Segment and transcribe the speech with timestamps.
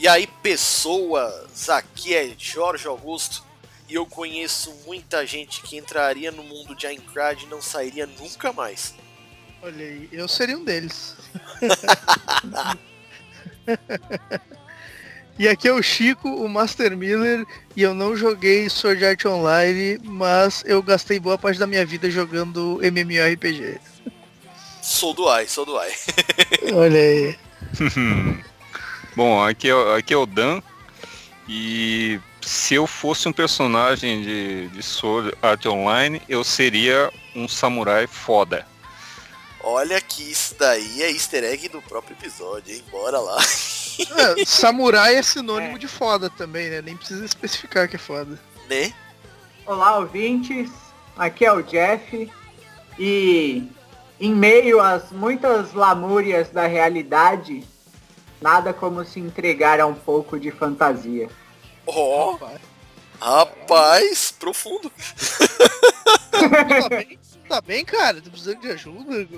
[0.00, 3.44] E aí, pessoas, aqui é Jorge Augusto
[3.86, 8.50] e eu conheço muita gente que entraria no mundo de Aincrad e não sairia nunca
[8.50, 8.94] mais.
[9.62, 11.14] Olha aí, eu seria um deles.
[15.38, 17.44] e aqui é o Chico, o Master Miller,
[17.76, 22.10] e eu não joguei Sword Art Online, mas eu gastei boa parte da minha vida
[22.10, 23.78] jogando MMORPG.
[24.80, 25.92] Sou do AI, sou do AI.
[26.72, 27.38] Olha aí.
[29.16, 30.62] Bom, aqui é, aqui é o Dan.
[31.48, 38.06] E se eu fosse um personagem de, de Sword Art Online, eu seria um samurai
[38.06, 38.66] foda.
[39.62, 42.82] Olha que isso daí é easter egg do próprio episódio, hein?
[42.90, 43.36] Bora lá.
[43.38, 45.78] É, samurai é sinônimo é.
[45.78, 46.80] de foda também, né?
[46.80, 48.40] Nem precisa especificar que é foda.
[48.68, 48.94] Né?
[49.66, 50.70] Olá, ouvintes.
[51.16, 52.30] Aqui é o Jeff.
[52.98, 53.68] E
[54.18, 57.64] em meio às muitas lamúrias da realidade,
[58.40, 61.28] nada como se entregar a um pouco de fantasia.
[61.86, 64.90] Ó, oh, rapaz, profundo.
[66.30, 68.20] tá, bem, tá bem, cara?
[68.20, 69.28] Tá precisando de ajuda?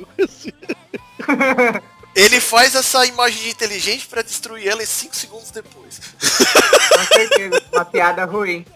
[2.14, 5.98] Ele faz essa imagem de inteligente para destruir ela em 5 segundos depois.
[6.18, 8.66] Com certeza, uma piada ruim.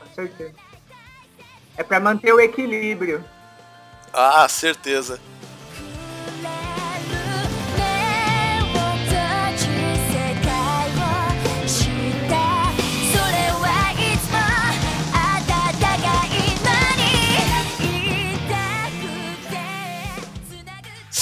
[0.00, 0.54] Com certeza.
[1.76, 3.24] É para manter o equilíbrio.
[4.12, 5.18] Ah, certeza.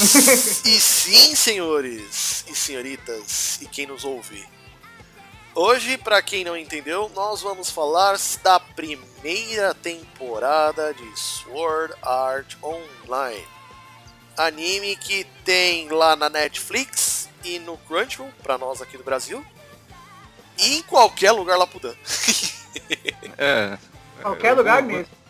[0.65, 4.45] e sim, senhores e senhoritas, e quem nos ouve.
[5.55, 13.47] Hoje, para quem não entendeu, nós vamos falar da primeira temporada de Sword Art Online.
[14.37, 19.45] Anime que tem lá na Netflix e no Crunchyroll, para nós aqui do Brasil.
[20.59, 21.95] E em qualquer lugar lá pro Dan.
[23.39, 23.79] é.
[24.21, 25.22] Qualquer lugar mesmo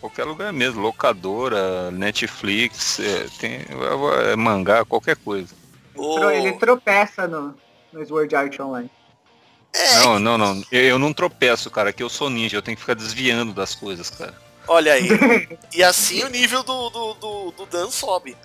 [0.00, 3.60] qualquer lugar mesmo, locadora, Netflix, é, tem
[4.30, 5.54] é, mangá, qualquer coisa.
[5.94, 6.30] Oh.
[6.30, 7.54] Ele tropeça no,
[7.92, 8.90] no Sword Art Online.
[9.72, 9.94] É.
[10.00, 10.64] Não, não, não.
[10.72, 11.90] Eu não tropeço, cara.
[11.90, 14.34] Aqui eu sou ninja, eu tenho que ficar desviando das coisas, cara.
[14.68, 15.08] Olha aí.
[15.74, 18.36] e assim o nível do, do, do, do Dan sobe.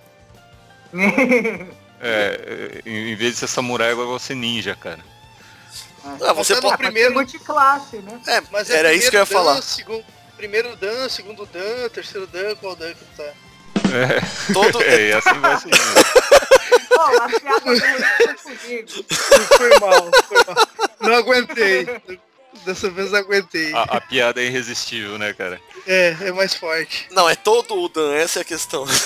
[2.02, 5.00] é, em vez de ser samurai, agora você ninja, cara.
[6.04, 8.20] Ah, você pode primeiro multiclasse, né?
[8.28, 9.62] É, mas é era isso que eu ia falar.
[9.62, 10.04] Segundo,
[10.42, 13.32] primeiro Dan, segundo Dan, terceiro Dan, qual Dan que tá?
[13.94, 14.52] É.
[14.52, 14.82] Todo...
[14.82, 15.70] é, e assim vai ser.
[16.90, 17.62] Pô, a piada
[18.42, 19.06] comigo.
[19.56, 20.56] Foi mal, foi mal.
[21.00, 21.86] Não aguentei.
[22.66, 23.72] Dessa vez não aguentei.
[23.74, 25.62] A, a, piada é irresistível, né, cara?
[25.86, 27.08] É, é mais forte.
[27.12, 28.84] Não, é todo o Dan, essa é a questão.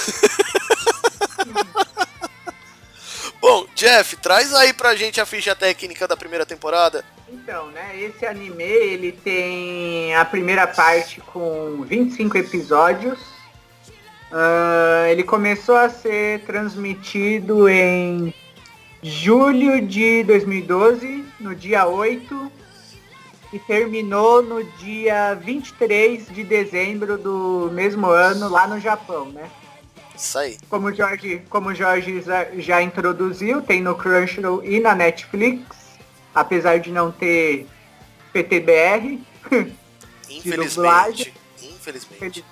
[3.41, 7.03] Bom, Jeff, traz aí pra gente a ficha técnica da primeira temporada.
[7.29, 13.19] Então, né, esse anime, ele tem a primeira parte com 25 episódios.
[14.31, 18.33] Uh, ele começou a ser transmitido em
[19.01, 22.51] julho de 2012, no dia 8,
[23.53, 29.49] e terminou no dia 23 de dezembro do mesmo ano, lá no Japão, né?
[30.15, 30.57] Isso aí.
[30.69, 32.23] Como o Jorge, como o Jorge
[32.57, 35.85] já introduziu, tem no Crunchyroll e na Netflix
[36.35, 37.65] apesar de não ter
[38.33, 39.21] PTBR.
[40.29, 41.33] Infelizmente.
[41.61, 42.45] Infelizmente.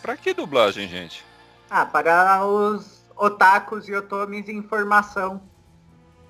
[0.00, 1.22] Pra que dublagem, gente?
[1.68, 5.42] Ah, para os otakus e otomis em informação.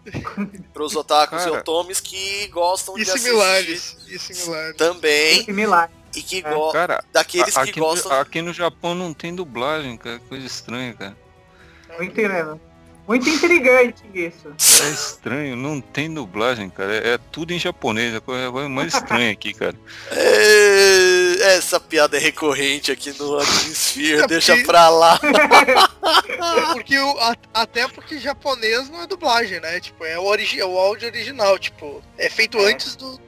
[0.75, 4.15] para os otakus Cara, e otomis que gostam e de similares, assistir.
[4.15, 4.76] E similares.
[4.76, 5.41] Também.
[5.41, 5.94] E similares.
[6.14, 6.42] E que é.
[6.42, 6.72] go
[7.12, 8.12] daqueles aqui que gostam.
[8.12, 10.19] No, aqui no Japão não tem dublagem, cara.
[10.28, 11.16] Coisa estranha, cara.
[11.88, 12.60] Não entendendo.
[13.06, 14.48] Muito intrigante isso.
[14.83, 16.94] É estranho, não tem dublagem, cara.
[16.94, 19.74] É, é tudo em japonês, é a coisa mais estranha aqui, cara.
[21.36, 25.21] É, essa piada é recorrente aqui no Animesphere, é deixa pra lá.
[26.72, 29.80] porque o, a, até porque japonês não é dublagem, né?
[29.80, 32.72] Tipo, é o, origi, é o áudio original, tipo, é feito é.
[32.72, 33.21] antes do,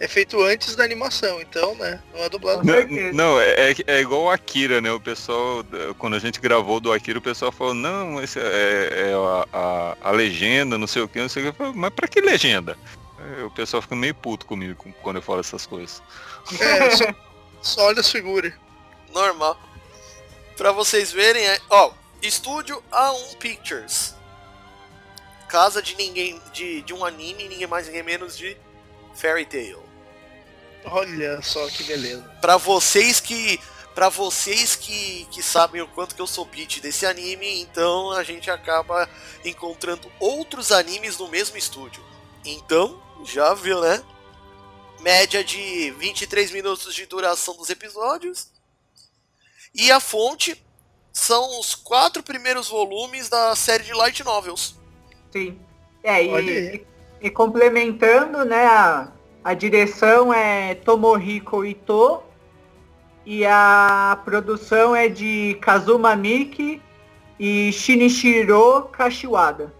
[0.00, 2.00] é feito antes da animação, então, né?
[2.14, 2.62] Não é dublado.
[2.64, 4.92] Não, não é, é, é igual o Akira, né?
[4.92, 5.64] O pessoal,
[5.98, 9.96] quando a gente gravou do Akira, o pessoal falou, não, esse é, é a, a,
[10.08, 11.62] a, legenda, não sei o que, não sei o que.
[11.74, 12.78] Mas pra que legenda?
[13.44, 16.00] O pessoal fica meio puto comigo quando eu falo essas coisas.
[16.60, 17.04] É, só,
[17.60, 18.56] só olha a figura.
[19.12, 19.60] Normal.
[20.56, 21.92] Pra vocês verem, é, ó,
[22.22, 24.14] estúdio A1 Pictures.
[25.48, 28.56] Casa de ninguém, de, de um anime, ninguém mais, ninguém menos de
[29.14, 29.87] Fairy Tail.
[30.84, 32.22] Olha só que beleza.
[32.40, 33.60] Para vocês que
[33.94, 38.22] para vocês que, que sabem o quanto que eu sou beat desse anime, então a
[38.22, 39.10] gente acaba
[39.44, 42.00] encontrando outros animes no mesmo estúdio.
[42.44, 44.00] Então, já viu, né?
[45.00, 48.52] Média de 23 minutos de duração dos episódios.
[49.74, 50.64] E a fonte
[51.12, 54.78] são os quatro primeiros volumes da série de light novels.
[55.32, 55.58] Sim.
[56.04, 56.86] É, e, e,
[57.22, 59.12] e, complementando, né, a,
[59.42, 62.22] a direção é Tomohiko Ito
[63.24, 66.80] e a produção é de Kazuma Miki
[67.38, 69.72] e Shinichiro Kashiwada.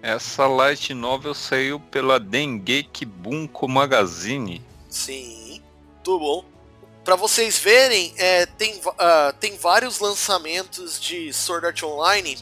[0.00, 4.62] Essa light novel saiu pela Dengeki Bunko Magazine.
[4.88, 5.60] Sim,
[6.04, 6.44] tudo bom.
[7.04, 12.38] Para vocês verem, é, tem, uh, tem vários lançamentos de Sword Art Online.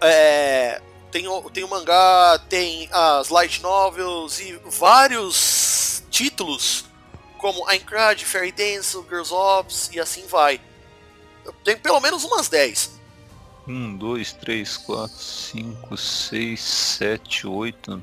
[0.00, 0.82] É,
[1.14, 6.86] tem, tem o mangá, tem as light novels e vários títulos
[7.38, 10.60] como Aincrad, Fairy Dance, Girls Ops e assim vai.
[11.62, 12.98] Tem pelo menos umas 10.
[13.68, 18.02] 1, 2, 3, 4, 5, 6, 7, 8,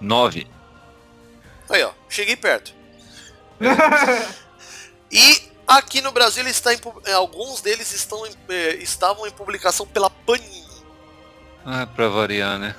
[0.00, 0.46] 9.
[1.70, 2.72] Aí, ó, cheguei perto.
[5.10, 6.80] e aqui no Brasil ele está em,
[7.12, 10.69] alguns deles estão em, eh, estavam em publicação pela Panini.
[11.64, 12.74] Ah, pra variar, né?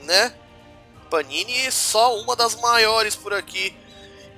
[0.00, 0.34] Né?
[1.08, 3.76] Panini é só uma das maiores por aqui.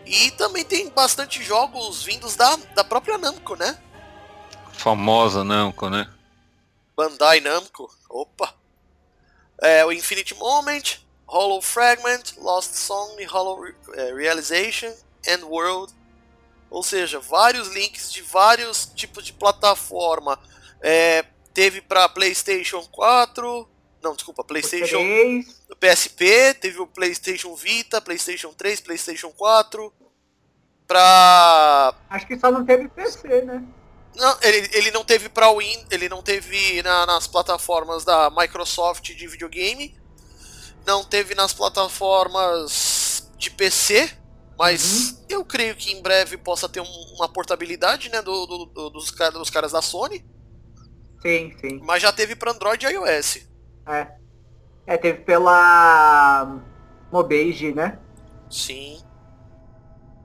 [0.07, 3.79] E também tem bastante jogos vindos da, da própria Namco, né?
[4.73, 6.09] Famosa Namco, né?
[6.97, 7.91] Bandai Namco.
[8.09, 8.55] Opa!
[9.63, 14.93] É, o Infinite Moment, Hollow Fragment, Lost Song, Hollow é, Realization,
[15.27, 15.93] End World.
[16.71, 20.39] Ou seja, vários links de vários tipos de plataforma.
[20.81, 21.25] É,
[21.61, 23.69] teve para PlayStation 4,
[24.03, 24.99] não, desculpa, PlayStation
[25.79, 29.93] PSP, teve o PlayStation Vita, PlayStation 3, PlayStation 4.
[30.87, 31.95] Pra.
[32.09, 33.63] Acho que só não teve PC, né?
[34.17, 39.15] Não, ele, ele não teve para Win, ele não teve na, nas plataformas da Microsoft
[39.15, 39.95] de videogame,
[40.87, 44.11] não teve nas plataformas de PC,
[44.59, 45.25] mas uhum.
[45.29, 49.11] eu creio que em breve possa ter um, uma portabilidade, né, do, do, do, dos,
[49.11, 50.25] dos caras da Sony.
[51.21, 51.81] Sim, sim.
[51.83, 53.49] Mas já teve para Android e iOS.
[53.87, 54.21] É.
[54.87, 56.59] É, teve pela
[57.13, 57.99] Mobage, né?
[58.49, 59.01] Sim.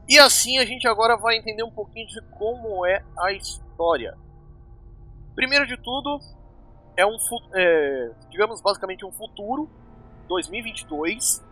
[0.07, 4.15] E assim a gente agora vai entender um pouquinho de como é a história.
[5.35, 6.19] Primeiro de tudo,
[6.95, 7.17] é um,
[7.53, 9.69] é, digamos, basicamente um futuro,
[10.27, 11.43] 2022,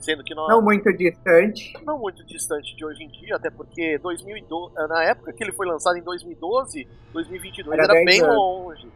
[0.00, 0.48] sendo que nós...
[0.48, 1.72] Não muito distante.
[1.84, 5.66] Não muito distante de hoje em dia, até porque 2012, na época que ele foi
[5.66, 8.36] lançado em 2012, 2022 era, era bem anos.
[8.36, 8.88] longe.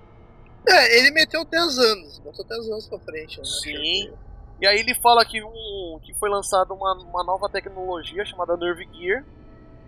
[0.69, 3.39] É, ele meteu 10 anos, botou 10 anos pra frente.
[3.39, 3.45] Né?
[3.45, 4.13] Sim.
[4.61, 8.89] E aí ele fala que, um, que foi lançada uma, uma nova tecnologia chamada Nerve
[8.93, 9.25] Gear,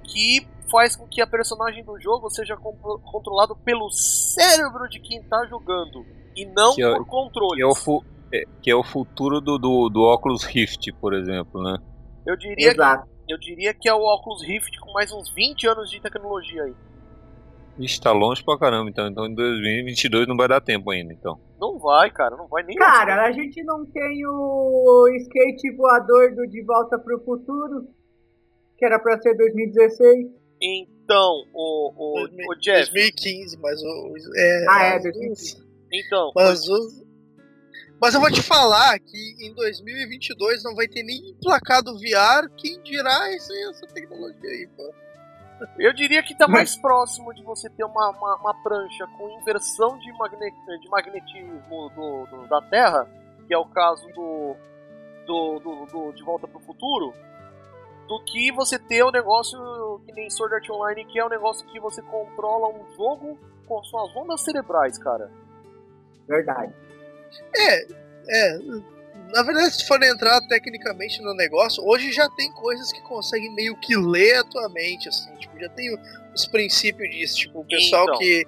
[0.02, 5.46] que faz com que a personagem do jogo seja controlado pelo cérebro de quem tá
[5.46, 7.56] jogando, e não é, por controle.
[7.56, 8.13] Que é é,
[8.62, 11.78] que é o futuro do, do, do Oculus Rift, por exemplo, né?
[12.26, 13.06] Eu diria, Exato.
[13.26, 16.62] que, eu diria que é o Oculus Rift com mais uns 20 anos de tecnologia
[16.62, 16.74] aí.
[17.78, 19.06] Ixi, tá longe pra caramba, então.
[19.08, 21.38] Então em 2022 não vai dar tempo ainda, então.
[21.60, 22.76] Não vai, cara, não vai nem.
[22.76, 27.88] Cara, a gente não tem o skate voador do De Volta pro Futuro,
[28.78, 30.28] que era pra ser 2016.
[30.62, 32.92] Então, o, o, 2000, o Jeff.
[32.92, 34.14] 2015, mas o.
[34.36, 35.64] É, ah, é, 2015.
[35.92, 36.32] Então.
[36.34, 37.03] Mas o.
[38.04, 42.78] Mas eu vou te falar que em 2022 não vai ter nem emplacado VR, quem
[42.82, 44.92] dirá essa, essa tecnologia aí, pô.
[45.78, 49.98] Eu diria que está mais próximo de você ter uma, uma, uma prancha com inversão
[50.00, 53.08] de, magnet, de magnetismo do, do, da Terra,
[53.46, 54.54] que é o caso do,
[55.26, 57.14] do, do, do De Volta para o Futuro,
[58.06, 59.58] do que você ter o um negócio
[60.04, 63.82] que nem Sword Art Online, que é um negócio que você controla um jogo com
[63.82, 65.32] suas ondas cerebrais, cara.
[66.28, 66.84] Verdade.
[67.56, 67.86] É,
[68.28, 68.58] é,
[69.32, 73.76] na verdade, se for entrar tecnicamente no negócio, hoje já tem coisas que conseguem meio
[73.76, 75.96] que ler a tua mente, assim, tipo, já tem
[76.34, 78.18] os princípios disso, tipo, o pessoal então.
[78.18, 78.46] que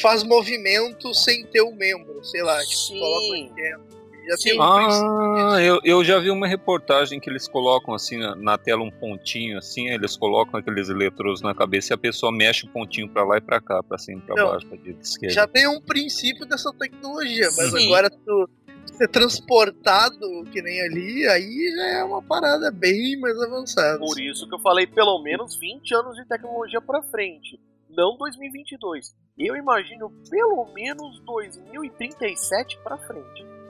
[0.00, 2.98] faz movimento sem ter o um membro, sei lá, tipo, Sim.
[2.98, 3.95] coloca
[4.26, 8.58] já tem ah, eu, eu já vi uma reportagem que eles colocam assim na, na,
[8.58, 12.68] tela um pontinho assim, eles colocam aqueles eletrodos na cabeça e a pessoa mexe o
[12.68, 15.34] pontinho para lá e para cá, para cima, para baixo, para direita, esquerda.
[15.34, 17.86] Já tem um princípio dessa tecnologia, mas Sim.
[17.86, 18.48] agora tu
[18.96, 23.98] ser transportado que nem ali, aí já é uma parada bem mais avançada.
[23.98, 29.14] Por isso que eu falei pelo menos 20 anos de tecnologia para frente, não 2022.
[29.38, 33.65] Eu imagino pelo menos 2037 para frente.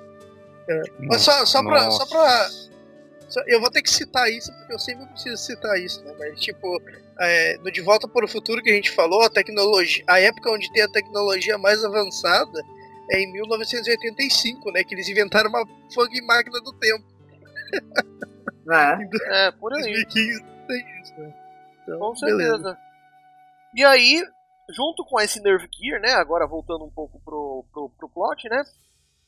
[0.68, 0.82] É.
[1.00, 2.48] Mas só, só pra, só pra.
[3.46, 6.14] Eu vou ter que citar isso, porque eu sempre preciso citar isso, né?
[6.18, 6.80] Mas, tipo,
[7.20, 10.04] é, no De Volta para o Futuro que a gente falou, a tecnologia.
[10.06, 12.62] A época onde tem a tecnologia mais avançada
[13.10, 14.84] é em 1985, né?
[14.84, 17.04] Que eles inventaram uma fucking máquina do tempo.
[18.68, 18.98] É.
[19.46, 19.80] É, por aí.
[19.82, 21.34] 2015 tem isso, né?
[21.82, 22.50] Então, Com beleza.
[22.50, 22.78] certeza.
[23.76, 24.24] E aí,
[24.70, 26.12] junto com esse Nerve Gear, né?
[26.14, 28.64] Agora voltando um pouco pro, pro, pro plot, né?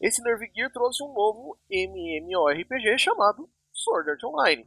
[0.01, 4.65] Esse Nerve Gear trouxe um novo MMORPG chamado Sword Art Online.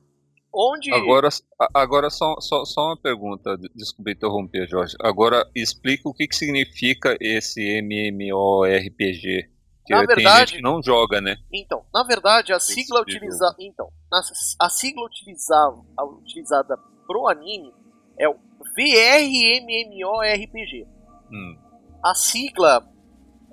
[0.53, 0.93] Onde.
[0.93, 1.29] Agora,
[1.73, 4.95] agora só, só, só uma pergunta, de- desculpa interromper, Jorge.
[5.01, 9.49] Agora explica o que, que significa esse MMORPG.
[9.85, 11.37] Que Na tem verdade- gente que não joga, né?
[11.53, 13.55] Então, na verdade, a Tem sigla ser utilizada.
[13.59, 17.73] Então, a, a sigla utilizava, a utilizada pro anime
[18.19, 18.35] é o
[18.75, 20.85] VRMMORPG.
[21.31, 21.57] Hum.
[22.03, 22.85] A sigla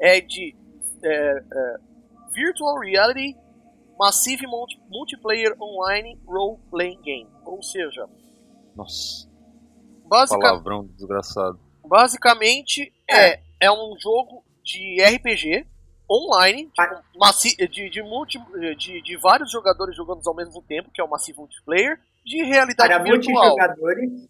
[0.01, 0.55] é de
[1.03, 1.77] é, é,
[2.33, 3.37] Virtual Reality
[3.99, 7.29] Massive Multi- Multiplayer Online Role Playing Game.
[7.45, 8.07] Ou seja,
[8.77, 9.29] Nossa,
[10.07, 11.59] basica- palavrão desgraçado.
[11.85, 15.67] basicamente é, é um jogo de RPG
[16.11, 18.39] online, tipo, massi- de, de, multi,
[18.79, 22.89] de, de vários jogadores jogando ao mesmo tempo, que é o Massive Multiplayer, de realidade
[22.95, 23.35] Para virtual.
[23.35, 24.29] multijogadores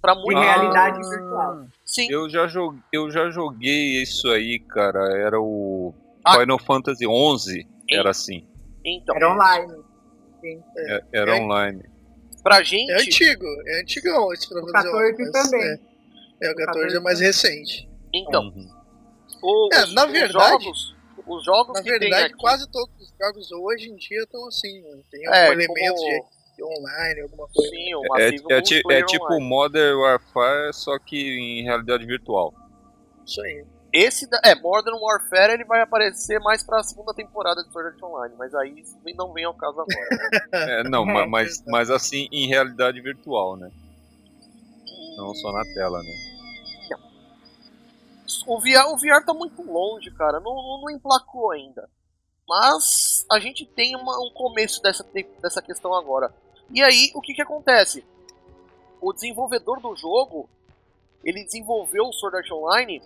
[0.00, 0.38] Pra de muito.
[0.40, 1.08] realidade Ah.
[1.10, 1.66] virtual.
[1.84, 5.00] Sim, Eu já, joguei, eu já joguei isso aí, cara.
[5.18, 5.92] Era o
[6.24, 6.38] Ah.
[6.40, 7.66] Final Fantasy XI.
[7.90, 8.46] Era assim.
[8.84, 9.16] então.
[9.16, 9.74] Era online.
[10.76, 11.40] É- Era É.
[11.40, 11.82] online.
[12.42, 12.90] Pra gente.
[12.92, 15.62] É antigo, é antigão esse pra O fazer 14 mas também.
[16.42, 17.88] É, é, o 14 é mais recente.
[18.14, 18.70] Então, Uhum.
[19.42, 20.96] os, É, na os verdade- jogos.
[21.26, 24.46] Os jogos Na que tem verdade, aqui, quase todos os jogos hoje em dia estão
[24.48, 24.98] assim, né?
[25.10, 26.22] Tem é, algum elemento como, de
[26.64, 27.70] online, alguma coisa.
[27.70, 29.44] sim, o É, Massive é, é Multiplayer tipo Online.
[29.48, 32.52] Modern Warfare, só que em realidade virtual.
[33.26, 33.64] Isso aí.
[33.92, 38.02] Esse da- é Modern Warfare ele vai aparecer mais pra segunda temporada de Sword Art
[38.02, 39.88] Online, mas aí isso vem- não vem ao caso agora.
[40.52, 43.70] É, não, É, ma- mas, mas assim, em realidade virtual, né?
[45.16, 46.12] Não só na tela, né?
[48.46, 50.38] O VR, o VR tá muito longe, cara.
[50.40, 51.88] Não, não, não emplacou ainda.
[52.46, 55.04] Mas a gente tem uma- um começo dessa,
[55.42, 56.32] dessa questão agora.
[56.70, 58.04] E aí, o que que acontece?
[59.00, 60.48] O desenvolvedor do jogo,
[61.24, 63.02] ele desenvolveu o Sword Art Online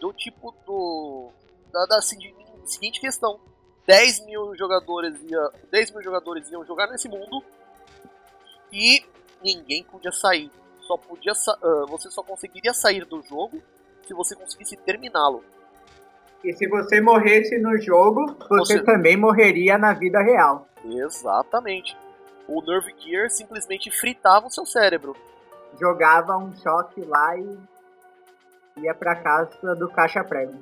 [0.00, 1.30] do tipo do...
[1.72, 3.38] Da, da seguinte, questão.
[3.86, 7.42] 10 mil jogadores ia, 10 mil jogadores iam jogar nesse mundo
[8.72, 9.04] e
[9.42, 10.50] ninguém podia sair.
[10.80, 13.62] Só podia ah, você só conseguiria sair do jogo
[14.06, 15.44] se você conseguisse terminá-lo.
[16.42, 20.68] E se você morresse no jogo, você Você- também morreria na vida real.
[20.84, 21.96] Exatamente.
[22.48, 25.16] O Nerve Gear simplesmente fritava o seu cérebro.
[25.80, 27.58] Jogava um choque lá e
[28.78, 30.54] ia pra casa do caixa prego.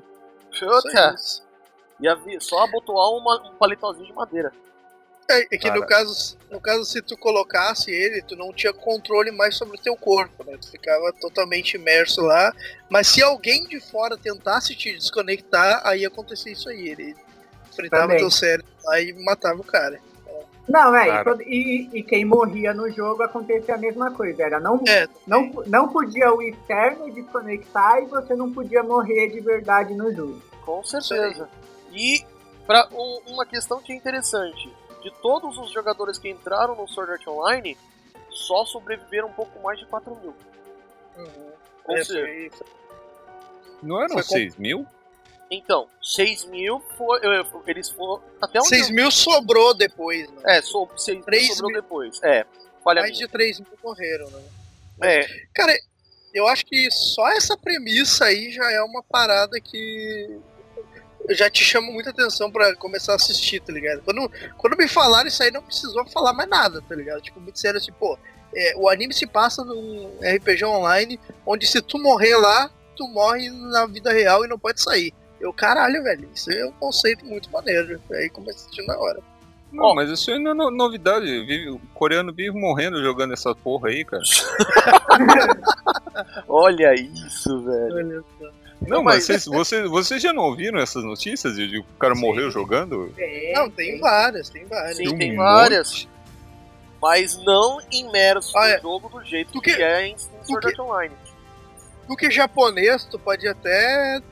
[0.58, 1.42] Puta, isso.
[2.00, 4.52] ia vir- só abotoar uma, um palitozinho de madeira.
[5.28, 9.30] É, é que no caso, no caso, se tu colocasse ele, tu não tinha controle
[9.30, 10.56] mais sobre o teu corpo, né?
[10.60, 12.52] Tu ficava totalmente imerso lá.
[12.90, 16.88] Mas se alguém de fora tentasse te desconectar, aí acontecia isso aí.
[16.90, 17.16] Ele
[17.74, 18.18] fritava Também.
[18.18, 19.98] teu cérebro lá e matava o cara.
[20.68, 24.42] Não, é, e todo- e, e quem morria no jogo acontecia a mesma coisa.
[24.44, 29.40] Era não, É, não, não podia o externo desconectar e você não podia morrer de
[29.40, 30.40] verdade no jogo.
[30.64, 31.48] Com certeza.
[31.92, 32.24] E
[32.66, 32.88] para
[33.26, 37.76] uma questão que é interessante, de todos os jogadores que entraram no Sword Art Online,
[38.30, 40.34] só sobreviveram um pouco mais de 4 mil.
[41.86, 42.50] Ou é, seja,
[43.82, 44.86] Não eram Foi com- 6 mil?
[45.50, 47.20] Então, 6 mil foi,
[47.66, 50.58] eles foram até onde 6 mil sobrou depois, né?
[50.58, 51.82] É, so, 6 mil sobrou mil.
[51.82, 52.20] depois.
[52.22, 52.44] É,
[52.82, 53.26] falha Mais minha.
[53.26, 54.42] de 3 mil morreram, né?
[55.02, 55.76] É, Cara,
[56.32, 60.40] eu acho que só essa premissa aí já é uma parada que
[61.30, 64.02] já te chama muita atenção pra começar a assistir, tá ligado?
[64.02, 67.22] Quando, quando me falaram isso aí, não precisou falar mais nada, tá ligado?
[67.22, 68.18] Tipo, me disseram assim, pô,
[68.54, 73.50] é, o anime se passa num RPG online, onde se tu morrer lá, tu morre
[73.50, 75.14] na vida real e não pode sair.
[75.44, 78.00] Eu, caralho, velho, isso é um conceito muito maneiro.
[78.12, 79.20] Aí comecei a assistir na hora.
[79.70, 81.26] Não, mas isso aí não é no- novidade.
[81.26, 84.22] Vive- o coreano vive morrendo jogando essa porra aí, cara.
[86.48, 87.94] olha isso, velho.
[87.94, 88.50] Olha só.
[88.86, 92.14] Não, mas- mas vocês, vocês, vocês já não ouviram essas notícias de, de o cara
[92.14, 92.20] Sim.
[92.20, 93.12] morreu jogando?
[93.54, 94.96] Não, tem várias, tem várias.
[94.96, 95.38] Sim, um tem monte.
[95.44, 96.08] várias.
[97.00, 98.76] Mas não imerso Ah, é.
[98.76, 101.14] no jogo do jeito que, que- é em, Sword que- Art Online.
[102.08, 104.22] Do que japonês, tu pode até é,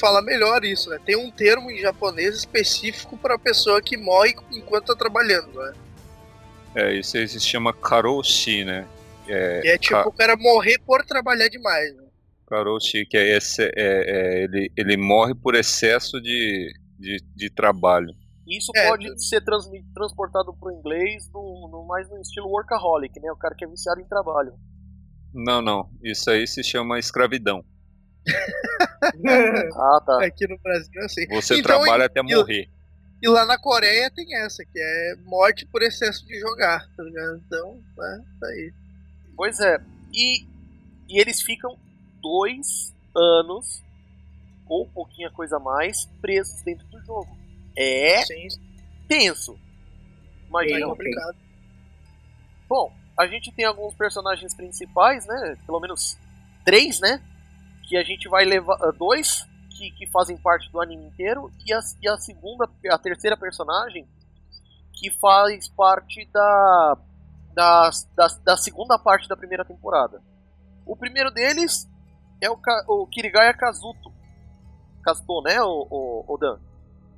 [0.00, 0.98] falar melhor isso, né?
[1.04, 5.72] Tem um termo em japonês específico pra pessoa que morre enquanto tá trabalhando, né?
[6.74, 8.86] É, isso aí se chama karoshi, né?
[9.26, 12.04] É, Que é tipo Ca- o cara morrer por trabalhar demais, né?
[12.46, 18.08] karoshi, que é, esse, é, é, ele, ele morre por excesso de, de, de trabalho.
[18.46, 23.30] Isso É, pode ser transmi- transportado pro inglês no, no- mais no estilo workaholic, né?
[23.30, 24.54] O cara que é viciado em trabalho.
[25.34, 25.90] Não, não.
[26.02, 27.64] Isso aí se chama escravidão.
[29.76, 30.24] Ah, tá.
[30.24, 31.26] Aqui no Brasil é assim.
[31.28, 32.68] Você Então, trabalha até e- morrer.
[33.22, 37.42] E lá na Coreia tem essa, que é morte por excesso de jogar, tá ligado?
[37.46, 38.72] Então, né, tá aí.
[39.36, 39.80] Pois é.
[40.12, 40.44] E,
[41.08, 41.76] e eles ficam
[42.22, 43.82] dois anos,
[44.66, 47.36] ou um pouquinho coisa a mais, presos dentro do jogo.
[47.76, 48.46] É Sim,
[49.08, 49.54] tenso.
[49.54, 50.78] é Imagina.
[50.78, 50.84] Sim.
[50.86, 51.36] complicado.
[52.68, 55.58] Bom, a gente tem alguns personagens principais, né?
[55.66, 56.16] Pelo menos
[56.64, 57.20] três, né?
[57.88, 58.78] Que a gente vai levar.
[58.80, 61.50] ah, Dois que, que fazem parte do anime inteiro.
[61.66, 64.06] E a, e a segunda, a terceira personagem
[64.92, 66.98] que faz parte da,
[67.54, 70.22] da, da, da segunda parte da primeira temporada.
[70.86, 71.88] O primeiro deles
[72.40, 72.58] é o,
[72.88, 74.12] o Kirigaya Kazuto.
[75.02, 76.58] Kazuto, né, o, o, o Dan?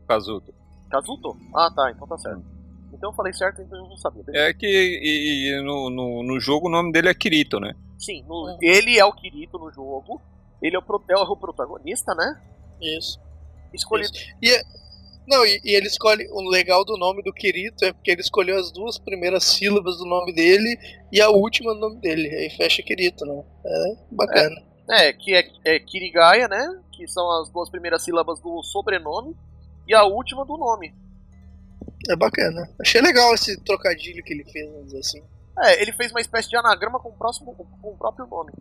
[0.09, 0.55] Kazuto.
[0.91, 1.37] Kazuto?
[1.55, 2.45] Ah, tá, então tá certo.
[2.93, 4.23] Então eu falei certo, então eu não sabia.
[4.35, 7.75] É que e- e no, no, no jogo o nome dele é Kirito, né?
[7.99, 10.21] Sim, no- ele é o Kirito no jogo.
[10.63, 12.41] Ele é o, pro- é o protagonista, né?
[12.81, 13.19] Isso.
[13.73, 14.11] Escolhido.
[15.27, 16.27] Não, e, e ele escolhe.
[16.33, 20.05] O legal do nome do Kirito é porque ele escolheu as duas primeiras sílabas do
[20.07, 20.77] nome dele
[21.13, 22.29] e a última do nome dele.
[22.29, 23.43] Aí fecha Kirito, né?
[23.65, 24.63] É bacana.
[24.91, 26.81] É, que é, é Kirigaya, né?
[26.91, 29.37] Que são as duas primeiras sílabas do sobrenome.
[29.87, 30.93] E a última do nome.
[32.09, 32.69] É, bacana.
[32.81, 35.23] Achei legal esse trocadilho que ele fez, vamos dizer assim.
[35.63, 38.53] É, ele fez uma espécie de anagrama com o, próximo, com o próprio nome.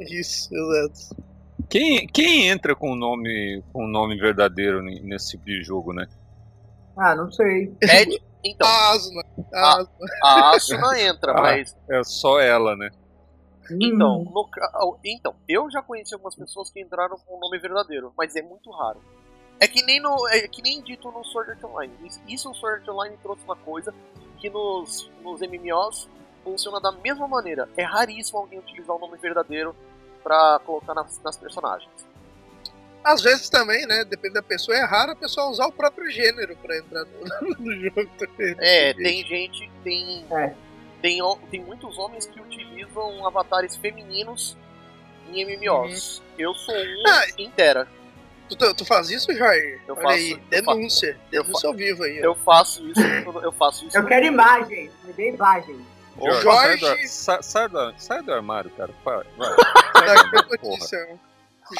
[0.00, 1.22] Isso, exato.
[1.70, 6.06] Quem, quem entra com o nome com o nome verdadeiro nesse tipo de jogo, né?
[6.96, 7.74] Ah, não sei.
[7.82, 9.22] Ed, então, A Asuna.
[9.54, 9.90] A Asuna.
[10.22, 11.40] a Asuna entra, Ah.
[11.42, 11.76] mas.
[11.90, 12.90] É só ela, né?
[13.80, 14.48] Então, Hum, no
[15.04, 18.70] então, eu já conheci algumas pessoas que entraram com o nome verdadeiro, mas é muito
[18.70, 19.00] raro.
[19.58, 20.28] É que nem no.
[20.28, 21.92] É que nem dito no Sword Art Online.
[22.28, 23.94] Isso- o Sword Art Online trouxe uma coisa
[24.38, 26.08] que nos, nos MMOs
[26.44, 27.68] funciona da mesma maneira.
[27.76, 29.74] É raríssimo alguém utilizar o nome verdadeiro
[30.22, 31.90] pra colocar nas, nas personagens.
[33.02, 34.04] Às vezes também, né?
[34.04, 34.76] Depende da pessoa.
[34.76, 38.56] É raro a pessoa usar o próprio gênero pra entrar no, no jogo também.
[38.58, 40.24] É, tem gente, tem.
[40.30, 40.54] É.
[41.00, 44.56] Tem, tem muitos homens que utilizam avatares femininos
[45.28, 46.20] em MMOs.
[46.36, 47.86] Eu sou um Ah, inteira.
[48.48, 49.80] Tu, tu, faz isso, Jorge?
[49.88, 51.18] Eu Olha faço, aí, eu denúncia.
[51.32, 52.20] eu denúncia ao vivo aí.
[52.20, 52.24] ó.
[52.24, 53.00] Eu faço isso,
[53.42, 53.96] eu faço isso.
[53.96, 54.92] Eu quero imagens.
[55.04, 55.80] Me dê imagens.
[56.18, 58.90] Ô, Jorge- Sai, do, sa- sai, do, sai do armário, cara.
[59.04, 59.24] Vai.
[59.36, 59.56] vai.
[59.56, 61.18] Tá Sai.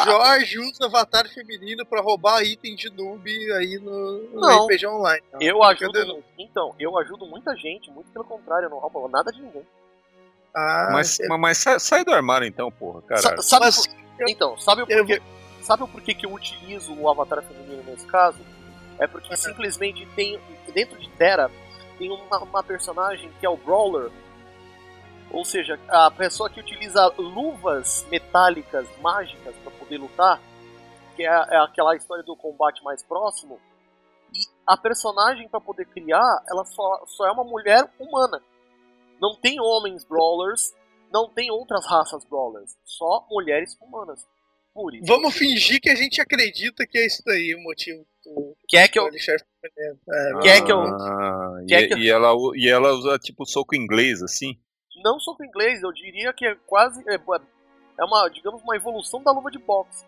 [0.05, 4.65] Jorge usa avatar feminino pra roubar item de noob aí no, no Não.
[4.67, 5.23] RPG Online.
[5.41, 6.25] Eu Cadê ajudo.
[6.37, 9.63] Então, eu ajudo muita gente, muito pelo contrário, eu não roubo nada de ninguém.
[10.53, 13.43] Ah, Mas, é- mas, mas sai, sai do armário então, porra, Sa- cara.
[13.43, 15.23] sabe mas por- Então, sabe o eu porquê?
[15.67, 18.39] Sabe o porquê que eu utilizo o avatar feminino nesse caso?
[19.01, 19.37] É porque Uhum.
[19.37, 20.41] simplesmente tem.
[20.73, 21.51] Dentro de Terra
[21.99, 24.13] tem uma, uma personagem que é o Brawler.
[25.33, 30.41] Ou seja, a pessoa que utiliza luvas metálicas mágicas para poder lutar,
[31.17, 33.59] que é, é aquela história do combate mais próximo.
[34.33, 38.41] E a personagem para poder criar, ela só, só é uma mulher humana.
[39.21, 40.73] Não tem homens brawlers,
[41.11, 44.25] não tem outras raças brawlers, só mulheres humanas.
[44.77, 45.07] Por isso.
[45.07, 48.99] vamos fingir que a gente acredita que é isso daí o motivo do Quer que
[48.99, 49.07] eu.
[49.09, 53.47] É, Quer que eu- Ah, e, quer que eu- e ela, e ela usa tipo
[53.47, 54.59] soco inglês, assim?
[55.03, 57.03] Não sou com inglês, eu diria que é quase.
[57.09, 60.05] É, é uma, digamos, uma evolução da luva de boxe.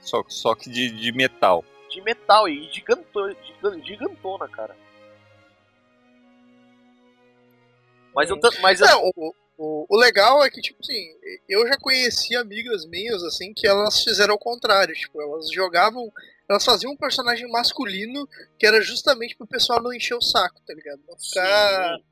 [0.00, 1.64] Só, só que de, de metal.
[1.90, 3.04] De metal e giganto,
[3.44, 4.76] gigan- gigantona, cara.
[8.14, 8.38] Mas eu.
[8.38, 11.06] ta- Mas eu Não, o, o, o legal é que, tipo assim,
[11.46, 14.94] eu já conheci amigas minhas, assim, que elas fizeram o contrário.
[14.94, 16.10] Tipo, elas jogavam.
[16.48, 18.26] Elas faziam um personagem masculino
[18.58, 21.00] que era justamente pro pessoal não encher o saco, tá ligado?
[21.06, 22.04] Não ficar Sim.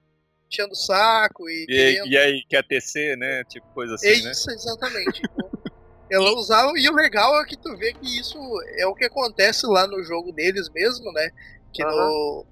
[0.51, 1.63] enchendo o saco e.
[1.63, 3.43] E, querendo- e aí, quer tecer, né?
[3.45, 4.31] Tipo coisa assim, é né?
[4.31, 5.23] isso, exatamente.
[5.25, 5.51] Então,
[6.11, 8.39] ela usava, e o legal é que tu vê que isso
[8.77, 11.31] é o que acontece lá no jogo deles mesmo, né?
[11.73, 12.47] Que no,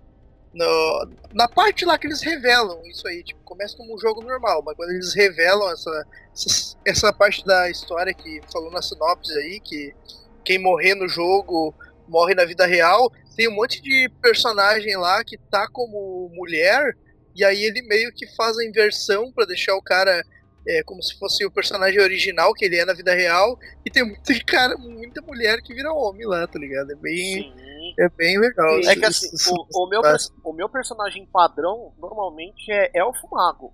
[0.57, 1.11] no.
[1.35, 4.75] Na parte lá que eles revelam isso aí, tipo, começa como um jogo normal, mas
[4.75, 9.95] quando eles revelam essa, essa, essa parte da história que falou na sinopse aí, que
[10.45, 11.75] quem morrer no jogo
[12.09, 16.97] morre na vida real, tem um monte de personagem lá que tá como mulher,
[17.35, 20.25] e aí ele meio que faz a inversão pra deixar o cara
[20.69, 24.05] é, como se fosse o personagem original que ele é na vida real, e tem
[24.05, 26.91] muita cara, muita mulher que vira homem lá, tá ligado?
[26.93, 27.95] É bem, Sim.
[27.99, 28.79] é bem legal.
[28.81, 30.01] É que Isso- assim, isso- o, o meu,
[30.45, 33.73] o meu personagem padrão normalmente é elfo mago.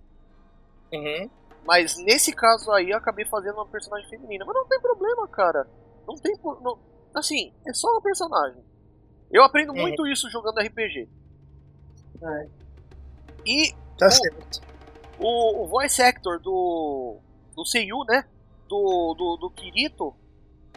[0.93, 1.31] Uhum.
[1.65, 4.45] Mas nesse caso aí eu acabei fazendo uma personagem feminina.
[4.45, 5.67] Mas não tem problema, cara.
[6.07, 6.35] Não tem.
[6.43, 6.79] Não,
[7.15, 8.61] assim, é só uma personagem.
[9.31, 9.81] Eu aprendo Uhum.
[9.81, 11.09] muito isso jogando RPG.
[12.23, 12.47] É.
[13.47, 14.61] E Tá o- certo.
[15.23, 17.19] O, o voice actor do.
[17.55, 18.25] do Seiyu, né?
[18.69, 20.15] Do, do, do Kirito.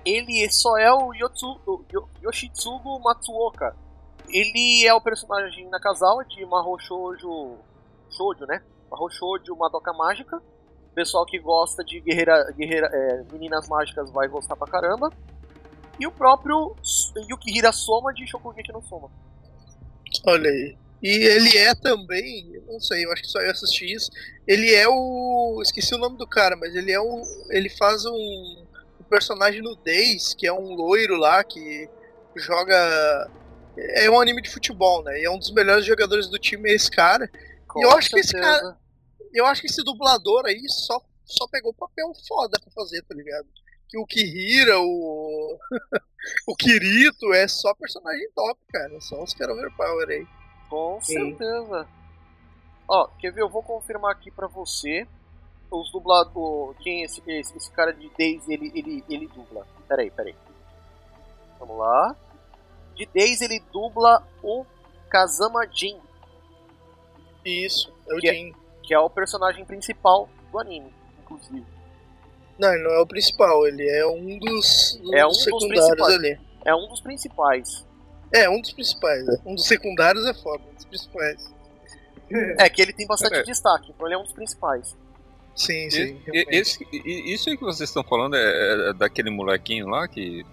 [0.06, 1.84] ele só é o, Yotsu, o
[2.24, 3.76] Yoshitsugu Matsuoka.
[4.30, 7.58] Ele é o personagem Nakazawa de Mahou Shoujo,
[8.10, 8.62] Shoujo, né?
[8.90, 10.42] Mahou Shoujo Madoka Mágica.
[10.94, 15.12] Pessoal que gosta de guerreira, guerreira, é, meninas mágicas vai gostar pra caramba.
[16.00, 16.76] E o próprio
[17.30, 19.10] Yukihira Soma de Shokugeki no Soma.
[20.26, 20.78] Olha aí.
[21.02, 24.10] E ele é também, não sei, eu acho que só eu assisti isso.
[24.48, 25.60] Ele é o.
[25.62, 27.22] Esqueci o nome do cara, mas ele é um.
[27.50, 28.66] Ele faz um,
[29.00, 31.90] um personagem no Days, que é um loiro lá que
[32.36, 33.30] joga.
[33.78, 35.20] É um anime de futebol, né?
[35.20, 37.30] E é um dos melhores jogadores do time, é esse cara.
[37.68, 38.34] Com e eu acho certeza.
[38.34, 38.78] que esse cara.
[39.34, 43.48] Eu acho que esse dublador aí só, só pegou papel foda pra fazer, tá ligado?
[43.90, 45.60] Que o Kihira, o.
[46.48, 49.00] o Kirito é só personagem top, cara.
[49.02, 50.26] Só os caras overpower aí.
[50.70, 51.14] Com Sim.
[51.36, 51.88] certeza.
[52.88, 53.42] Ó, quer ver?
[53.42, 55.08] Eu vou confirmar aqui pra você.
[55.72, 56.78] Os dubladores.
[56.84, 59.66] Quem é esse, esse, esse cara de Days ele, ele, ele dubla?
[59.88, 60.36] Peraí, peraí.
[61.60, 62.16] Vamos lá.
[62.96, 64.66] De Days ele dubla o
[65.10, 66.00] Kazama Jin,
[67.44, 68.56] Isso, é o Que é- Jin.
[68.84, 71.66] que é o personagem principal do anime, inclusive.
[72.58, 75.86] Não, ele não é o principal, ele é um dos, É um dos dos secundários
[75.88, 76.14] principais.
[76.16, 76.40] ali.
[76.64, 77.86] É um dos principais.
[78.36, 79.26] É, um dos principais.
[79.26, 79.38] né?
[79.46, 81.54] Um dos secundários é foda, um dos principais.
[82.60, 83.44] É que ele tem bastante É.
[83.44, 84.96] destaque, então ele é um dos principais.
[85.56, 86.20] Sim, sim.
[86.34, 90.46] e- esse- e- isso aí que vocês estão falando é, é daquele molequinho lá que,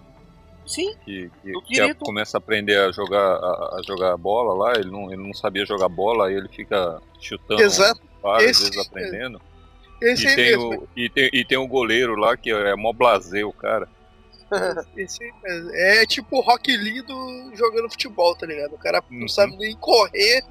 [0.65, 2.05] Sim, que, que- que Kirito.
[2.05, 5.65] começa a aprender a jogar, a, a jogar bola lá, ele não, ele não sabia
[5.65, 9.41] jogar bola, aí ele fica chutando Exato, várias esse- vezes aprendendo.
[10.01, 10.73] esse E tem, mesmo.
[10.83, 13.89] o, e, tem, e tem o goleiro lá que é mó blazer, o cara.
[14.97, 15.33] Esse.
[15.73, 18.73] É tipo o Rock Lee do jogando futebol, tá ligado?
[18.73, 19.27] O cara não Uhum.
[19.27, 20.43] sabe nem correr.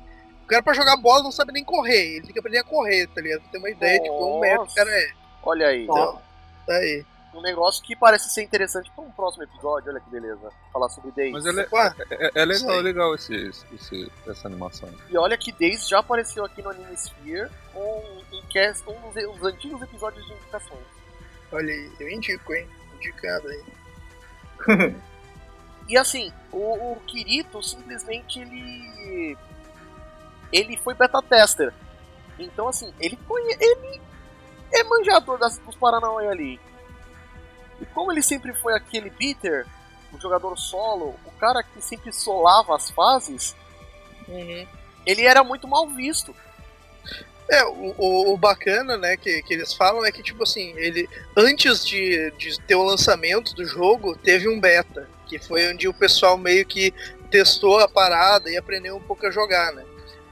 [0.44, 2.16] O cara pra jogar bola não sabe nem correr.
[2.16, 3.40] Ele tem que aprender a correr, tá ligado?
[3.42, 5.10] Pra ter uma ideia de quão merda o cara é.
[5.42, 5.86] olha aí.
[5.88, 6.16] Ó,
[6.66, 7.04] Tá aí.
[7.34, 10.50] Um negócio que parece ser interessante para um próximo episódio, olha que beleza.
[10.70, 11.32] Falar sobre Days.
[11.32, 11.66] Mas ele é,
[12.10, 13.34] é, é legal, é legal esse,
[13.72, 14.86] esse- essa animação.
[15.08, 17.80] E olha que Days já apareceu aqui no Anime Sphere com
[18.34, 20.84] um, cast, um dos, os antigos episódios de indicações.
[21.50, 22.68] olha aí, eu indico, hein?
[22.96, 23.62] Indicado aí.
[25.88, 29.36] E assim, o, o Kirito simplesmente ele.
[30.52, 31.74] Ele foi beta tester.
[32.38, 33.56] Então assim, ele conhe...
[33.60, 34.00] ele
[34.72, 36.60] é manjador das, dos Paranauê ali.
[37.80, 39.66] E como ele sempre foi aquele beater,
[40.12, 43.54] o jogador solo, o cara que sempre solava as fases,
[44.28, 44.66] Uhum.
[45.04, 46.34] ele era muito mal visto.
[47.50, 51.08] É, o, o, o bacana, né, que, que eles falam é que, tipo assim, ele
[51.36, 55.94] antes de, de ter o lançamento do jogo, teve um beta, que foi onde o
[55.94, 56.94] pessoal meio que
[57.30, 59.84] testou a parada e aprendeu um pouco a jogar, né?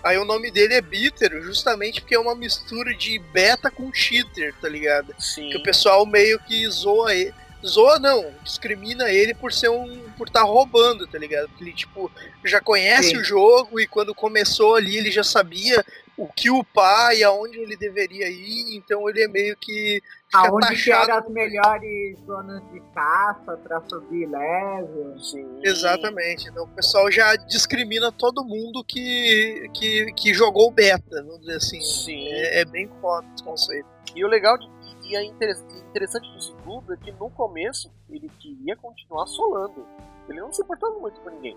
[0.03, 4.55] Aí o nome dele é Bitter, justamente porque é uma mistura de beta com cheater,
[4.61, 5.15] tá ligado?
[5.19, 5.51] Sim.
[5.51, 7.35] Que o pessoal meio que zoa ele.
[7.65, 10.09] Zoa não, discrimina ele por ser um.
[10.17, 11.49] por estar roubando, tá ligado?
[11.51, 12.11] Porque ele, tipo,
[12.45, 13.19] já conhece Sim.
[13.19, 15.85] o jogo e quando começou ali ele já sabia
[16.25, 20.03] o que upar e aonde ele deveria ir, então ele é meio que.
[20.35, 25.19] aonde que taxado as melhores zonas de caça pra subir level.
[25.19, 25.61] Sim.
[25.63, 26.49] Exatamente.
[26.49, 31.57] Então o pessoal já discrimina todo mundo que, que, que jogou o beta, vamos dizer
[31.57, 31.81] assim.
[31.81, 32.29] Sim.
[32.29, 33.89] É, é bem foda esse conceito.
[34.15, 34.69] E o legal de,
[35.09, 35.57] e a inter-
[35.89, 39.87] interessante disso tudo é que no começo ele queria continuar solando.
[40.29, 41.57] Ele não se importava muito com ninguém.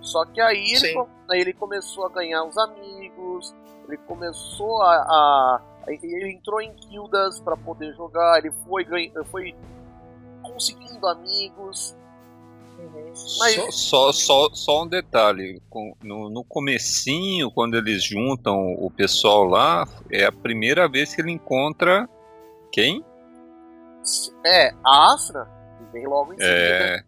[0.00, 3.54] Só que aí ele, aí ele começou a ganhar os amigos,
[3.86, 4.94] ele começou a.
[4.96, 9.54] a- ele entrou em guildas para poder jogar, ele foi, ganha, foi
[10.42, 11.96] conseguindo amigos.
[13.38, 15.60] Mas- Só, só, só, só um detalhe,
[16.02, 21.32] no, no comecinho, quando eles juntam o pessoal lá, é a primeira vez que ele
[21.32, 22.08] encontra
[22.72, 23.04] quem?
[24.44, 25.46] É, a Asuna,
[25.78, 26.54] que vem logo em seguida.
[26.54, 27.04] É,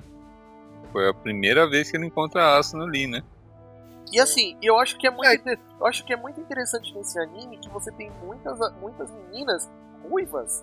[0.93, 3.23] foi a primeira vez que ele encontra a Asuna ali, né?
[4.13, 5.57] E assim, eu acho que é muito, É.
[5.81, 9.71] eu acho que é muito interessante nesse anime que você tem muitas, muitas meninas
[10.03, 10.63] ruivas.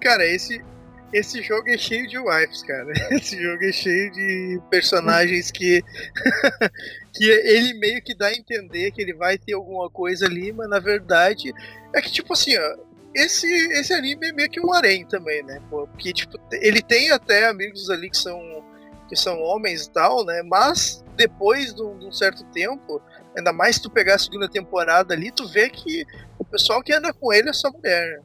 [0.00, 0.62] Cara, esse,
[1.12, 2.92] esse jogo é cheio de wipes, cara.
[3.10, 5.82] Esse jogo é cheio de personagens que.
[7.14, 10.68] que ele meio que dá a entender que ele vai ter alguma coisa ali, mas
[10.68, 11.52] na verdade.
[11.94, 12.76] É que, tipo assim, ó.
[13.16, 15.58] Esse, esse anime é meio que um harém também, né?
[15.70, 18.38] Porque, tipo, ele tem até amigos ali que são,
[19.08, 20.42] que são homens e tal, né?
[20.42, 23.00] Mas depois de um, de um certo tempo,
[23.34, 26.04] ainda mais se tu pegar a segunda temporada ali, tu vê que
[26.38, 28.22] o pessoal que anda com ele é só mulher.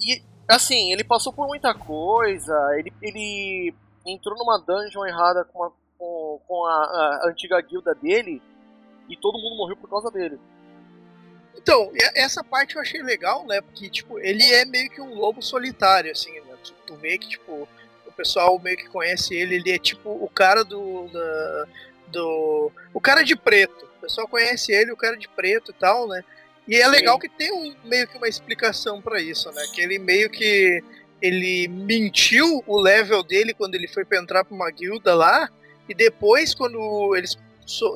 [0.00, 3.74] E assim, ele passou por muita coisa, ele, ele
[4.06, 8.40] entrou numa dungeon errada com, a, com, com a, a antiga guilda dele
[9.06, 10.40] e todo mundo morreu por causa dele.
[11.60, 13.60] Então, e- essa parte eu achei legal, né?
[13.60, 16.54] Porque, tipo, ele é meio que um lobo solitário, assim, né?
[16.62, 17.68] Que tu vê que, tipo,
[18.06, 21.08] o pessoal meio que conhece ele, ele é tipo o cara do.
[21.08, 21.66] Da,
[22.08, 22.72] do.
[22.94, 23.86] O cara de preto.
[23.98, 26.24] O pessoal conhece ele, o cara de preto e tal, né?
[26.66, 27.20] E é legal Sim.
[27.20, 29.62] que tem um, meio que uma explicação para isso, né?
[29.74, 30.82] Que ele meio que
[31.20, 35.50] ele mentiu o level dele quando ele foi pra entrar pra uma guilda lá,
[35.88, 37.36] e depois, quando eles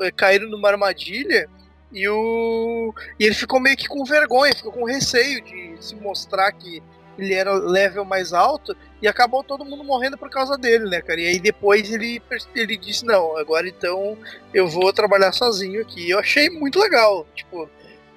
[0.03, 1.49] eh, caíram numa armadilha,
[1.93, 6.51] e, o, e ele ficou meio que com vergonha, ficou com receio de se mostrar
[6.53, 6.83] que
[7.19, 11.21] ele era level mais alto, e acabou todo mundo morrendo por causa dele, né, cara?
[11.21, 12.23] E aí depois ele,
[12.55, 14.17] ele disse, não, agora então
[14.55, 16.09] eu vou trabalhar sozinho aqui.
[16.09, 17.69] Eu achei muito legal, tipo,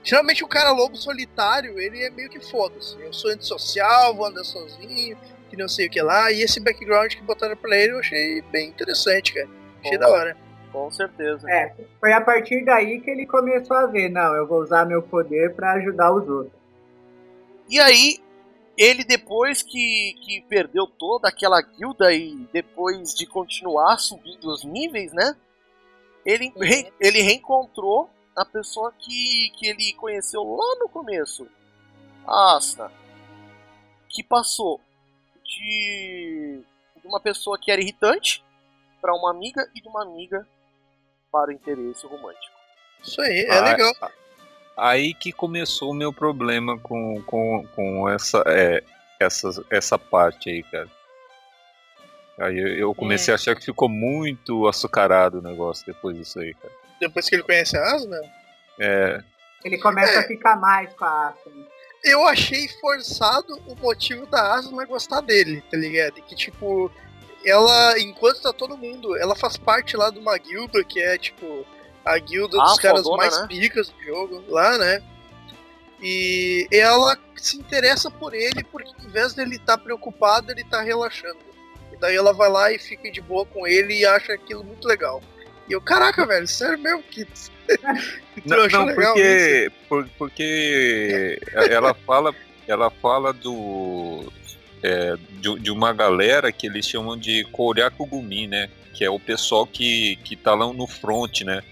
[0.06, 2.96] Geralmente o cara lobo solitário, ele é meio que foda-se.
[3.02, 5.18] Eu sou antissocial, vou andar sozinho,
[5.50, 6.32] que não sei o que lá.
[6.32, 9.50] E esse background que botaram pra ele eu achei bem interessante, cara.
[9.84, 10.38] Achei da hora.
[10.76, 11.50] Com certeza.
[11.50, 15.02] É, foi a partir daí que ele começou a ver, não, eu vou usar meu
[15.02, 16.54] poder para ajudar os outros.
[17.70, 18.20] E aí,
[18.78, 25.14] ele depois que, que perdeu toda aquela guilda e depois de continuar subindo os níveis,
[25.14, 25.34] né?
[26.26, 26.62] Ele, uhum.
[26.62, 31.48] re, ele reencontrou a pessoa que, que ele conheceu lá no começo,
[32.28, 32.92] a Asna,
[34.10, 34.82] que passou
[35.42, 36.60] de,
[37.02, 38.44] de uma pessoa que era irritante
[39.00, 40.46] para uma amiga e de uma amiga
[41.36, 42.56] para o interesse romântico.
[43.04, 43.93] Isso aí, é ah, legal.
[44.78, 48.84] Aí que começou o meu problema com, com, com essa, é,
[49.19, 50.89] essa, essa parte aí, cara.
[52.39, 56.86] Aí eu comecei a achar que ficou muito açucarado o negócio depois disso aí, cara
[57.00, 58.21] depois que ele conhece a Asuna?
[58.80, 59.24] É.
[59.63, 60.17] Ele começa é.
[60.19, 61.65] a ficar mais com a Asuna.
[62.04, 66.21] Eu achei forçado o motivo da Asuna gostar dele, tá ligado?
[66.21, 66.91] Que tipo,
[67.45, 71.65] ela, enquanto tá todo mundo, ela faz parte lá de uma guilda que é tipo
[72.03, 73.47] a guilda ah, dos caras fodona, mais né?
[73.47, 75.01] picas do jogo lá, né?
[76.01, 80.81] E ela se interessa por ele porque em vez dele estar tá preocupado, ele tá
[80.81, 81.39] relaxando.
[81.91, 84.88] E daí ela vai lá e fica de boa com ele e acha aquilo muito
[84.88, 85.21] legal.
[85.67, 87.25] E eu, caraca, velho, sério mesmo que.
[88.45, 92.36] não, não porque, por, porque ela fala,
[92.67, 94.31] ela fala do.
[94.84, 98.70] É, de, de, uma galera que eles chamam de Koryaku-gumi, né?
[98.94, 101.64] Que é o pessoal que, que tá lá no front, né?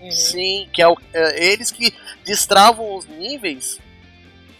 [0.00, 0.10] Uhum.
[0.10, 1.92] Sim, que é, o, é, eles que
[2.24, 3.80] destravam os níveis.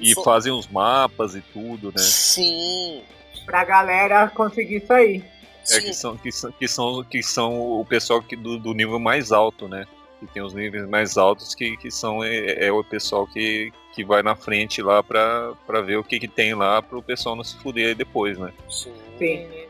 [0.00, 0.22] E so...
[0.22, 1.98] fazem os mapas e tudo, né?
[1.98, 3.02] Sim.
[3.44, 5.24] Pra galera conseguir sair.
[5.70, 9.00] É, que são, que são, que são, que são o pessoal que, do, do nível
[9.00, 9.84] mais alto, né?
[10.18, 14.04] Que tem os níveis mais altos, que, que são é, é o pessoal que, que
[14.04, 17.44] vai na frente lá pra, pra ver o que, que tem lá pro pessoal não
[17.44, 18.52] se fuder aí depois, né?
[18.70, 18.94] Sim.
[19.18, 19.66] Sim.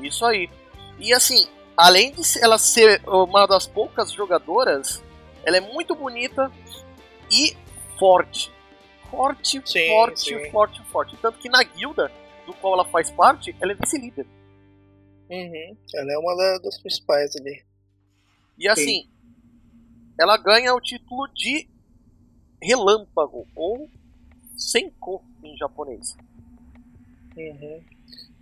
[0.00, 0.50] Isso aí.
[0.98, 5.02] E assim, além de ela ser uma das poucas jogadoras,
[5.44, 6.50] ela é muito bonita
[7.30, 7.56] e
[7.98, 8.52] forte.
[9.10, 10.50] Forte, sim, forte, sim.
[10.50, 11.16] forte, forte.
[11.16, 12.10] Tanto que na guilda
[12.44, 14.26] do qual ela faz parte, ela é vice-líder.
[15.30, 15.76] Uhum.
[15.94, 17.64] Ela é uma da, das principais ali.
[18.58, 19.08] E assim, Sim.
[20.18, 21.68] Ela ganha o título de
[22.62, 23.88] Relâmpago, ou
[24.56, 26.16] Senko em japonês.
[27.36, 27.82] Uhum.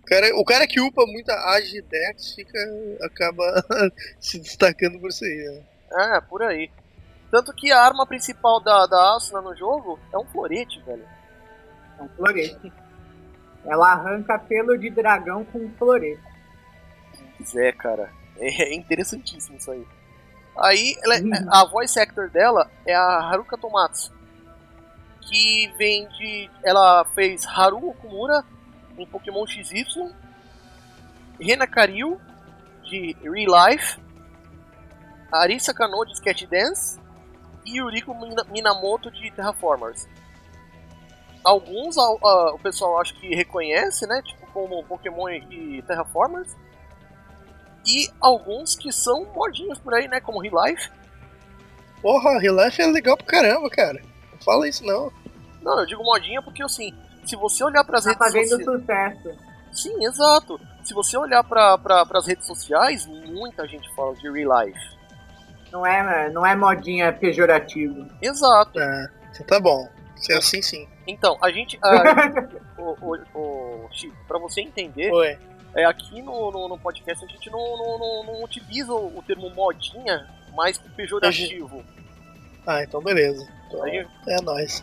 [0.01, 2.59] O cara, o cara que upa muita Agidex fica,
[3.01, 3.43] acaba
[4.19, 5.63] se destacando por isso aí.
[5.91, 6.15] Né?
[6.15, 6.69] É, por aí.
[7.29, 11.05] Tanto que a arma principal da, da Asuna no jogo é um florete, velho.
[11.99, 12.71] É um florete.
[13.65, 16.35] Ela arranca pelo de dragão com um florete
[17.45, 18.09] quiser, cara.
[18.37, 19.85] É interessantíssimo isso aí.
[20.57, 21.53] Aí, ela, é, uhum.
[21.53, 24.13] a voice actor dela é a Haruka Tomatsu.
[25.21, 26.49] Que vem de.
[26.63, 28.43] Ela fez Haru Okumura
[28.97, 30.13] em Pokémon XY.
[31.39, 32.19] Rena Karyu
[32.83, 33.99] de Real Life.
[35.31, 36.99] Arisa Kano de Sketch Dance.
[37.65, 38.15] E Yuriko
[38.49, 40.07] Minamoto de Terraformers.
[41.43, 44.21] Alguns uh, o pessoal acho que reconhece, né?
[44.21, 46.55] Tipo como Pokémon e Terraformers
[47.85, 50.19] e alguns que são modinhos por aí, né?
[50.19, 50.89] Como Real Life.
[52.01, 54.01] Porra, Real Life é legal pra caramba, cara.
[54.31, 55.11] Não fala isso não.
[55.61, 56.93] Não, eu digo modinha porque assim,
[57.25, 58.63] se você olhar pras tá redes sociais.
[58.63, 59.55] sucesso.
[59.71, 60.59] Sim, exato.
[60.83, 64.95] Se você olhar pra, pra, pras redes sociais, muita gente fala de Real Life.
[65.71, 68.07] Não é, não é modinha pejorativo.
[68.21, 68.79] Exato.
[68.79, 69.09] É,
[69.47, 69.89] tá bom.
[70.15, 70.87] Se é assim, sim.
[71.05, 71.77] Então, a gente.
[71.83, 72.41] A,
[72.81, 75.11] o, o, o, Chico, pra você entender.
[75.11, 75.37] Oi
[75.74, 79.50] é, aqui no, no, no, podcast a gente não, não, não, não utiliza o, termo
[79.50, 81.84] modinha mais pejorativo.
[82.66, 83.46] Ah, então beleza.
[83.68, 84.06] Então, Aí...
[84.26, 84.82] É nóis.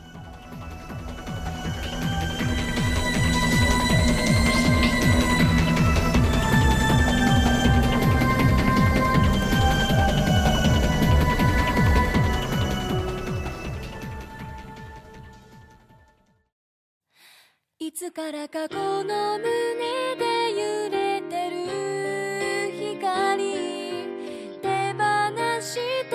[17.88, 19.50] いつ からかこの胸で
[20.12, 20.31] 揺れ
[21.33, 21.57] てる
[22.77, 23.55] 光
[24.61, 25.77] 手放し
[26.11, 26.12] て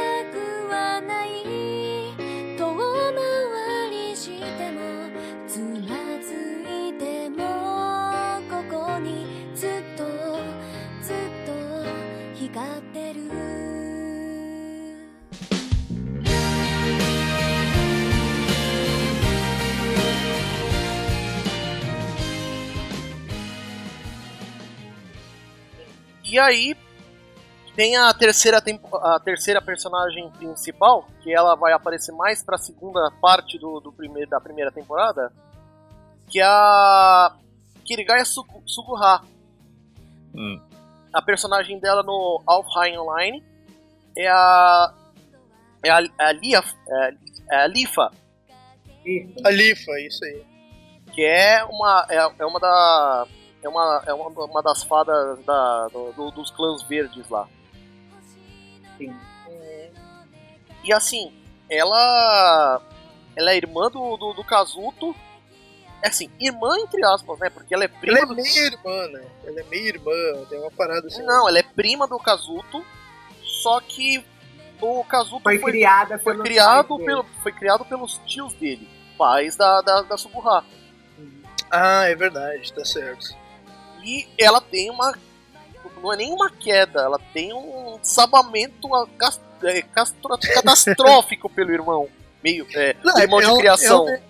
[26.37, 26.77] E aí
[27.75, 33.09] tem a terceira, tempo, a terceira personagem principal, que ela vai aparecer mais pra segunda
[33.19, 35.33] parte do, do primeiro, da primeira temporada,
[36.29, 37.35] que é a
[37.83, 39.23] Kirigaya Sugu- Suguha.
[40.35, 40.61] Hum.
[41.11, 43.43] A personagem dela no Alfheim Online
[44.15, 44.93] é a.
[45.83, 47.13] É a, é a, Lia, é,
[47.51, 48.11] é a Lifa.
[49.43, 50.45] A Lifa, isso aí.
[51.13, 52.05] que é uma.
[52.11, 53.25] É, é uma da.
[53.63, 57.47] É uma, é uma, uma das fadas da, do- do- dos clãs verdes lá.
[58.97, 59.15] Sim.
[60.83, 61.33] E assim,
[61.69, 62.81] ela.
[63.35, 65.15] Ela é irmã do, do, do Kazuto.
[66.01, 67.49] É assim, irmã entre aspas, né?
[67.49, 69.25] Porque ela é prima Ela é meio irmã, né?
[69.45, 71.23] Ela é meio irmã, tem uma parada assim.
[71.23, 72.83] Não, ela é prima do Kazuto.
[73.43, 74.23] Só que
[74.79, 79.81] o Kazuto Foi, foi, criada foi criado pelo, foi criado pelos tios dele, pais da,
[79.81, 80.63] da, da dele.
[81.71, 83.35] Ah, é verdade, tá certo.
[84.07, 85.13] E ela tem uma.
[86.01, 91.71] Não é nem uma queda, ela tem um sabamento a- cas- é, castro- catastrófico pelo
[91.71, 92.07] irmão.
[92.43, 92.65] Meio.
[92.73, 94.07] É, Não, irmão de ela- criação.
[94.07, 94.21] Ela, é-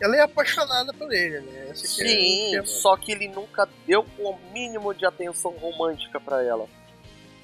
[0.00, 1.68] ela é apaixonada por ele, né?
[1.70, 6.66] É- Sim, é- só que ele nunca deu o mínimo de atenção romântica pra ela.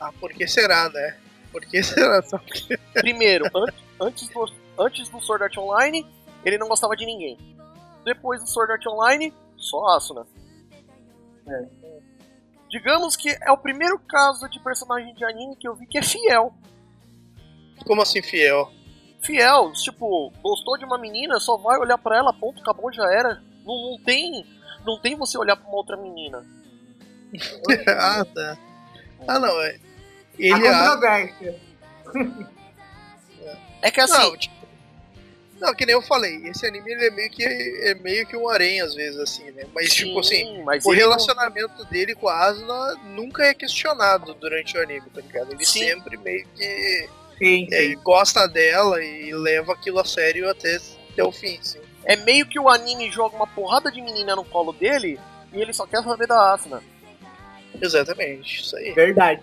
[0.00, 1.16] Ah, por que será, né?
[1.52, 2.20] Por que será?
[2.22, 2.76] Só porque...
[2.94, 6.04] Primeiro, an- antes, do, antes do Sword Art Online,
[6.44, 7.38] ele não gostava de ninguém.
[8.04, 10.26] Depois do Sword Art Online, só Asuna.
[11.50, 11.66] É.
[12.70, 16.02] Digamos que é o primeiro caso de personagem de anime que eu vi que é
[16.02, 16.52] fiel.
[17.86, 18.70] Como assim fiel?
[19.22, 23.42] Fiel, tipo, gostou de uma menina, só vai olhar pra ela, ponto, acabou, já era.
[23.64, 24.46] Não, não tem.
[24.86, 26.44] Não tem você olhar pra uma outra menina.
[27.88, 28.58] ah, tá.
[29.26, 29.70] Ah, não, é.
[29.70, 29.80] A
[30.38, 30.78] Ele a...
[30.78, 31.60] controvérsia.
[33.82, 34.57] É que assim, Não, tipo,
[35.60, 38.48] não, que nem eu falei, esse anime ele é meio que é meio que um
[38.48, 39.64] harém às vezes assim, né?
[39.74, 43.54] Mas tipo assim, sim, mas o ele não- relacionamento dele com a Asuna nunca é
[43.54, 45.52] questionado durante o anime, tá ligado?
[45.52, 45.80] Ele Sim.
[45.86, 47.94] sempre meio que Sim, é, sim.
[48.02, 50.78] gosta dela e leva aquilo a sério até,
[51.12, 51.78] até o fim, sim.
[52.04, 55.18] É meio que o anime joga uma porrada de menina no colo dele
[55.52, 56.82] e ele só quer saber da Asuna.
[57.80, 58.92] Exatamente, isso aí.
[58.92, 59.42] Verdade.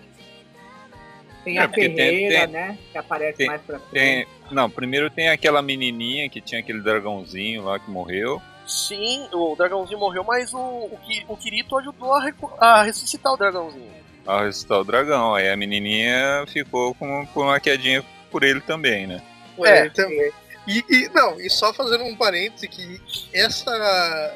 [1.46, 2.78] Tem É, a Ferreira, tem- né?
[2.90, 3.92] Que aparece tem- mais pra frente.
[3.92, 8.42] Tem, não, primeiro tem aquela menininha que tinha aquele dragãozinho lá que morreu.
[8.66, 13.36] Sim, o dragãozinho morreu, mas o, o, o Kirito ajudou a, recu- a ressuscitar o
[13.36, 13.92] dragãozinho.
[14.26, 15.36] A ressuscitar o dragão.
[15.36, 19.22] Aí a menininha ficou com, com uma quedinha por ele também, né?
[19.54, 19.82] Por É.
[19.82, 20.32] ele também.
[20.66, 23.00] E, e- não, e só fazendo um parêntese que
[23.32, 23.70] essa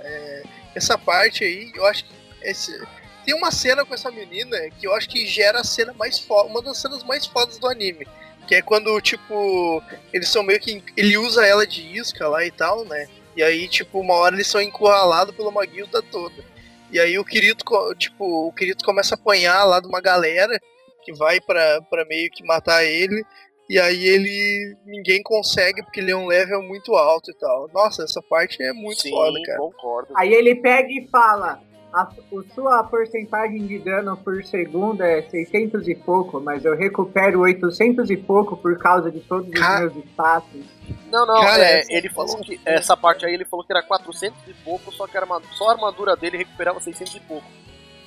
[0.05, 0.43] é,
[0.77, 2.81] essa parte aí, eu acho que esse,
[3.25, 6.49] tem uma cena com essa menina que eu acho que gera a cena mais foda,
[6.49, 8.07] uma das cenas mais fodas do anime.
[8.49, 10.83] Que é quando, tipo, eles são meio que.
[10.97, 13.07] Ele usa ela de isca lá e tal, né?
[13.37, 16.43] E aí, tipo, uma hora eles são encurralados por uma guilda toda.
[16.91, 20.59] E aí o Kirito, co- tipo, o Kirito começa a apanhar lá de uma galera
[21.05, 23.23] que vai pra, pra meio que matar ele.
[23.69, 24.77] E aí ele.
[24.85, 27.71] ninguém consegue porque ele é um level muito alto e tal.
[27.73, 29.59] Nossa, essa parte é muito Sim, foda, cara.
[29.59, 30.13] concordo.
[30.17, 35.89] Aí ele pega e fala: a, o sua porcentagem de dano por segundo é 600
[35.89, 40.65] e pouco, mas eu recupero 800 e pouco por causa de todos os meus espaços.
[41.11, 43.83] Não, não, Cara, é, essa- ele falou que essa parte aí ele falou que era
[43.83, 47.47] 400 e pouco, só que a armadura, só a armadura dele recuperava 600 e pouco.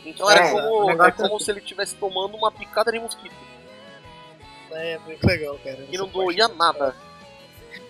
[0.06, 1.46] Então era É, o como, é como é assim.
[1.46, 3.36] se ele estivesse tomando uma picada de mosquito.
[4.72, 5.86] É muito legal, cara.
[5.92, 6.96] E não doía nada.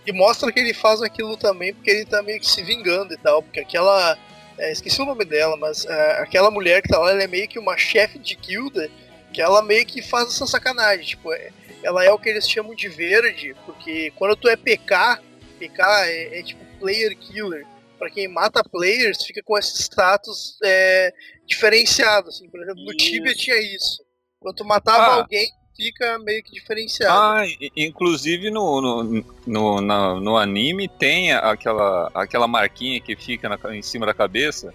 [0.06, 3.18] E mostra que ele faz aquilo também porque ele tá meio que se vingando e
[3.18, 3.42] tal.
[3.42, 4.18] Porque aquela.
[4.58, 7.48] É, esqueci o nome dela, mas é, aquela mulher que tá lá, ela é meio
[7.48, 8.90] que uma chefe de guilda.
[9.34, 11.06] Que ela meio que faz essa sacanagem.
[11.06, 11.52] Tipo, é-
[11.82, 13.56] ela é o que eles chamam de verde.
[13.66, 15.20] Porque quando tu é PK,
[15.58, 17.66] PK é, é tipo player killer.
[17.98, 21.12] Pra quem mata players, fica com esse status é,
[21.48, 22.30] diferenciado.
[22.30, 22.48] Assim.
[22.50, 22.98] Por exemplo, no Isso.
[22.98, 24.04] Tibia tinha isso.
[24.40, 25.16] Quando tu matava Ah.
[25.16, 27.14] alguém, fica meio que diferenciado.
[27.14, 27.44] Ah,
[27.76, 33.82] inclusive no, no, no, na- no anime tem aquela, aquela marquinha que fica na em
[33.82, 34.74] cima da cabeça,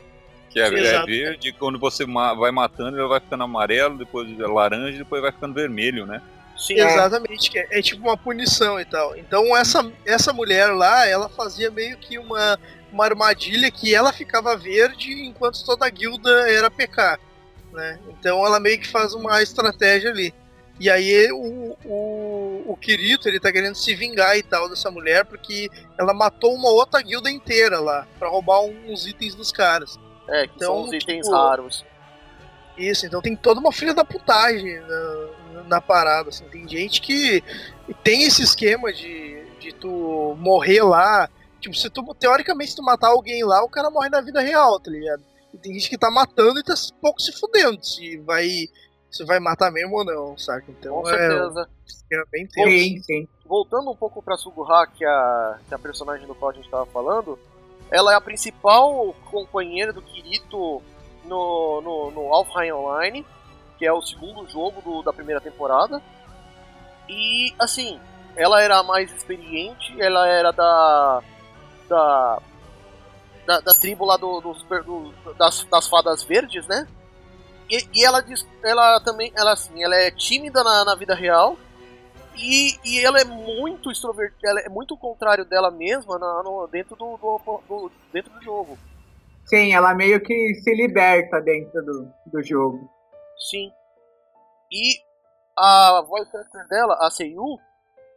[0.50, 4.46] que é, é verde, quando você ma- vai matando, ele vai ficando amarelo, depois é
[4.46, 6.20] laranja, depois vai ficando vermelho, né?
[6.56, 9.16] Sim, Exatamente, que é, é tipo uma punição e tal.
[9.16, 12.58] Então essa, essa mulher lá, ela fazia meio que uma
[12.90, 17.18] uma armadilha que ela ficava verde enquanto toda a guilda era PK,
[17.70, 18.00] né?
[18.08, 20.32] Então ela meio que faz uma estratégia ali.
[20.80, 25.24] E aí o, o, o Kirito, ele tá querendo se vingar e tal dessa mulher,
[25.24, 25.68] porque
[25.98, 29.98] ela matou uma outra guilda inteira lá, pra roubar uns itens dos caras.
[30.28, 31.84] É, que Então, são os itens tipo, raros.
[32.76, 36.44] Isso, então tem toda uma filha da putagem na, na parada, assim.
[36.44, 37.42] Tem gente que
[38.04, 41.28] tem esse esquema de, de tu morrer lá.
[41.60, 44.78] Tipo, se tu, teoricamente, se tu matar alguém lá, o cara morre na vida real,
[44.78, 45.24] tá ligado?
[45.52, 48.68] E tem gente que tá matando e tá pouco se fudendo se vai,
[49.10, 50.64] se vai matar mesmo ou não, saca?
[50.70, 51.68] Então Com é, certeza.
[51.68, 52.68] um esquema bem tenso.
[52.70, 53.28] Sim, sim.
[53.46, 56.54] Voltando um pouco pra Suguha, que é a, que é a personagem do qual a
[56.54, 57.38] gente tava falando,
[57.90, 60.82] ela é a principal companheira do Kirito
[61.24, 63.24] no, no, no Alfheim Online,
[63.78, 66.02] que é o segundo jogo do- da primeira temporada.
[67.08, 67.98] E, assim,
[68.36, 71.22] ela era a mais experiente, ela era da.
[71.88, 72.42] da.
[73.46, 76.86] da, da tribo lá do, do- das, das fadas verdes, né?
[77.70, 78.46] E, e ela diz.
[78.62, 79.32] Ela também.
[79.36, 81.56] Ela assim, ela é tímida na, na vida real.
[82.36, 86.68] E, e ela é muito extrovertida, ela é muito o contrário dela mesma na- no-
[86.68, 88.78] dentro, do, do- do- dentro do jogo.
[89.46, 92.88] Sim, ela meio que se liberta dentro do, do jogo.
[93.50, 93.72] Sim.
[94.70, 95.00] E
[95.58, 97.58] a voice actor dela, a Seiyu,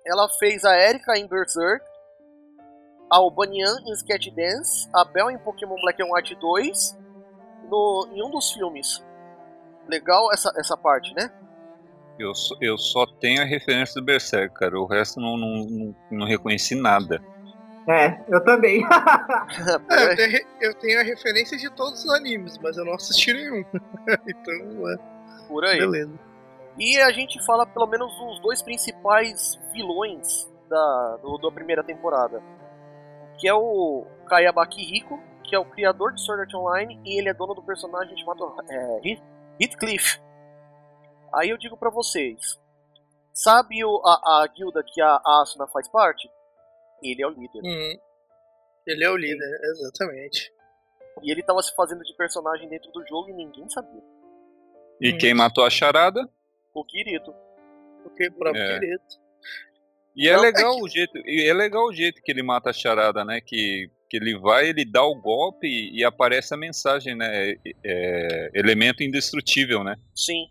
[0.05, 1.83] ela fez a Erika em Berserk,
[3.11, 6.95] a Obanian em Sketch Dance, a Belle em Pokémon Black and White 2,
[7.69, 9.03] no, em um dos filmes.
[9.87, 11.31] Legal essa, essa parte, né?
[12.19, 14.79] Eu só, eu só tenho a referência do Berserk, cara.
[14.79, 17.21] O resto não, não, não, não reconheci nada.
[17.89, 18.83] É, eu também.
[19.89, 23.33] É, eu, tenho, eu tenho a referência de todos os animes, mas eu não assisti
[23.33, 23.63] nenhum.
[24.27, 24.97] então, é,
[25.47, 25.79] Por aí.
[25.79, 26.11] beleza.
[26.77, 32.41] E a gente fala pelo menos dos dois principais vilões da, do- da primeira temporada.
[33.37, 37.29] Que é o Kayabaki Rico, que é o criador de Sword Art Online, e ele
[37.29, 38.99] é dono do personagem chamado é,
[39.61, 40.19] Heathcliff.
[41.33, 42.59] Aí eu digo pra vocês,
[43.33, 46.29] sabe o- a, a guilda que a Asuna faz parte?
[47.01, 47.61] Ele é o líder.
[47.63, 47.99] Uhum.
[48.87, 50.51] Ele é o líder, exatamente.
[51.23, 54.01] E ele tava se fazendo de personagem dentro do jogo e ninguém sabia.
[54.99, 55.17] E Hum.
[55.17, 56.27] quem matou a charada?
[56.73, 57.31] O Kirito.
[58.05, 58.79] O próprio É.
[58.79, 59.03] querido.
[60.15, 62.43] E é Não, é legal que- o jeito, e é legal o jeito que ele
[62.43, 63.39] mata a charada, né?
[63.41, 67.51] Que, que ele vai, ele dá o golpe e, aparece a mensagem, né?
[67.51, 69.95] É, é, elemento indestrutível, né?
[70.13, 70.47] Sim.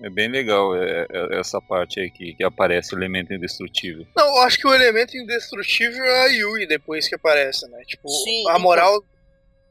[0.00, 4.06] É bem legal é, é, essa parte aí que, que aparece o elemento indestrutível.
[4.16, 7.82] Não, eu acho que o elemento indestrutível é a Yui depois que aparece, né?
[7.84, 8.60] Tipo, Sim, a então.
[8.60, 9.04] moral.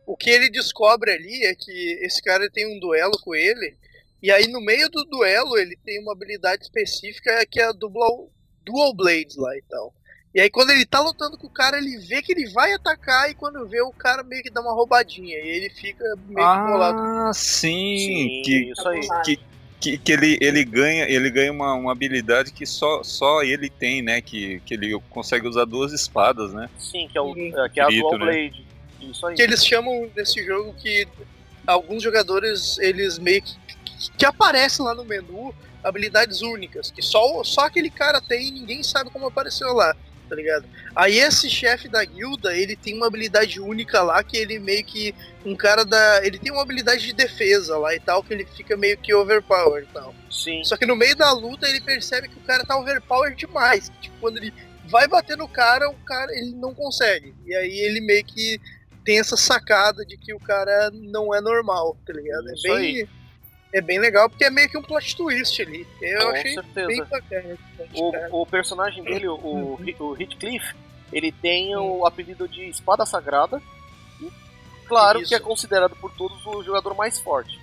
[0.06, 3.78] O que ele descobre ali é que esse cara tem um duelo com ele.
[4.22, 8.30] E aí no meio do duelo ele tem uma habilidade específica que é a dual,
[8.66, 9.94] dual Blades lá e tal.
[10.34, 13.30] E aí quando ele tá lutando com o cara, ele vê que ele vai atacar
[13.30, 15.38] e quando vê o cara meio que dá uma roubadinha.
[15.38, 17.00] E ele fica meio que bolado.
[17.00, 19.02] Ah, sim, Sim, que, isso aí.
[19.24, 19.40] que,
[19.80, 24.02] que, que ele, ele ganha, ele ganha uma, uma habilidade que só, só ele tem,
[24.02, 24.22] né?
[24.22, 26.68] Que, que ele consegue usar duas espadas, né?
[26.80, 27.54] Sim, que é, o, Sim.
[27.56, 28.26] é, que é a Kirito, Dual né?
[28.26, 28.66] Blade.
[29.02, 29.36] Isso aí.
[29.36, 31.08] que eles chamam desse jogo que
[31.68, 33.56] alguns jogadores eles meio que,
[33.86, 35.54] que, que aparecem lá no menu
[35.84, 39.94] habilidades únicas que só só aquele cara tem e ninguém sabe como apareceu lá
[40.34, 40.66] tá ligado
[40.96, 45.14] aí esse chefe da guilda ele tem uma habilidade única lá que ele meio que
[45.46, 48.76] um cara da ele tem uma habilidade de defesa lá e tal que ele fica
[48.76, 50.64] meio que overpowered e tal Sim.
[50.64, 53.92] só que no meio da luta ele percebe que o cara tá overpowered demais.
[54.02, 54.54] Tipo, quando ele
[54.90, 57.34] vai bater no cara, o cara ele não consegue.
[57.46, 58.60] E aí ele meio que
[59.06, 62.50] tem essa sacada de que o cara não é normal, tá ligado?
[62.50, 63.10] É Isso bem,
[63.74, 65.86] é bem legal porque é meio que um plot twist ali.
[66.02, 66.88] Eu Com achei certeza.
[66.88, 67.58] bem bacana.
[67.96, 69.78] O, o personagem dele, o, Uhum.
[70.00, 70.74] o Heathcliff,
[71.12, 73.62] ele tem o apelido de Espada Sagrada.
[74.22, 74.30] E,
[74.88, 75.30] claro Isso.
[75.30, 77.60] que é considerado por todos o jogador mais forte.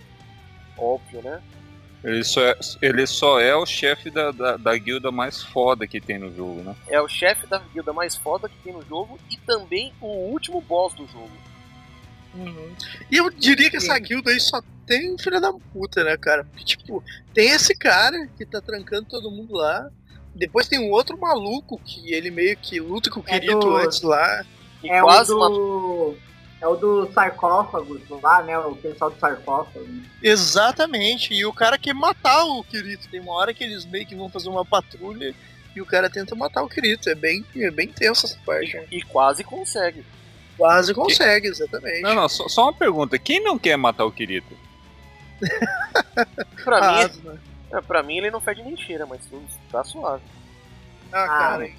[0.77, 1.41] Óbvio, né?
[2.03, 6.01] Ele só é, ele só é o chefe da, da, da guilda mais foda que
[6.01, 6.75] tem no jogo, né?
[6.89, 10.63] É o chefe da guilda mais foda que tem no jogo e também o último
[10.63, 11.31] boss do jogo.
[12.35, 12.75] Uhum.
[13.11, 14.03] E eu diria que essa Sim.
[14.03, 16.45] guilda aí só tem filha da puta, né, cara?
[16.45, 17.03] Porque, tipo,
[17.35, 19.89] tem esse cara que tá trancando todo mundo lá.
[20.35, 23.77] Depois tem um outro maluco que ele meio que luta com o É Kirito do-
[23.77, 24.45] antes lá.
[24.83, 26.17] E é quase o do.
[26.61, 28.59] É o do sarcófago lá, né?
[28.59, 29.87] O pessoal do sarcófago.
[30.23, 31.33] Exatamente.
[31.35, 33.09] E o cara quer matar o Kirito.
[33.09, 35.35] Tem uma hora que eles meio que vão fazer uma patrulha
[35.75, 37.09] e o cara tenta matar o Kirito.
[37.09, 38.77] É bem, é bem tenso essa parte.
[38.77, 38.85] né?
[38.91, 40.05] E quase consegue.
[40.61, 42.03] Quase consegue, exatamente.
[42.03, 43.19] Não, não, só, só uma pergunta.
[43.19, 44.55] Quem não quer matar o Kirito?
[46.63, 47.43] Pra, Ah, mim, Asuna.
[47.73, 49.43] é, pra mim ele não fede nem cheira, mas tudo
[49.73, 50.23] tá suave.
[51.11, 51.71] Ah, Ah, cara.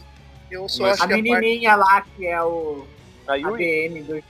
[0.50, 1.22] Eu só acho A que a parte...
[1.30, 2.86] menininha lá que é o.
[3.28, 4.24] A ADM do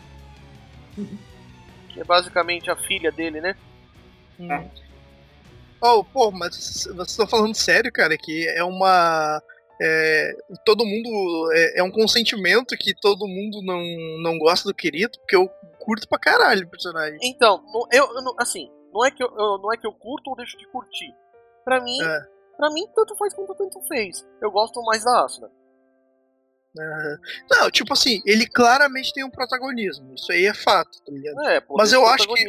[1.90, 3.56] que é basicamente a filha dele, né?
[4.38, 4.70] Hum.
[5.82, 9.42] Oh, pô, mas vocês estão falando sério, cara, que é uma.
[9.82, 10.34] É,
[10.66, 11.52] todo mundo.
[11.54, 13.82] É, é um consentimento que todo mundo não,
[14.22, 17.18] não gosta do Kirito, porque eu curto pra caralho o personagem.
[17.24, 20.36] Então, eu, eu assim, não é, que eu, eu- não é que eu curto ou
[20.36, 21.12] deixo de curtir.
[21.66, 22.20] Pra mim, É.
[22.58, 24.26] pra mim, tanto faz quanto tanto fez.
[24.42, 25.50] Eu gosto mais da Asuna.
[26.80, 27.18] Aham.
[27.52, 30.14] Não, tipo assim, ele claramente tem um protagonismo.
[30.16, 31.42] Isso aí é fato, tá ligado?
[31.50, 32.46] É, Mas eu acho que-.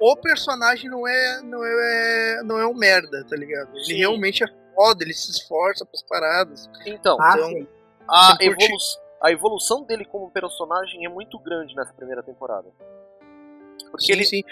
[0.00, 3.70] O personagem não é, não é, não é um merda, tá ligado?
[3.74, 3.96] Ele Sim.
[3.96, 4.46] realmente é
[4.78, 6.70] foda, ele se esforça pras paradas.
[6.86, 7.66] Então, Ah, Então,
[8.08, 8.76] a, evolu
[9.20, 12.68] a evolução dele como personagem é muito grande nessa primeira temporada.
[13.90, 14.42] Porque, Sim, ele, sim.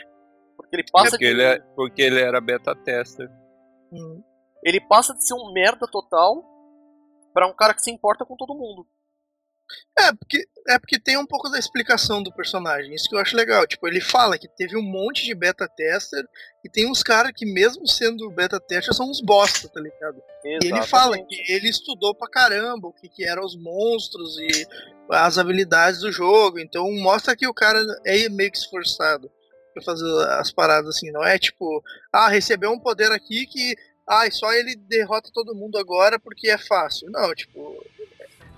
[0.57, 1.31] porque ele passa Porque de.
[1.31, 3.31] ele, é, porque ele era beta tester.
[3.93, 4.21] Hum.
[4.65, 6.45] Ele passa de ser um merda total
[7.33, 8.85] pra um cara que se importa com todo mundo.
[9.99, 13.37] É, porque, é porque tem um pouco da explicação do personagem, isso que eu acho
[13.37, 13.67] legal.
[13.67, 16.27] Tipo, ele fala que teve um monte de beta tester
[16.65, 20.23] e tem uns caras que, mesmo sendo beta tester, são uns bosta, tá ligado?
[20.45, 20.89] E ele Exatamente.
[20.89, 24.67] fala que ele estudou pra caramba o que, que eram os monstros e
[25.11, 26.59] as habilidades do jogo.
[26.59, 29.31] Então mostra que o cara é meio que esforçado
[29.73, 30.05] pra fazer
[30.39, 31.11] as paradas assim.
[31.11, 33.77] Não é tipo, ah, recebeu um poder aqui que.
[34.09, 37.11] Ah, só ele derrota todo mundo agora porque é fácil.
[37.11, 37.85] Não, tipo.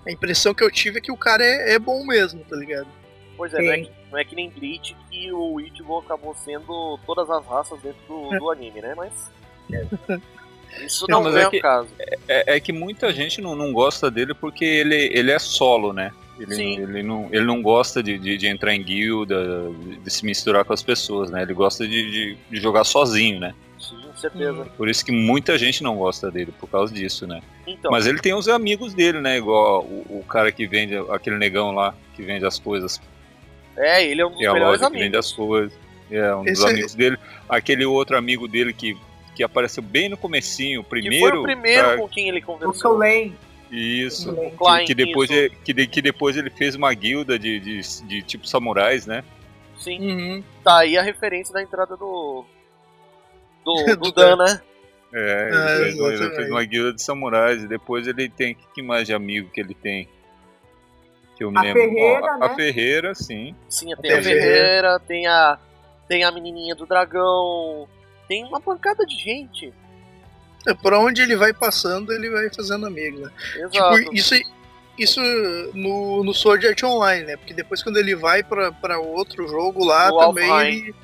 [0.07, 2.87] A impressão que eu tive é que o cara é, é bom mesmo, tá ligado?
[3.37, 6.99] Pois é, não é, que, não é que nem Bleach que o Ichigo acabou sendo
[7.05, 8.93] todas as raças dentro do, do anime, né?
[8.95, 9.31] Mas.
[10.85, 11.89] Isso Não, não, mas é, é o que- caso.
[12.27, 16.11] É, é que muita gente não, não gosta dele porque ele, ele é solo, né?
[16.39, 16.79] Ele, Sim.
[16.79, 19.35] ele, não, ele não gosta de, de, de entrar em guilda,
[20.03, 21.41] de se misturar com as pessoas, né?
[21.41, 23.53] Ele gosta de, de, de jogar sozinho, né?
[23.79, 24.63] Sim, certeza.
[24.63, 24.69] Hum.
[24.77, 27.41] Por isso que muita gente não gosta dele, por causa disso, né?
[27.65, 29.37] Então, Mas ele tem os amigos dele, né?
[29.37, 32.99] Igual o, o cara que vende, aquele negão lá, que vende as coisas,
[33.77, 35.25] é, ele é um dos a melhores loja que vende amigos.
[35.27, 35.79] as coisas.
[36.11, 37.17] É, um dos Esse é- amigos dele.
[37.47, 38.97] Aquele outro amigo dele que,
[39.35, 41.27] que apareceu bem no comecinho, o Que primeiro.
[41.29, 42.73] foi o primeiro pra- com quem ele O conversou.
[42.95, 43.33] Solen.
[43.71, 44.23] Isso.
[44.23, 44.49] Solen.
[44.57, 45.39] Klein, que, depois isso.
[45.39, 49.23] ele, que, de- que depois ele fez uma guilda de, de, de tipo samurais, né?
[49.77, 50.43] Sim, Uhum.
[50.63, 52.43] tá aí a referência da entrada do.
[53.65, 54.61] Do, do Dan, né?
[55.13, 58.53] É, Ah, ele, fez, uma- ele fez uma guilda de samurais e depois ele tem.
[58.55, 60.07] Que, que mais de amigo que ele tem?
[61.35, 61.81] Que eu me A lembro.
[61.81, 62.45] Ferreira, a, né?
[62.45, 63.55] a Ferreira, sim.
[63.67, 64.41] Sim, tem a Ferreira.
[64.45, 65.57] Ferreira, tem a.
[66.07, 67.87] Tem a menininha do dragão.
[68.27, 69.73] Tem uma pancada de gente.
[70.67, 73.31] É, por onde ele vai passando, ele vai fazendo amigo, né?
[73.55, 73.95] Exato.
[73.99, 74.35] Tipo, isso,
[74.97, 75.21] isso
[75.73, 77.37] no, no Sword Art Online, né?
[77.37, 80.67] Porque depois quando ele vai pra, pra outro jogo lá, No também Alfheim.
[80.77, 80.95] ele.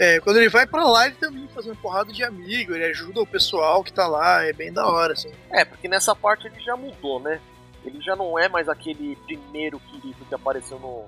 [0.00, 3.20] É, quando ele vai pra lá, ele também faz uma porrada de amigo, ele ajuda
[3.20, 5.30] o pessoal que tá lá, é bem da hora, assim.
[5.50, 7.38] É, porque nessa parte ele já mudou, né?
[7.84, 11.04] Ele já não é mais aquele primeiro Kirito que apareceu no,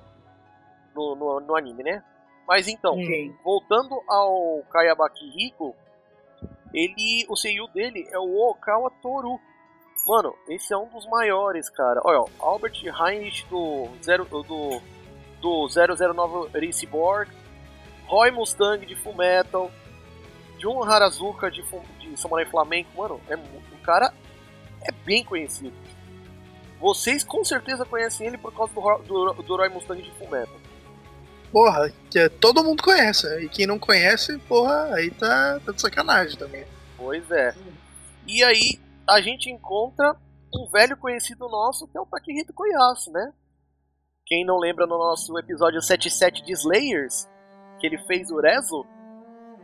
[0.95, 2.05] no, no, no anime, né?
[2.47, 3.35] Mas então, Sim.
[3.43, 5.75] voltando ao Kayabaki Hiko,
[6.75, 9.41] ele, o seiyuu dele é o Okawa Toru.
[10.07, 11.99] Mano, esse é um dos maiores, cara.
[12.05, 14.43] Olha, ó, Albert Heinrich do, zero, do,
[15.41, 17.31] do 009 Raceborg,
[18.13, 19.71] Roy Mustang de Fullmetal,
[20.59, 21.65] Jun Harazuka de,
[21.99, 22.91] de Samurai Flamengo.
[22.95, 24.13] Mano, é, o cara
[24.83, 25.73] é bem conhecido.
[26.79, 30.55] Vocês com certeza conhecem ele por causa do, do, do Roy Mustang de Fullmetal.
[31.51, 33.45] Porra, que é- todo mundo conhece, né?
[33.45, 36.67] E quem não conhece, porra, aí tá, tá de sacanagem também.
[36.99, 37.55] Pois é.
[38.27, 40.15] E aí a gente encontra
[40.55, 43.33] um velho conhecido nosso que é o Takehito Koyasu, né?
[44.27, 47.27] Quem não lembra no nosso episódio 77 de Slayers,
[47.83, 48.87] que ele fez o Rezo,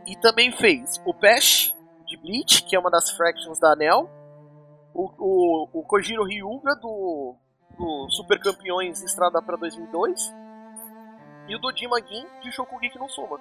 [0.05, 1.73] e também fez o Pesh
[2.05, 4.09] de Bleach, que é uma das fractions da Anel,
[4.93, 7.33] o, o, o Kojiro Ryuga do,
[7.77, 10.35] do Super Campeões Estrada para 2002,
[11.47, 13.39] e o Dojima Gin de Shokugeki no Soma.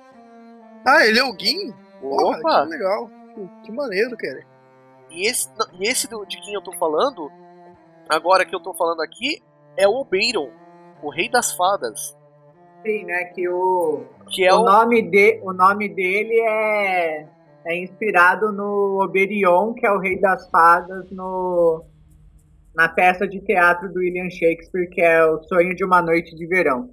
[0.87, 1.74] Ah, ele é o Gin?
[2.01, 2.62] Porra, Opa!
[2.62, 3.11] que legal.
[3.35, 4.47] Que, que maneiro, cara.
[5.11, 7.33] E esse, e esse do, de quem eu tô falando,
[8.09, 9.43] agora que eu tô falando aqui,
[9.76, 10.51] é o Obeiron,
[11.03, 12.16] o Rei das Fadas.
[12.87, 13.24] Sim, né?
[13.35, 14.64] Que o, Que é o, o.
[14.64, 17.26] nome de, o nome dele é,
[17.66, 21.85] é inspirado no Oberion, que é o rei das fadas, no,
[22.74, 26.47] na peça de teatro do William Shakespeare, que é O Sonho de uma Noite de
[26.47, 26.91] Verão.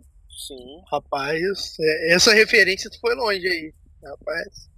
[0.47, 0.81] Sim.
[0.91, 1.41] Rapaz,
[1.79, 3.73] é- essa referência tu foi longe aí.
[4.03, 4.69] Rapaz.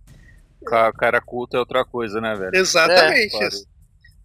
[0.65, 2.51] Ca- Cara culto é outra coisa, né, velho?
[2.53, 3.35] Exatamente.
[3.35, 3.49] É,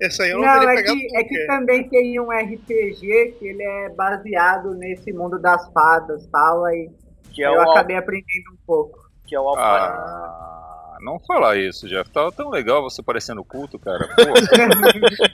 [0.07, 3.37] essa, aí eu não, Não, teria é pegado que, é que também tem um RPG
[3.39, 6.91] que ele é baseado nesse mundo das fadas tal, aí
[7.33, 8.99] Que é eu o, Al- acabei aprendendo um pouco.
[9.27, 9.55] que é o.
[9.57, 12.09] Ah, não fala isso, Jeff.
[12.11, 14.09] Tava tão legal você parecendo culto, cara.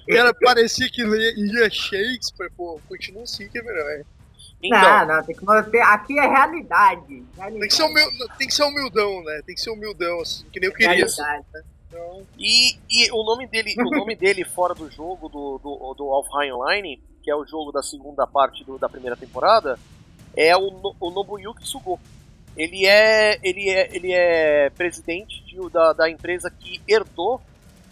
[0.09, 4.03] Cara parecia que lia lia Shakespeare, pô, continua assim que é melhor.
[4.63, 5.81] Então, Não, não, tem que manter.
[5.83, 7.25] Aqui é realidade.
[7.37, 8.07] realidade Tem que, ser humil...
[8.39, 9.41] tem que ser humildão, né?
[9.47, 10.95] Tem que ser humildão, assim, que nem eu queria.
[11.07, 11.45] realidade.
[11.89, 16.05] Então, E, e o nome dele, o nome dele fora do jogo do, do, do
[16.13, 19.79] Alfheim Online, que é o jogo da segunda parte do- da primeira temporada,
[20.37, 21.99] é o, No- o Nobuyuki Sugo.
[22.57, 27.41] Ele é, ele é, ele é presidente de- da, da empresa que herdou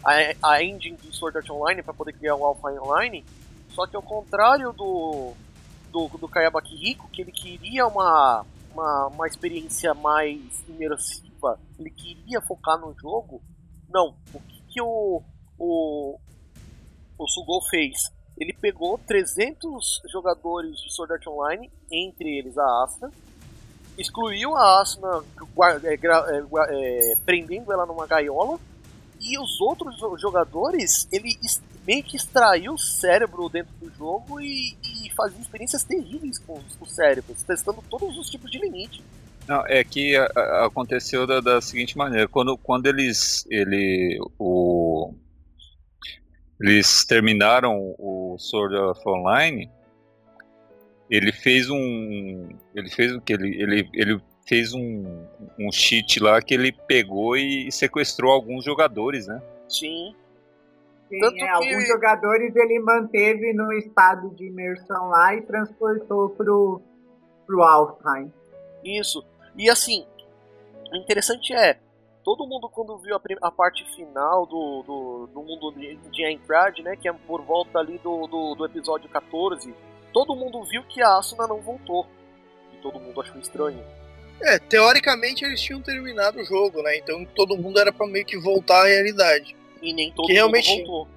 [0.05, 0.14] a,
[0.53, 3.24] a engine de Sword Art Online para poder criar o Alpha Online.
[3.70, 5.32] Só que ao contrário do,
[5.90, 12.40] do, do Kayabaki Rico, que ele queria uma, uma, uma experiência mais imersiva, ele queria
[12.40, 13.40] focar no jogo.
[13.89, 15.22] Não, o que, que o,
[15.59, 16.18] o,
[17.18, 18.11] o Sugo fez?
[18.39, 23.11] Ele pegou 300 jogadores de Sword Art Online, entre eles a Asuna,
[23.97, 25.24] excluiu a Asuna
[25.55, 28.59] gua- é, é, é, prendendo ela numa gaiola,
[29.18, 31.34] e os outros jo- jogadores, ele
[31.87, 36.76] meio que extraiu o cérebro dentro do jogo e, e fazia experiências terríveis com os,
[36.78, 39.03] os cérebros, testando todos os tipos de limite.
[39.49, 45.14] Não, é que a- a- aconteceu da, da seguinte maneira, quando, quando eles ele o
[46.61, 49.70] eles terminaram o Sword of Online,
[51.11, 55.24] ele fez um ele fez o que ele ele, ele fez um,
[55.59, 59.40] um cheat lá que ele pegou e sequestrou alguns jogadores, né?
[59.68, 60.14] Sim,
[61.09, 66.30] Sim, Tanto é, que- Alguns jogadores ele manteve no estado de imersão lá e transportou
[66.30, 66.80] pro,
[67.47, 68.32] pro Alfheim.
[68.84, 69.24] Isso.
[69.57, 70.07] E assim,
[70.92, 71.78] o interessante é,
[72.24, 76.78] todo mundo quando viu a, a parte final do, do, do mundo de, de Aincrad,
[76.80, 79.74] né, que é por volta ali do, do, do episódio 14,
[80.12, 82.07] todo mundo viu que a Asuna não voltou.
[82.72, 83.82] E todo mundo achou estranho.
[84.42, 86.96] é, teoricamente eles tinham terminado o jogo, né?
[86.98, 89.57] Então todo mundo era pra meio que voltar à realidade.
[89.82, 91.09] E nem todo Que mundo realmente- voltou.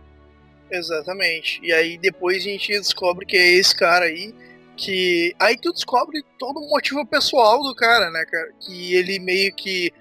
[0.71, 1.59] Exatamente.
[1.63, 4.33] E aí depois a gente descobre que é esse cara aí
[4.79, 8.51] que aí tu descobre todo o motivo pessoal do cara, né, cara?
[8.59, 9.91] Que ele meio que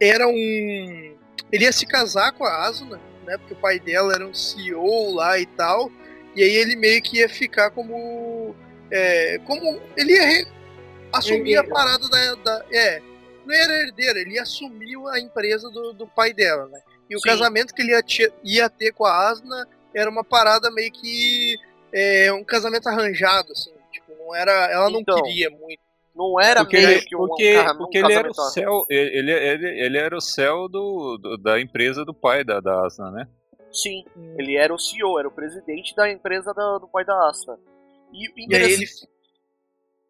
[0.00, 1.16] era um
[1.52, 3.36] ele ia se casar com a Asuna, né?
[3.38, 5.90] Porque o pai dela era um CEO lá e tal.
[6.36, 8.54] E aí ele meio que ia ficar como
[8.90, 10.46] é, como ele ia re-
[11.12, 11.68] assumir a Herdeiro.
[11.68, 13.02] parada da, da é,
[13.44, 16.80] não era herdeiro, ele ia assumir a empresa do, do pai dela, né?
[17.08, 17.28] E o Sim.
[17.28, 21.56] casamento que ele ia, te- ia ter com a Asna era uma parada meio que
[21.92, 23.72] é, um casamento arranjado, assim.
[24.30, 24.52] Não era.
[24.70, 25.80] Ela não Então, queria muito.
[26.14, 29.30] Não era Porque, meio que um, porque, um, um porque ele era o céu, ele,
[29.32, 33.28] ele, ele era o céu do, do- da empresa do pai da, da Asna, né?
[33.72, 34.04] Sim,
[34.36, 37.58] ele era o CEO, era o presidente da empresa da- do pai da Asuna.
[38.12, 38.84] E, o E aí ele,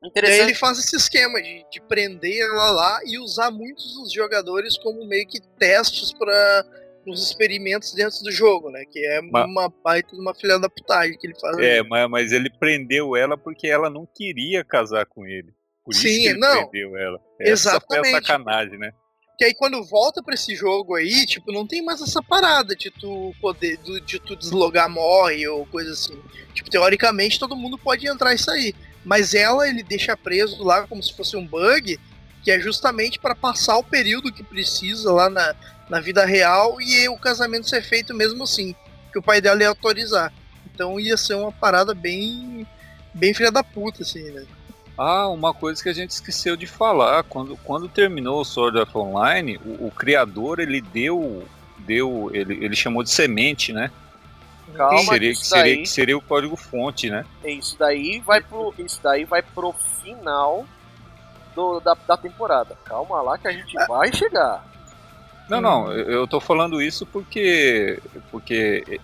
[0.03, 4.11] e aí ele faz esse esquema de, de prender ela lá e usar muitos dos
[4.11, 6.65] jogadores como meio que testes para
[7.07, 8.85] os experimentos dentro do jogo, né?
[8.85, 11.57] Que é Ma- uma baita de uma filha da putagem que ele faz.
[11.59, 15.53] É, mas, mas ele prendeu ela porque ela não queria casar com ele.
[15.85, 16.69] Por isso Sim, que ele não.
[16.69, 17.19] prendeu ela.
[17.41, 18.27] Essa foi a Exatamente.
[18.27, 18.93] sacanagem, né?
[19.39, 22.91] Que aí quando volta pra esse jogo aí, tipo, não tem mais essa parada de
[22.91, 26.21] tu poder, de tu deslogar morre ou coisa assim.
[26.53, 28.75] Tipo, teoricamente todo mundo pode entrar e sair.
[29.03, 31.99] Mas ela ele deixa preso lá como se fosse um bug,
[32.45, 35.55] que é justamente pra passar o período que precisa lá na,
[35.91, 38.75] na vida real e o casamento ser feito mesmo assim.
[39.13, 40.33] Que o pai dela ia autorizar.
[40.73, 42.67] Então ia ser uma parada bem.
[43.13, 44.47] bem filha da puta, assim, né?
[44.97, 47.23] Ah, uma coisa que a gente esqueceu de falar.
[47.25, 51.45] Quando, quando terminou o Sword Art Online, o, o criador ele deu.
[51.79, 53.91] deu ele, ele chamou de semente, né?
[54.77, 57.25] Calma, que seria, isso que seria, daí- que seria o código fonte, né?
[57.45, 60.65] Isso daí vai pro, isso daí vai pro final
[61.57, 62.77] do- da, da temporada.
[62.85, 64.65] Calma lá que a gente vai chegar.
[65.51, 67.99] Não, não, eu tô falando isso porque
[68.31, 69.01] porque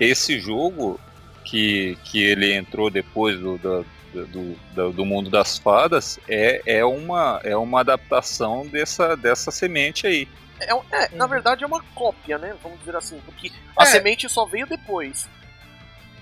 [0.00, 0.98] esse jogo
[1.44, 6.84] que, que ele entrou depois do, do, do, do- do mundo das fadas é, é,
[6.84, 10.26] uma, é uma adaptação dessa, dessa semente aí.
[10.60, 11.30] É, é, na Uhum.
[11.30, 12.54] verdade é uma cópia, né?
[12.62, 13.86] Vamos dizer assim, porque a É.
[13.86, 15.28] semente só veio depois.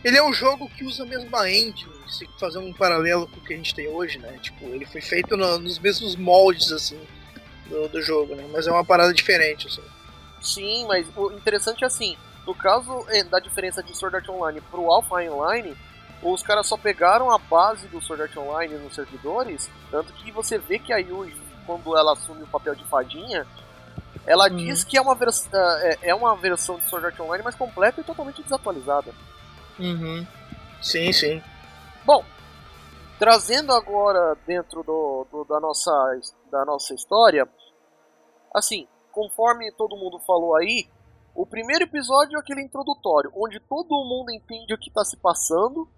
[0.05, 3.45] Ele é um jogo que usa a mesma engine, se fazendo um paralelo com o
[3.45, 4.37] que a gente tem hoje, né?
[4.43, 6.99] Tipo, ele foi feito no- nos mesmos moldes, assim,
[7.67, 8.49] do, do jogo, né?
[8.53, 9.83] Mas é uma parada diferente, assim.
[10.41, 14.61] Sim, mas o interessante é assim, no caso é, da diferença de Sword Art Online
[14.71, 15.77] pro Alpha Online,
[16.23, 20.59] os caras só pegaram a base do Sword Art Online nos servidores, tanto que você
[20.59, 21.35] vê que a Yui,
[21.67, 23.47] quando ela assume o papel de fadinha,
[24.27, 24.57] ela Uhum.
[24.57, 28.01] diz que é uma, vers é, é uma versão de Sword Art Online mais completa
[28.01, 29.13] e totalmente desatualizada.
[29.79, 30.27] Uhum.
[30.81, 31.43] Sim, sim.
[32.05, 32.25] Bom,
[33.19, 35.91] trazendo agora dentro do, do- da, nossa,
[36.53, 37.49] da nossa história,
[38.55, 40.87] assim, conforme todo mundo falou aí,
[41.35, 45.89] o primeiro episódio é aquele introdutório, onde todo mundo entende o que está se passando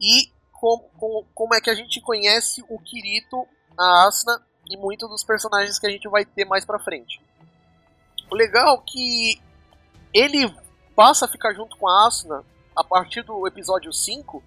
[0.00, 3.46] e como, como, como é que a gente conhece o Kirito,
[3.78, 7.22] a Asuna e muitos dos personagens que a gente vai ter mais pra frente.
[8.28, 9.40] O legal é que
[10.12, 10.52] ele
[10.96, 14.42] passa a ficar junto com a Asuna a partir do episódio 5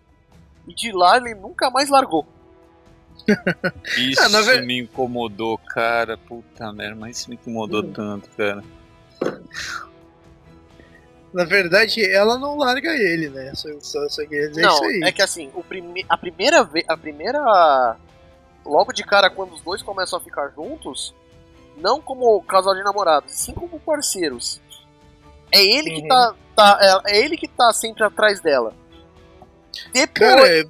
[0.67, 2.27] e de lá ele nunca mais largou.
[3.97, 6.17] Isso Ah, na ver- me incomodou, cara.
[6.17, 8.63] Puta merda, mas isso me incomodou tanto, cara.
[11.33, 13.53] Na verdade, ela não larga ele, né?
[13.55, 15.01] Só, só, só queria dizer isso Não, aí.
[15.03, 17.95] é que assim, o prime a primeira vez, a primeira
[18.65, 21.15] logo de cara quando os dois começam a ficar juntos,
[21.77, 24.61] não como casal de namorados, sim como parceiros.
[25.51, 26.07] É ele que Uhum.
[26.09, 28.73] tá, tá é, é ele que tá sempre atrás dela.
[29.93, 30.65] Depois, Cara,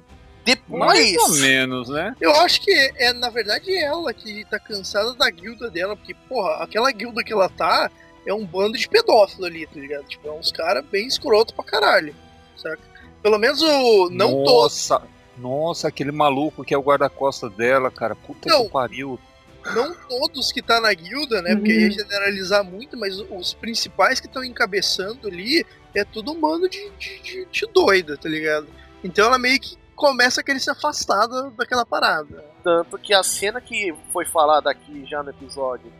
[0.46, 2.14] é- Mais ou depois menos, né?
[2.20, 6.62] eu acho que é, na verdade, ela que tá cansada da guilda dela, porque, porra,
[6.62, 7.90] aquela guilda que ela tá
[8.26, 10.04] é um bando de pedófilo ali, tá ligado?
[10.06, 12.14] Tipo, é uns caras bem escroto pra caralho,
[12.56, 12.80] saca?
[13.22, 14.10] Pelo menos o.
[14.10, 14.88] Não todos.
[14.88, 15.02] Nossa,
[15.38, 18.14] nossa, aquele maluco que é o guarda-costas dela, cara.
[18.14, 18.64] Puta Não.
[18.64, 19.18] que pariu.
[19.76, 21.54] Não todos que tá na guilda, né?
[21.54, 25.64] Porque ia generalizar muito, mas os principais que estão encabeçando ali
[25.94, 28.66] é tudo um bando de, de, de, de doida, tá ligado?
[29.04, 29.76] Então ela meio que
[30.06, 32.44] começa a querer se afastar da- daquela parada.
[32.64, 35.92] tanto que a cena que foi falada aqui já no episódio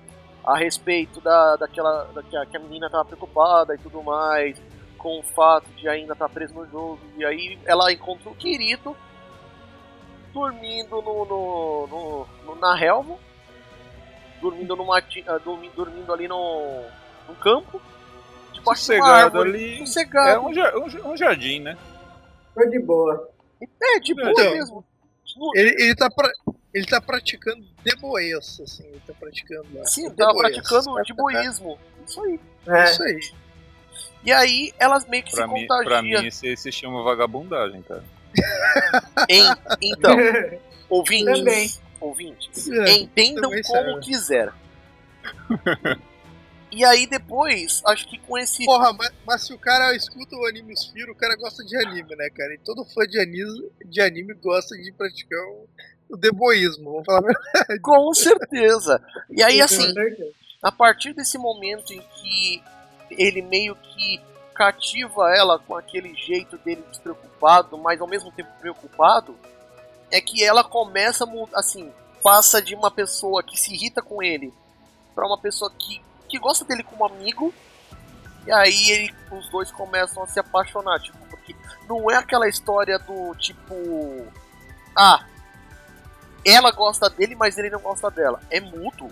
[0.44, 4.61] a respeito da daquela da, que, a, que a menina tava preocupada e tudo mais
[4.98, 8.96] com o fato de ainda estar preso no jogo e aí ela encontra o Kirito
[10.32, 13.16] dormindo no, no, no- no- na relva
[14.40, 16.82] dormindo numa ah, dormi- dormindo ali no,
[17.28, 17.80] no campo
[18.64, 19.74] uma Sossegado árvore ali.
[19.74, 21.76] É sossegado um, jar- um jar- um jardim, né?
[22.55, 23.28] Tô de boa.
[23.82, 24.84] É de boa Então, mesmo
[25.54, 26.30] Ele, ele, tá, pra,
[26.74, 29.84] ele tá praticando deboês, assim, ele tá praticando lá.
[29.86, 30.16] sim Deboês.
[30.16, 33.20] tava praticando de boísmo isso aí É, Isso aí.
[34.24, 35.84] E aí elas meio que Pra se mim, contagiam.
[35.84, 38.04] pra mim esse se chama vagabundagem, cara.
[39.28, 40.16] Em- então,
[40.88, 41.70] ouvintes, Também.
[42.00, 44.00] ouvintes, É, entendam como serve.
[44.00, 44.52] quiser.
[46.72, 50.46] e aí depois, acho que com esse Porra, mas, mas se o cara escuta o
[50.46, 52.54] anime Spiro, o cara gosta de anime, né, cara?
[52.54, 55.68] E todo fã de anime, de anime gosta de praticar o,
[56.08, 57.80] o deboísmo, vamos falar a verdade.
[57.84, 59.02] com certeza.
[59.30, 59.92] E aí assim,
[60.62, 62.62] a partir desse momento em que
[63.10, 64.20] ele meio que
[64.54, 69.36] cativa ela com aquele jeito dele despreocupado, mas ao mesmo tempo preocupado,
[70.10, 71.90] é que ela começa a assim,
[72.22, 74.52] passa de uma pessoa que se irrita com ele
[75.14, 76.00] pra uma pessoa que,
[76.32, 77.52] que gosta dele como amigo.
[78.46, 81.54] E aí ele, os dois começam a se apaixonar, tipo, porque
[81.86, 84.26] não é aquela história do tipo,
[84.96, 85.24] ah,
[86.44, 88.40] ela gosta dele, mas ele não gosta dela.
[88.50, 89.10] É mútuo.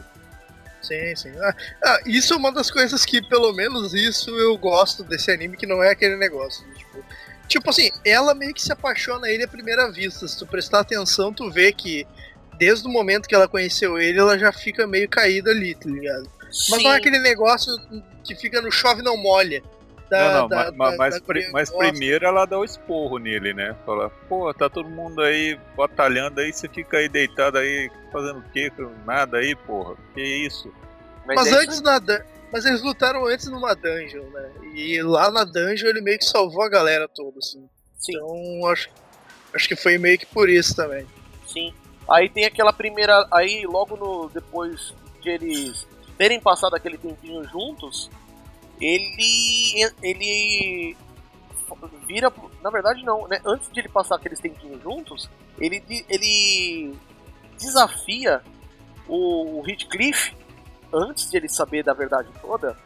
[0.83, 1.33] Sim, sim.
[1.39, 1.55] Ah,
[1.85, 5.67] ah, isso é uma das coisas que, pelo menos, isso eu gosto desse anime, que
[5.67, 6.67] não é aquele negócio.
[6.73, 7.05] de, Tipo,
[7.47, 10.27] tipo assim, ela meio que se apaixona ele à primeira vista.
[10.27, 12.07] Se tu prestar atenção, tu vê que
[12.57, 16.40] desde o momento que ela conheceu ele, ela já fica meio caída ali, tá ligado?
[16.69, 16.83] Mas Sim.
[16.85, 17.73] não é aquele negócio
[18.25, 19.63] que fica no chove não molha.
[20.11, 23.19] Da, não, não, da- mas, da- mas, da pri- mas primeiro ela dá o esporro
[23.19, 23.77] nele, né?
[23.87, 28.51] Fala, pô, tá todo mundo aí batalhando aí, você fica aí deitado aí, fazendo o
[28.51, 28.73] quê?
[29.07, 29.95] Nada aí, porra.
[30.13, 30.73] Que isso?
[31.25, 32.19] Mas é isso antes na dun-
[32.53, 34.51] mas eles lutaram antes numa dungeon, né?
[34.75, 37.65] E lá na dungeon ele meio que salvou a galera toda, assim.
[37.97, 38.13] Sim.
[38.17, 38.89] Então acho,
[39.55, 41.07] acho que foi meio que por isso também.
[41.47, 41.73] Sim.
[42.11, 43.25] Aí tem aquela primeira.
[43.33, 44.29] Aí logo no.
[44.35, 44.93] Depois
[45.23, 45.87] de eles
[46.21, 48.11] terem passado aquele tempinho juntos,
[48.79, 49.91] ele.
[50.03, 50.95] ele.
[52.07, 52.31] vira.
[52.63, 53.41] Na verdade não, né?
[53.43, 56.95] Antes de ele passar aqueles tempinhos juntos, ele, ele
[57.59, 58.43] desafia
[59.09, 60.37] o Heathcliff
[60.93, 62.77] antes de ele saber da verdade toda.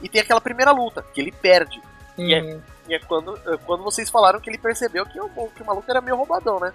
[0.00, 1.82] E tem aquela primeira luta, que ele perde.
[2.16, 2.62] E é- Uhum.
[2.88, 5.90] E é quando, é quando vocês falaram que ele percebeu que o, que o maluco
[5.90, 6.72] era meio roubadão, né?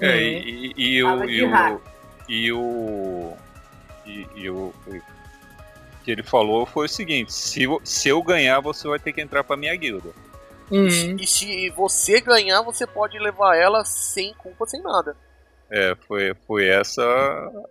[0.00, 0.20] É, Uhum.
[0.20, 1.24] e, e, e o.
[1.24, 1.80] E o,
[2.28, 3.36] e o.
[4.06, 4.72] E, e o.
[4.86, 9.20] O que ele falou foi o seguinte: se, se eu ganhar, você vai ter que
[9.20, 10.10] entrar pra minha guilda.
[10.70, 11.16] Uhum.
[11.20, 15.16] E se você ganhar, você pode levar ela sem culpa, sem nada.
[15.70, 17.02] É, foi, foi essa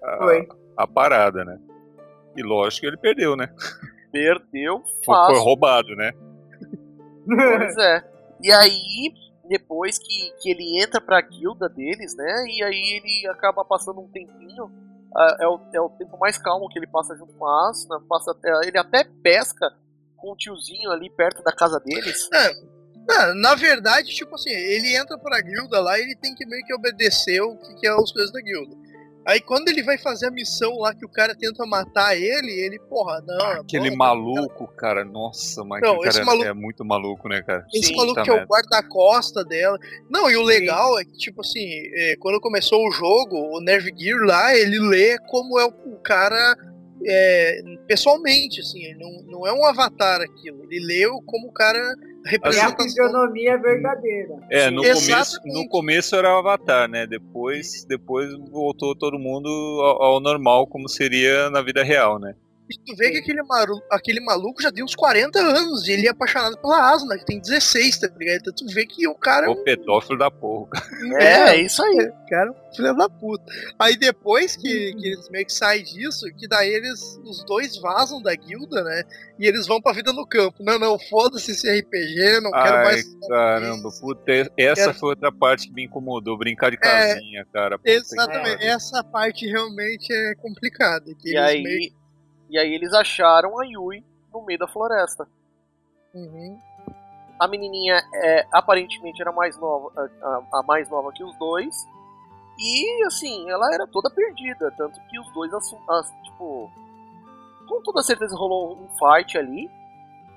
[0.04, 0.48] a, Foi.
[0.78, 1.58] a parada, né?
[2.36, 3.50] E lógico que ele perdeu, né?
[4.12, 5.36] Perdeu Foi, fácil.
[5.36, 6.12] foi roubado, né?
[7.26, 8.04] Pois é.
[8.42, 9.14] E aí,
[9.48, 12.46] depois que, que ele entra pra guilda deles, né?
[12.50, 14.70] E aí ele acaba passando um tempinho.
[15.40, 18.02] É, o, é o tempo mais calmo que ele passa junto com a Asuna.
[18.08, 19.72] Passa até, ele até pesca
[20.18, 22.30] com o tiozinho ali perto da casa deles.
[23.10, 26.66] Ah, na verdade, tipo assim, ele entra pra guilda lá e ele tem que meio
[26.66, 28.76] que obedecer o que, que é as coisas da guilda.
[29.26, 32.78] Aí quando ele vai fazer a missão lá que o cara tenta matar ele, ele,
[32.80, 33.62] porra, não.
[33.62, 37.42] Aquele porra, maluco, cara, nossa, mas Não, aquele esse cara maluco- é muito maluco, né,
[37.42, 37.66] cara?
[37.74, 38.50] Esse Sim, maluco tá que é o merda.
[38.52, 39.78] guarda-costa dela.
[40.10, 44.20] Não, e o legal é que, tipo assim, é, quando começou o jogo, o Nervgear
[44.26, 46.56] lá, ele lê como é o cara
[47.08, 50.64] é, pessoalmente, assim, ele não, não é um avatar aquilo.
[50.64, 51.80] Ele leu como o cara
[52.26, 54.36] É a fisionomia verdadeira.
[54.50, 57.06] É, no começo, no começo era o Avatar, né?
[57.06, 62.36] Depois, depois voltou todo mundo ao, ao normal, como seria na vida real, né?
[62.70, 66.08] E tu vê que aquele, maru, aquele maluco já tem uns 40 anos e ele
[66.08, 68.38] é apaixonado pela Asuna, que tem 16, tá ligado?
[68.42, 70.70] Então tu vê que o cara é O pedófilo da porra.
[70.72, 71.24] cara.
[71.24, 72.12] É, é isso aí.
[72.28, 73.44] cara, é um filho da puta.
[73.78, 78.20] Aí depois que, que eles meio que saem disso, que daí eles, os dois vazam
[78.22, 79.04] da guilda, né?
[79.38, 80.64] E eles vão pra vida no campo.
[80.64, 83.16] Não, não, foda-se esse RPG, não quero Ai, mais.
[83.28, 87.78] caramba, puta, essa Quero- foi outra parte que me incomodou, brincar de casinha, cara.
[87.78, 91.14] puta que Exatamente, essa parte realmente é complicada.
[91.20, 91.94] Que E eles aí, meio-
[92.56, 94.02] e aí eles acharam a Yui
[94.34, 95.28] no meio da floresta.
[96.14, 96.58] Uhum.
[97.38, 99.92] A menininha é, aparentemente era mais nova,
[100.22, 101.76] a, a- mais nova que os dois.
[102.58, 106.72] E assim, ela era toda perdida, tanto que os dois assu- as- tipo,
[107.68, 109.70] com toda certeza rolou um fight ali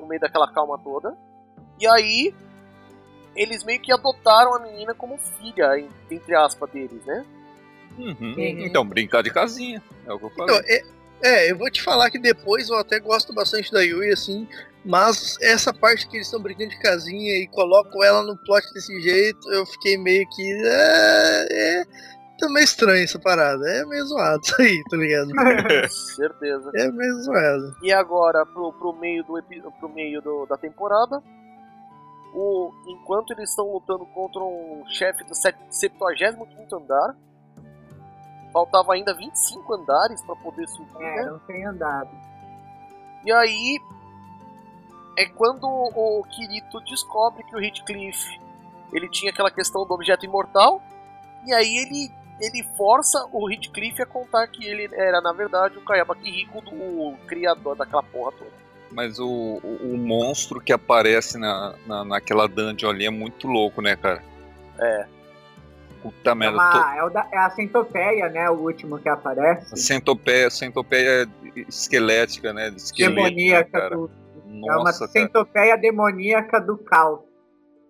[0.00, 1.16] no meio daquela calma toda.
[1.78, 2.34] E aí
[3.36, 7.24] eles meio que adotaram a menina como filha, en- entre aspas deles, né?
[7.96, 8.34] Uhum.
[8.34, 8.64] Sim.
[8.64, 10.56] Então, brincar de casinha, é o que eu falei.
[10.56, 14.10] Então, é, é, eu vou te falar que depois eu até gosto bastante da Yui,
[14.12, 14.48] assim,
[14.84, 18.98] mas essa parte que eles estão brincando de casinha e colocam ela no plot desse
[19.00, 20.62] jeito, eu fiquei meio que.
[20.64, 21.84] É, é,
[22.38, 23.68] tá meio estranho essa parada.
[23.68, 25.30] É meio zoado isso aí, tá ligado?
[26.16, 26.70] Certeza.
[26.74, 27.76] É meio zoado.
[27.82, 29.42] E agora, pro, pro meio, do,
[29.80, 31.22] pro meio do- da temporada,
[32.34, 37.16] o, enquanto eles estão lutando contra um chefe do set- 75 andar,
[38.52, 41.30] faltava ainda 25 andares para poder subir, É, né?
[41.30, 42.10] não tem andado.
[43.24, 43.78] E aí
[45.16, 48.40] é quando o Kirito descobre que o Heathcliff
[48.92, 50.80] ele tinha aquela questão do objeto imortal,
[51.46, 55.80] e aí ele ele força o Heathcliff a contar que ele era, na verdade, o
[55.80, 58.52] Kayaba Kiriko, do o criador daquela porra toda.
[58.92, 63.82] Mas o, o, o monstro que aparece na, na, naquela dungeon ali é muito louco,
[63.82, 64.22] né, cara?
[64.78, 65.06] É.
[66.02, 66.56] Puta É, merda.
[66.56, 68.48] uma, é, o da- é a centopeia, né?
[68.50, 69.76] O último que aparece.
[69.76, 71.28] Centopeia, centopeia
[71.68, 72.70] esquelética, né?
[72.70, 73.96] De esqueleto, Demoníaca cara?
[73.96, 74.10] do.
[74.46, 75.10] É uma Nossa, cara.
[75.12, 77.20] centopeia demoníaca do caos.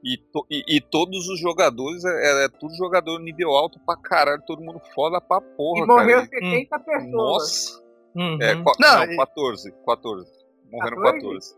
[0.03, 4.43] E, to- e- e todos os jogadores, é, é tudo jogador nível alto pra caralho,
[4.47, 6.29] todo mundo foda pra porra, E morreu cara.
[6.29, 7.11] 70 pessoas.
[7.13, 7.83] Nossa.
[8.41, 8.65] É, Uhum.
[8.65, 10.31] qua- Não, não, 14, 14.
[10.71, 11.21] Morreram 14?
[11.55, 11.57] 14.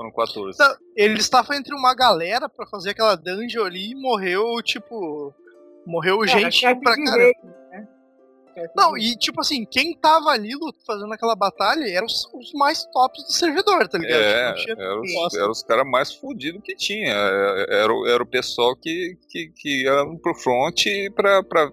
[0.00, 0.58] Foram 14.
[0.58, 5.34] Não, ele estava entre uma galera pra fazer aquela dungeon ali e morreu, tipo.
[5.86, 7.32] Morreu Era gente pra caramba.
[7.70, 7.88] né?
[8.76, 10.50] Não, e tipo assim, quem tava ali
[10.86, 14.20] fazendo aquela batalha eram os, os mais tops do servidor, tá ligado?
[14.20, 17.12] É, Tipo, tinha- eram os, era os caras mais fodidos que tinha.
[17.14, 20.82] É, Era, o- era o pessoal que, que, que ia pro front
[21.14, 21.72] pra, pra,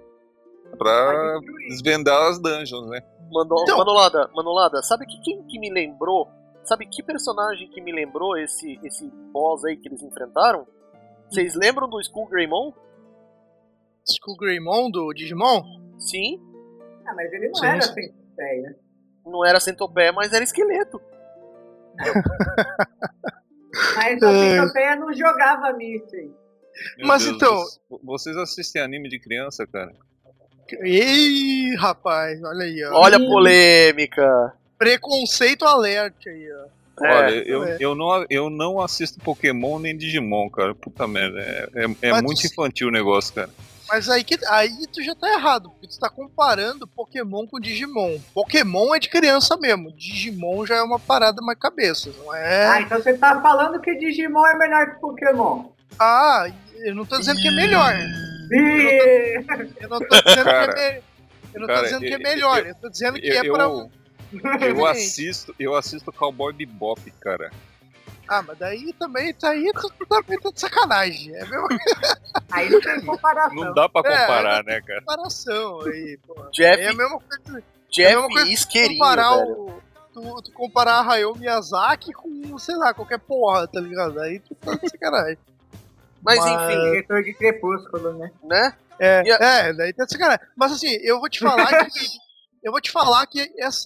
[0.78, 3.02] pra desvendar as dungeons, né?
[3.32, 6.30] Mano, Então- Manolada, Manolada, sabe que quem que me lembrou?
[6.68, 10.68] Sabe que personagem que me lembrou esse, esse boss aí que eles enfrentaram?
[11.30, 12.74] Vocês lembram do Skull Greymon?
[14.06, 15.64] Skull Greymon do Digimon?
[16.00, 16.42] Sim,
[17.06, 17.94] Ah, mas ele não Sim, era sim.
[17.94, 18.80] centopeia.
[19.26, 21.02] não era centopeia, mas era esqueleto.
[23.96, 26.32] Mas a centopeia não jogava mísseis.
[26.98, 29.92] Meu Mas Deus, então- vo- Vocês assistem anime de criança, cara?
[30.82, 32.94] Ei, rapaz, olha aí, ó.
[33.00, 34.57] Olha a polêmica.
[34.78, 36.78] Preconceito alerte aí, ó.
[37.06, 37.78] É, Olha, eu, é.
[37.80, 40.74] eu, não, eu não assisto Pokémon nem Digimon, cara.
[40.74, 41.40] Puta merda.
[41.40, 43.50] É, é, é muito tu- infantil o negócio, cara.
[43.88, 48.18] Mas aí, que, aí tu já tá errado, porque tu tá comparando Pokémon com Digimon.
[48.34, 52.38] Pokémon é de criança mesmo, Digimon já é uma parada mais cabeça, não Ah,
[52.80, 52.82] é?
[52.82, 55.66] então você tá falando que Digimon é melhor que Pokémon.
[55.98, 56.52] Ah,
[56.84, 57.94] eu não tô dizendo que é melhor.
[58.52, 59.46] Ih,
[59.80, 61.02] Eu não tô dizendo Cara, que é me-
[61.54, 63.52] Eu não tô dizendo que é eu- melhor, eu- eu tô dizendo que Eu, é
[63.52, 63.64] pra.
[63.64, 63.92] eu,
[64.62, 67.52] eu assisto, eu assisto Cowboy Bebop, cara.
[68.28, 71.34] Ah, mas daí também, tá aí tu tu também tá de sacanagem.
[71.34, 71.68] É a mesma
[72.52, 73.56] Aí não tem comparação.
[73.56, 75.00] Não dá pra É, comparar, né, cara?
[75.00, 76.36] comparação aí, pô.
[76.52, 77.64] Jeff, É a mesma coisa.
[77.90, 79.52] Jeff é a mesma coisa que isqueirinho, comparar velho.
[79.54, 79.82] o.
[80.14, 84.20] Tu, tu comparar a Hayao Miyazaki com, sei lá, qualquer porra, tá ligado?
[84.20, 85.38] Aí tu tá de sacanagem.
[86.22, 88.32] Mas, Mas- enfim, Diretor de Crepúsculo, né?
[88.44, 88.74] né?
[89.00, 90.46] É, a- é, daí tá de sacanagem.
[90.56, 92.06] Mas assim, eu vou te falar que
[92.64, 93.40] eu vou te falar que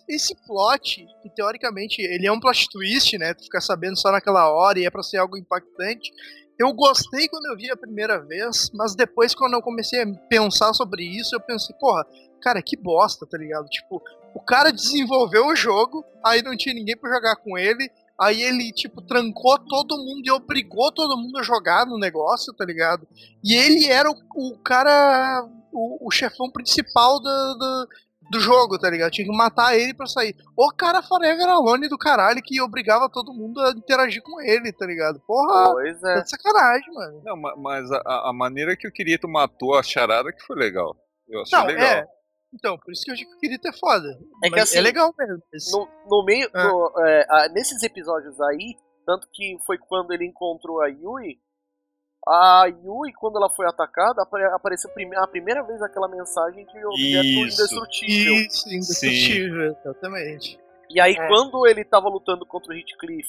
[0.08, 3.34] esse plot, que teoricamente ele é um plot twist, né?
[3.34, 6.12] Tu ficar sabendo só naquela hora e é pra ser algo impactante.
[6.58, 10.74] Eu gostei quando eu vi a primeira vez, mas depois quando eu comecei a pensar
[10.74, 12.06] sobre isso, eu pensei, porra,
[12.42, 13.68] cara, que bosta, tá ligado?
[13.68, 14.02] Tipo,
[14.34, 18.72] o cara desenvolveu o jogo, aí não tinha ninguém pra jogar com ele, aí ele,
[18.72, 23.08] tipo, trancou todo mundo e obrigou todo mundo a jogar no negócio, tá ligado?
[23.44, 27.88] E ele era o, o cara, o, o chefão principal do,
[28.32, 29.12] do jogo, tá ligado?
[29.12, 30.34] Tinha que matar ele pra sair.
[30.58, 34.86] O cara Forever Alone do caralho que obrigava todo mundo a interagir com ele, tá
[34.86, 35.20] ligado?
[35.28, 36.22] Porra, Pois é é.
[36.22, 37.22] de sacanagem, mano.
[37.26, 40.96] Não, ma- mas a, a maneira que o Kirito matou a charada que foi legal.
[41.28, 41.86] Eu achei Não, legal.
[41.86, 42.06] é.
[42.54, 44.08] Então, por isso que eu digo que o Kirito é foda.
[44.44, 45.42] É que Mas assim, é legal mesmo.
[45.54, 46.50] mas- No, no meio.
[46.54, 46.68] Ah.
[46.68, 48.76] no- é, nesses episódios aí,
[49.06, 51.38] tanto que foi quando ele encontrou a Yui.
[52.28, 57.26] A Yui, quando ela foi atacada, apare- apareceu a primeira vez aquela mensagem de objeto
[57.26, 57.40] Isso.
[57.64, 58.34] indestrutível.
[58.36, 60.60] Isso, indestrutível, exatamente.
[60.90, 61.28] E aí, É.
[61.28, 63.28] quando ele tava lutando contra o Heathcliff,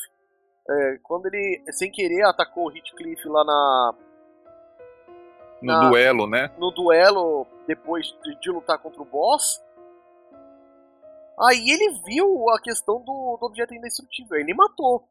[0.69, 3.95] é, quando ele, sem querer, atacou o Heathcliff lá na,
[5.63, 6.51] No na- duelo, né?
[6.59, 9.63] no duelo, depois de, de lutar contra o boss,
[11.49, 15.09] aí ele viu a questão do, do objeto indestrutível, ele matou.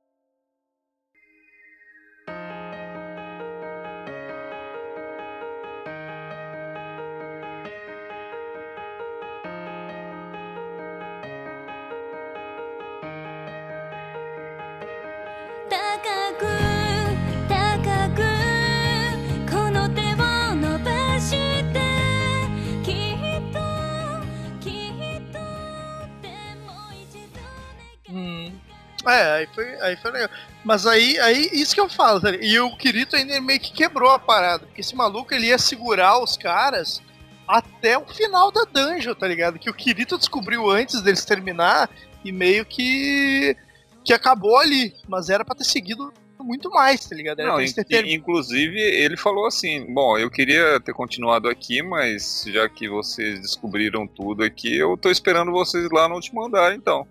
[29.13, 30.29] É, aí foi, aí foi legal.
[30.63, 32.47] Mas aí, aí, isso que eu falo, tá ligado?
[32.47, 34.65] E o Kirito ainda meio que quebrou a parada.
[34.65, 37.01] Porque esse maluco ele ia segurar os caras
[37.47, 39.59] até o final da dungeon, tá ligado?
[39.59, 41.89] Que o Kirito descobriu antes deles terminar
[42.23, 43.55] e meio que.
[44.03, 44.93] que acabou ali.
[45.07, 47.39] Mas era pra ter seguido muito mais, tá ligado?
[47.39, 47.65] Era Não, in-
[48.09, 53.39] in- inclusive ele falou assim: Bom, eu queria ter continuado aqui, mas já que vocês
[53.41, 57.07] descobriram tudo aqui, eu tô esperando vocês lá no último andar, então.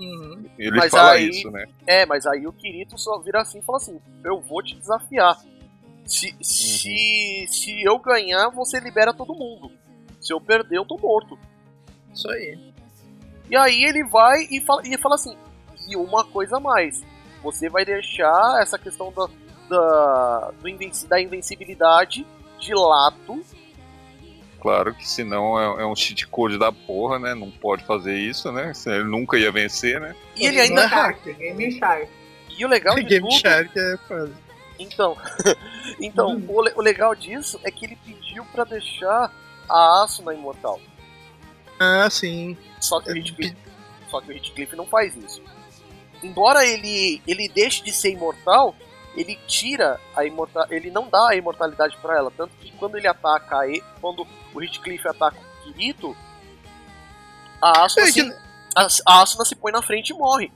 [0.00, 0.44] Uhum.
[0.58, 1.66] Ele Mas fala aí- isso, né?
[1.86, 5.36] É, mas aí o Kirito só vira assim e fala assim: Eu vou te desafiar.
[6.06, 9.70] Se, se, se eu ganhar, você libera todo mundo.
[10.20, 11.38] Se eu perder, eu tô morto.
[12.12, 12.58] Isso aí.
[13.50, 15.36] E aí ele vai e fala, e fala assim:
[15.88, 17.02] E uma coisa a mais.
[17.42, 19.26] Você vai deixar essa questão da,
[19.68, 22.26] da, do invenci- da invencibilidade
[22.58, 23.42] de lado.
[24.60, 27.34] Claro que senão é, é um cheat code da porra, né?
[27.34, 28.74] Não pode fazer isso, né?
[28.74, 30.14] Senão ele nunca ia vencer, né?
[30.36, 30.82] E ele Não ainda.
[30.82, 32.08] é Shark, Game Shark.
[32.58, 33.40] E o legal de Game tudo.
[33.40, 34.32] Shark é foda.
[34.78, 35.16] Então,
[36.00, 36.44] então Hum.
[36.48, 39.32] o, le- o legal disso é que ele pediu pra deixar
[39.68, 40.78] a Asuna imortal.
[41.78, 42.56] Ah, sim.
[42.80, 43.56] Só que o Heathcliff,
[44.10, 45.42] só que o Heathcliff não faz isso.
[46.22, 48.74] Embora ele, ele deixe de ser imortal,
[49.16, 53.06] ele tira a imortal, ele não dá a imortalidade pra ela, tanto que quando ele
[53.08, 56.16] ataca ele, quando o Heathcliff ataca o Kirito,
[57.60, 58.36] a Asuna, É que- se,
[58.76, 60.50] a, a Asuna se põe na frente e morre.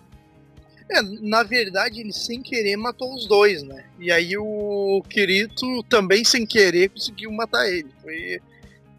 [0.90, 3.84] É, na verdade, ele sem querer matou os dois, né?
[3.99, 7.88] E aí o Kirito também sem querer conseguiu matar ele.
[8.03, 8.40] Foi.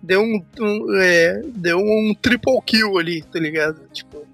[0.01, 0.43] Deu um.
[0.59, 3.87] um- é, deu um triple kill ali, tá ligado?
[3.89, 4.25] Tipo.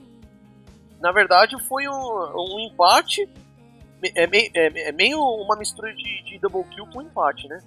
[1.01, 3.27] Na verdade, foi um, um empate.
[4.15, 7.59] É meio, é, é meio uma mistura de, de double kill com empate, né?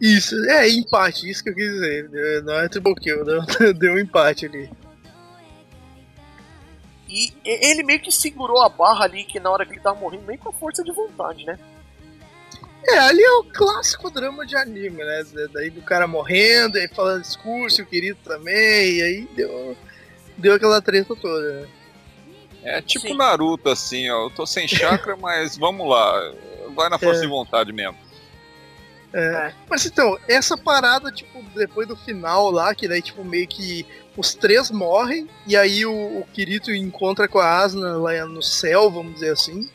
[0.00, 2.08] Isso, é empate, isso que eu quis dizer.
[2.08, 3.42] Deu- Não é triple kill, deu,
[3.74, 4.70] deu um empate ali.
[7.08, 10.24] E ele meio que segurou a barra ali, que na hora que ele tava morrendo,
[10.24, 11.58] meio com a força de vontade, né?
[12.86, 15.24] É, ali é o clássico drama de anime, né?
[15.32, 19.76] Da- Daí do cara morrendo, aí falando discurso, o Kirito também, e aí deu,
[20.38, 21.68] deu aquela treta toda, né?
[22.62, 23.16] É tipo Sim.
[23.16, 24.26] Naruto, assim, ó.
[24.26, 26.32] Eu tô sem chakra, mas vamos lá.
[26.76, 27.22] Vai na força É.
[27.22, 27.96] de vontade mesmo.
[29.12, 29.52] É.
[29.68, 33.84] Mas então, essa parada, tipo, depois do final lá, que daí, tipo, meio que
[34.16, 38.90] os três morrem, e aí o, o Kirito encontra com a Asuna lá no céu,
[38.90, 39.68] vamos dizer assim.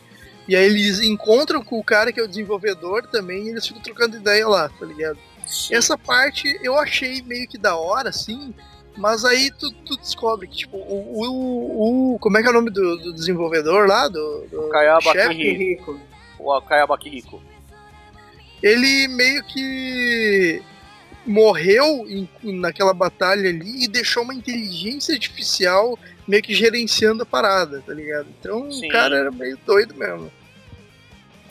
[0.47, 3.81] E aí eles encontram com o cara que é o desenvolvedor também, e eles ficam
[3.81, 5.17] trocando ideia lá, tá ligado?
[5.71, 8.53] Essa parte eu achei meio que da hora, assim,
[8.95, 12.53] mas aí tu, tu descobre que, tipo, o, o, o- Como é que é o
[12.53, 14.07] nome do, do desenvolvedor lá?
[14.07, 15.11] Do, do Kayaba
[15.57, 15.99] rico.
[16.39, 17.41] O Kayaba Kiriko.
[18.67, 20.61] Ele meio que
[21.25, 22.27] morreu em-
[22.59, 25.97] naquela batalha ali e deixou uma inteligência artificial
[26.27, 28.27] meio que gerenciando a parada, tá ligado?
[28.39, 28.87] Então Sim.
[28.87, 30.31] o cara era meio doido mesmo.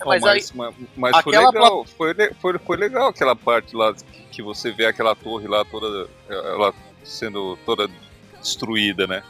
[0.01, 1.85] Ó, Mas mas mas, mas foi legal.
[1.85, 6.09] Foi, foi, foi legal aquela parte lá que, que você vê aquela torre lá toda.
[6.29, 7.89] Ela sendo toda
[8.41, 9.23] destruída, né?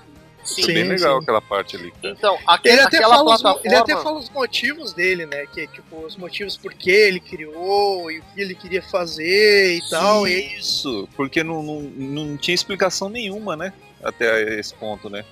[0.45, 0.63] Sim.
[0.63, 1.23] Foi bem Sim, legal sim.
[1.23, 1.91] aquela parte ali.
[1.91, 2.15] cara.
[2.15, 3.69] Então, aquele, Ele até, aquela fala os, plataforma.
[3.69, 5.47] ele até fala os motivos dele, né?
[5.47, 9.89] Que tipo, os motivos por que ele criou e o que ele queria fazer e
[9.89, 10.29] tal.
[10.29, 13.73] E aí, Isso, porque não, não, não tinha explicação nenhuma, né?
[14.03, 15.25] Até esse ponto, né?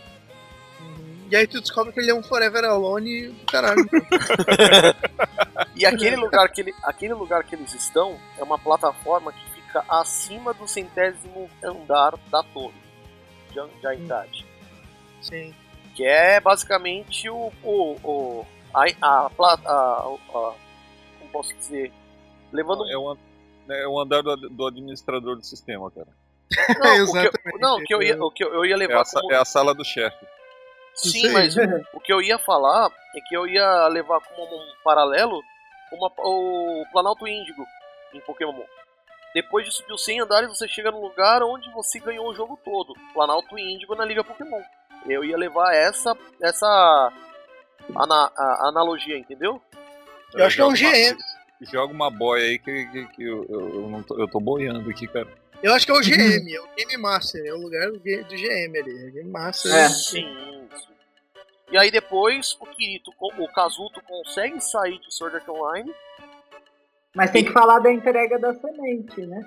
[1.31, 3.83] e aí tu descobre que ele é um Forever Alone caralho.
[5.75, 9.85] E aquele lugar, que ele, aquele lugar que eles estão é uma plataforma que fica
[9.89, 12.75] acima do centésimo andar da torre
[13.51, 14.47] de de Aitade.
[15.23, 15.55] Sim.
[15.95, 17.53] Que é basicamente o.
[17.63, 20.55] o, o a, a, a, a-
[21.19, 21.93] Como posso dizer?
[22.53, 22.89] Levando.
[22.91, 23.17] É o,
[23.71, 26.09] é o andar do, do administrador do sistema, cara.
[26.79, 29.01] Não, o que eu, não, o que eu ia, o que eu, ia É levar
[29.03, 29.33] a, sa- como.
[29.33, 30.27] é a sala do chefe.
[30.95, 31.33] Sim, aí.
[31.33, 31.55] mas
[31.95, 35.41] o que eu ia falar é que eu ia levar como um paralelo
[35.93, 37.65] uma, o Planalto Índigo
[38.15, 38.63] em Pokémon.
[39.35, 42.59] Depois de subir os 100 andares, você chega no lugar onde você ganhou o jogo
[42.63, 42.95] todo.
[43.15, 44.61] Planalto Índigo na Liga Pokémon.
[45.07, 47.13] Eu ia levar essa essa
[47.97, 49.61] ana- a- analogia, entendeu?
[50.35, 51.17] Eu acho que é um GM.
[51.71, 54.89] Joga uma boia aí que, que, que eu, eu, eu não tô, eu tô boiando
[54.91, 55.29] aqui, cara.
[55.63, 58.77] Eu acho que é o GM, é o Game Master, é o lugar do, GM
[58.79, 59.07] ali.
[59.07, 59.73] É Game Master.
[59.73, 59.89] É.
[59.89, 60.93] Sim, sim.
[61.71, 65.95] E aí depois o Kirito, o Kazuto consegue sair de Sword Art Online.
[67.15, 69.41] Mas tem que falar da entrega da semente, né?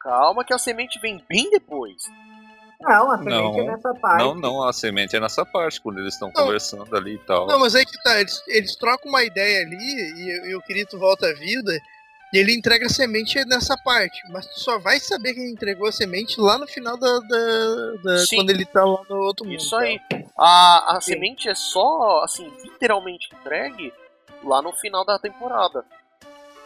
[0.00, 2.04] Calma que a semente vem bem depois.
[2.80, 4.18] Não, a semente Não, é nessa parte.
[4.22, 7.46] Não, não, a semente é nessa parte, quando eles estão conversando ali e tal.
[7.46, 10.98] Não, mas aí que tá, eles, eles trocam uma ideia ali e, e o Kirito
[10.98, 11.72] volta à vida
[12.34, 14.20] e ele entrega a semente nessa parte.
[14.30, 17.18] Mas tu só vai saber que ele entregou a semente lá no final da.
[17.20, 19.56] da- da- quando ele tá lá no outro mundo.
[19.58, 20.00] Isso aí.
[20.38, 21.12] A, a Sim.
[21.12, 23.92] semente é só, assim, literalmente entregue
[24.44, 25.82] lá no final da temporada.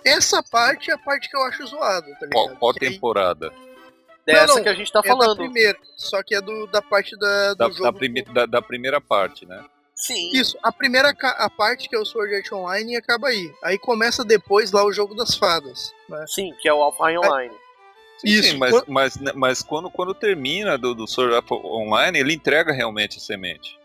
[0.05, 2.31] Essa parte é a parte que eu acho zoado, tá ligado?
[2.33, 3.53] Qual, qual Que aí- temporada?
[4.35, 5.37] Dessa não, que a gente tá é falando.
[5.37, 7.83] primeira, só que é do, da parte da, do Da, jogo.
[7.85, 9.65] da, prime- da- da primeira parte, né?
[9.95, 10.31] Sim.
[10.33, 13.53] Isso, a primeira a parte que é o Sword Art Online acaba aí.
[13.63, 15.93] Aí começa depois lá o jogo das fadas.
[16.09, 16.25] Né?
[16.27, 17.55] Sim, que é o Alpha Online.
[18.19, 22.19] Sim, Isso, sim, mas, quan- mas, mas quando, quando termina do, do Sword Art Online,
[22.19, 23.79] ele entrega realmente a semente.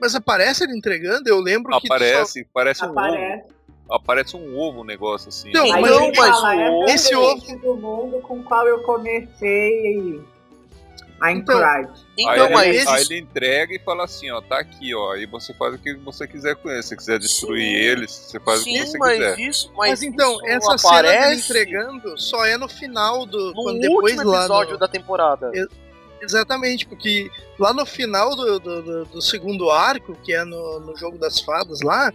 [0.00, 1.82] Mas aparece ele entregando, eu lembro que.
[1.82, 2.98] tu só- Aparece, parece um ovo.
[2.98, 3.44] Aparece.
[3.90, 5.52] Aparece um ovo o negócio assim.
[5.52, 8.38] Não, Aí mas ele ele fala, fala, o- é a esse semente do mundo com
[8.38, 10.20] o qual eu comecei
[11.20, 12.04] a Então, Encourage.
[12.18, 12.86] Então, aí, ele, mas.
[12.88, 15.12] aí ele entrega e fala assim, ó, tá aqui, ó.
[15.12, 16.82] Aí você faz o que você quiser com ele.
[16.82, 17.74] Se você quiser destruir Sim.
[17.74, 19.38] eles, você faz o que Sim, você mas quiser.
[19.40, 19.72] isso.
[19.76, 23.48] Mas, Mas, então, isso essa cena dele aparece entregando só é no final do.
[23.52, 24.38] no quando depois último lá.
[24.40, 25.50] episódio no- da temporada.
[26.22, 30.96] Exatamente, porque lá no final do, do, do- do segundo arco, que é no, no
[30.96, 32.10] jogo das fadas lá,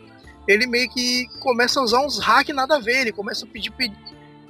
[0.52, 3.72] ele meio que começa a usar uns hacks nada a ver, ele começa a pedir
[3.72, 3.92] pe-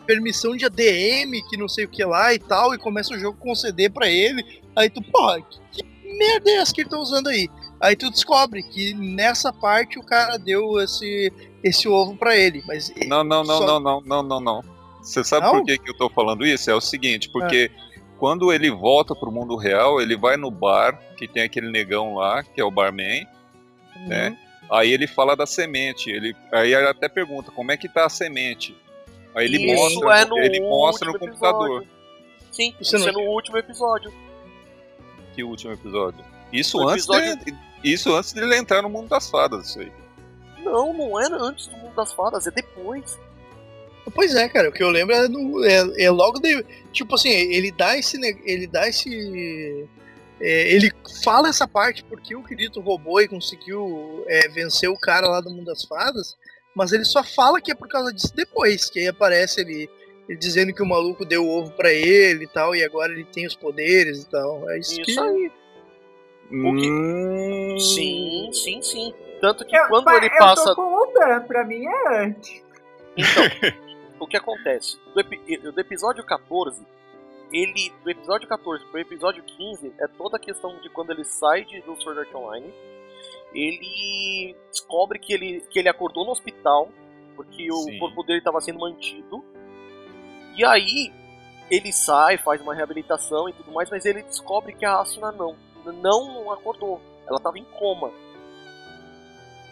[0.07, 3.37] permissão de ADM, que não sei o que lá e tal, e começa o jogo
[3.37, 4.61] conceder pra ele.
[4.75, 7.47] Aí tu, porra, que, que merda é essa que ele tá usando aí?
[7.81, 11.31] Aí tu descobre que nessa parte o cara deu esse,
[11.63, 14.79] esse ovo pra ele, mas Não, não, não, Só- não, não, não, não, não.
[15.01, 15.51] Você sabe Não?
[15.53, 16.69] por que, que eu tô falando isso?
[16.69, 17.71] É o seguinte, porque
[18.17, 22.43] quando ele volta pro mundo real, ele vai no bar, que tem aquele negão lá,
[22.43, 23.25] que é o barman,
[24.07, 24.37] né?
[24.71, 26.09] Aí ele fala da semente.
[26.11, 28.75] Ele, aí ele até pergunta como é que tá a semente.
[29.35, 31.81] Aí ele Isso mostra, é no ele mostra no computador.
[31.83, 31.99] episódio.
[32.51, 34.13] Sim, Isso isso, é no último episódio.
[35.35, 36.23] Que último episódio?
[36.51, 39.91] Isso O antes, episódio- dele, isso antes dele entrar no mundo das fadas, isso aí.
[40.63, 43.17] Não, não era antes do Mundo das Fadas, é depois.
[44.13, 46.63] Pois é, cara, o que eu lembro é, no- é- é logo de.
[46.91, 48.17] Tipo assim, ele dá esse.
[48.43, 49.87] Ele dá esse.
[50.41, 50.91] É, ele
[51.23, 55.49] fala essa parte porque o Kirito roubou e conseguiu é, vencer o cara lá do
[55.49, 56.37] Mundo das Fadas,
[56.75, 59.89] mas ele só fala que é por causa disso depois, que aí aparece ele,
[60.27, 63.25] ele dizendo que o maluco deu o ovo pra ele e tal, e agora ele
[63.25, 64.69] tem os poderes e tal.
[64.69, 65.19] É isso, Isso que.
[65.19, 65.51] aí.
[66.51, 69.13] O que- Hum, Sim, sim, sim.
[69.41, 70.63] Tanto que Eu, quando pa- ele eu passa.
[70.65, 72.61] tô com o Dan, pra mim é antes.
[73.15, 73.43] Então,
[74.19, 74.97] o que acontece?
[75.13, 76.81] Do, epi- do episódio 14,
[77.51, 77.91] ele.
[78.03, 81.81] Do episódio 14 pro episódio 15 é toda a questão de quando ele sai de,
[81.81, 82.73] do Sword Art Online.
[83.53, 86.89] Ele descobre que ele, que ele acordou no hospital,
[87.35, 87.99] porque o Sim.
[87.99, 89.43] corpo dele estava sendo mantido.
[90.55, 91.11] E aí
[91.69, 95.55] ele sai, faz uma reabilitação e tudo mais, mas ele descobre que a Asuna não.
[95.85, 97.01] Não acordou.
[97.27, 98.11] Ela estava em coma.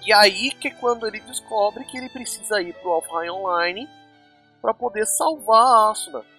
[0.06, 3.88] E aí que é quando ele descobre que ele precisa ir pro Alfheim Online
[4.62, 6.37] para poder salvar a Asuna.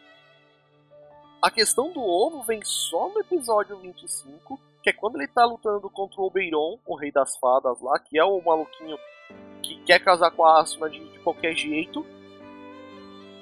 [1.41, 5.89] A questão do ovo vem só no episódio 25, que é quando ele tá lutando
[5.89, 8.99] contra o Obeiron, o rei das fadas lá, que é o maluquinho
[9.63, 12.05] que quer casar com a Asuna de, de qualquer jeito.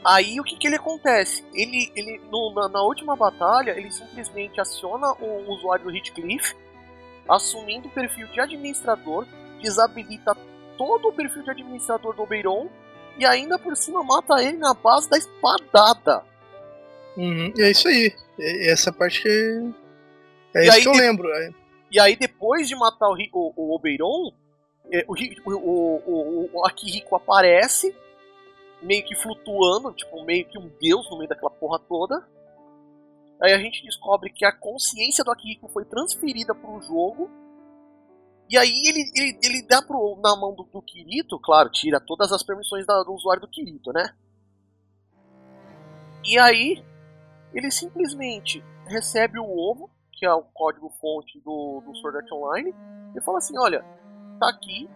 [0.04, 1.44] Aí o que, que ele acontece?
[1.54, 6.54] Ele, ele no- na, na última batalha, ele simplesmente aciona o usuário Heathcliff,
[7.28, 9.26] assumindo o perfil de administrador,
[9.60, 10.36] desabilita
[10.76, 12.68] todo o perfil de administrador do Oberon
[13.18, 16.22] e ainda por cima mata ele na base da espadada.
[17.16, 18.14] Uhum, é isso aí.
[18.38, 19.28] É, essa parte que.
[20.54, 21.28] É E isso aí que eu tem- lembro.
[21.32, 21.50] é.
[21.90, 24.32] E aí depois de matar o, o, o Oberon,
[24.92, 27.94] é, o, o, o, o, o Akihiko aparece,
[28.82, 32.26] meio que flutuando, tipo, meio que um deus no meio daquela porra toda.
[33.40, 37.30] Aí a gente descobre que a consciência do Akihiko foi transferida pro jogo.
[38.48, 42.30] E aí ele, ele, ele dá pro, na mão do, do Kirito, claro, tira todas
[42.32, 44.14] as permissões da- do usuário do Kirito, né?
[46.24, 46.82] E aí
[47.56, 52.74] ele simplesmente recebe o ovo, que é o código fonte do, do Sword Art Online,
[53.14, 53.84] e fala assim, olha,
[54.38, 54.88] tá aqui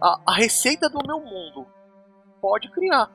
[0.00, 1.66] a, a receita do meu mundo.
[2.40, 3.10] Pode criar.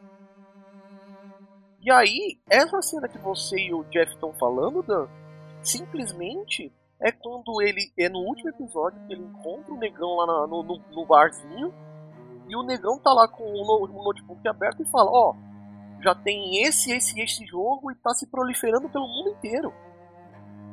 [1.82, 5.08] E aí, essa cena que você e o Jeff estão falando, Dan,
[5.62, 10.48] simplesmente é quando ele é no último episódio que ele encontra o negão lá na-
[10.48, 11.74] no, no, no barzinho
[12.48, 15.36] e o negão tá lá com o, no- o notebook aberto e fala, ó,
[16.04, 19.74] já tem esse, esse, esse jogo e tá se proliferando pelo mundo inteiro.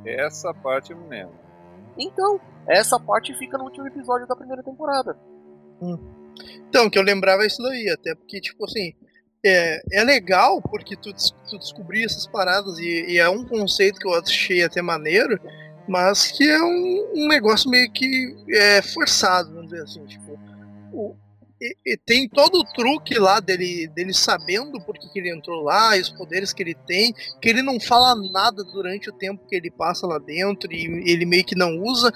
[0.05, 1.35] Essa parte eu me lembro.
[1.99, 5.17] Então, essa parte fica no último episódio da primeira temporada.
[6.69, 8.95] Então, que eu lembrava isso daí, até porque, tipo assim,
[9.45, 11.13] é, é legal porque tu,
[11.49, 15.39] tu descobrir essas paradas e, e é um conceito que eu achei até maneiro,
[15.89, 20.39] mas que é um, um negócio meio que é, forçado, vamos dizer assim, tipo,
[20.93, 21.17] o-
[21.61, 25.63] e- e tem todo o truque lá dele, dele sabendo por que, que ele entrou
[25.63, 29.47] lá e os poderes que ele tem, que ele não fala nada durante o tempo
[29.47, 32.11] que ele passa lá dentro e ele meio que não usa.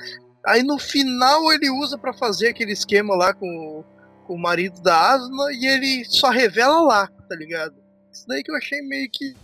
[0.47, 3.85] Aí no final ele usa pra fazer aquele esquema lá com, o-
[4.27, 7.75] com o marido da Asuna e ele só revela lá, tá ligado?
[8.13, 9.35] Isso daí que eu achei meio que-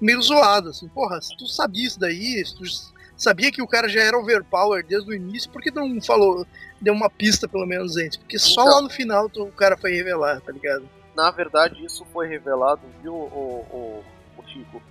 [0.00, 0.88] meio zoado, assim.
[0.88, 2.64] Porra, se tu sabia isso daí, se tu
[3.22, 6.46] sabia que o cara já era overpower desde o início, por que tu não falou,
[6.80, 8.16] deu uma pista pelo menos antes?
[8.16, 8.74] Porque só Então.
[8.74, 10.88] lá no final o cara foi revelar, tá ligado?
[11.14, 14.04] Na verdade, isso foi revelado, viu, o, o,
[14.38, 14.82] o Chico?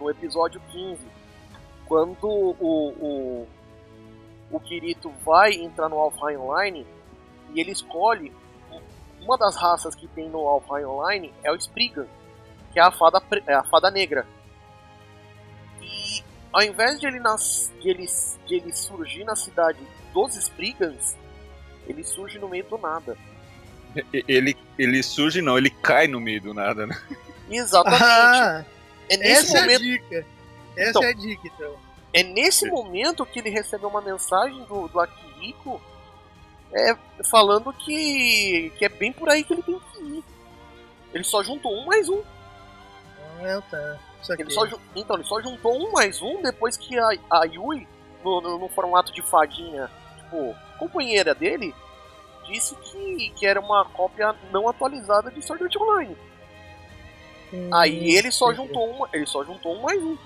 [0.00, 0.98] No episódio 15.
[1.86, 3.48] Quando o, o,
[4.50, 6.86] o Kirito vai entrar no Alfheim Online
[7.54, 8.32] e ele escolhe
[9.24, 12.06] uma das raças que tem no Alfheim Online é o Spriggan,
[12.72, 14.26] que é a fada, é a fada negra.
[16.54, 18.06] Ao invés de ele, nas, de ele,
[18.46, 19.80] de ele surgir na cidade
[20.12, 21.16] dos Spriggans,
[21.88, 23.18] ele surge no meio do nada.
[24.12, 26.96] Ele, ele surge, não, ele cai no meio do nada, né?
[27.50, 28.02] Exatamente.
[28.04, 28.64] Ah,
[29.08, 30.26] é nesse essa é a momento, dica.
[30.76, 31.02] Essa Então.
[31.02, 31.76] é a dica, então.
[32.12, 35.80] é nesse momento que ele recebe uma mensagem do, do Akihiko
[36.72, 40.24] é, falando que, que é bem por aí que ele tem que ir.
[41.12, 42.22] Ele só juntou um mais um.
[43.40, 43.98] Ah, tá.
[44.38, 44.64] Ele só,
[44.96, 47.86] então, ele só juntou um mais um depois que a, a Yui,
[48.24, 51.74] no, no, no formato de fadinha, tipo, companheira dele,
[52.46, 56.16] disse que, que era uma cópia não atualizada de Sword Art Online.
[57.52, 58.66] Hum, Aí ele só entendi.
[58.68, 60.16] juntou uma, ele só juntou um mais um.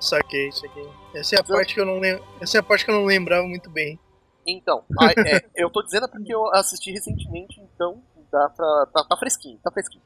[0.00, 0.88] Saquei, saquei.
[1.14, 2.24] Essa é a Então- parte que eu não lembro.
[2.40, 4.00] Essa é a parte que eu não lembrava muito bem.
[4.44, 8.02] Então, aí, é, eu tô dizendo porque eu assisti recentemente, então
[8.32, 8.86] dá pra.
[8.92, 10.02] tá, tá fresquinho, tá fresquinho.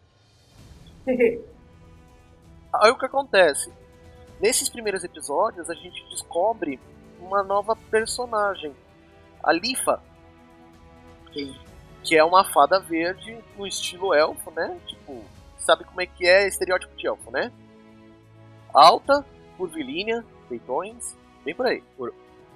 [2.82, 3.72] Aí o que acontece?
[4.40, 6.78] Nesses primeiros episódios a gente descobre
[7.20, 8.74] uma nova personagem,
[9.42, 10.00] a Lifa,
[12.02, 14.78] que é uma fada verde no estilo elfo, né?
[14.86, 15.24] Tipo,
[15.58, 17.50] sabe como é que é estereótipo de elfo, né?
[18.72, 19.24] Alta,
[19.56, 21.82] curvilínea, peitões, bem por aí.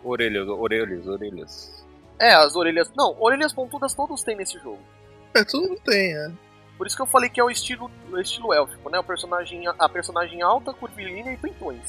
[0.04, 1.84] Orelhas, orelhas, orelhas.
[2.18, 2.90] É, as orelhas.
[2.96, 4.80] Não, orelhas pontudas todos têm nesse jogo.
[5.34, 6.30] É, tudo tem, é.
[6.80, 8.98] Por isso que eu falei que é o estilo, o estilo élfico, né?
[8.98, 11.82] O personagem, a personagem alta, curvilínea e peitões.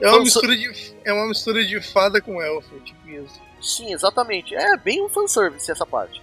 [0.00, 3.40] É uma, Fansa- mistura de, é uma mistura de fada com elfo, tipo isso.
[3.60, 4.54] Sim, exatamente.
[4.54, 6.22] É bem um fanservice essa parte.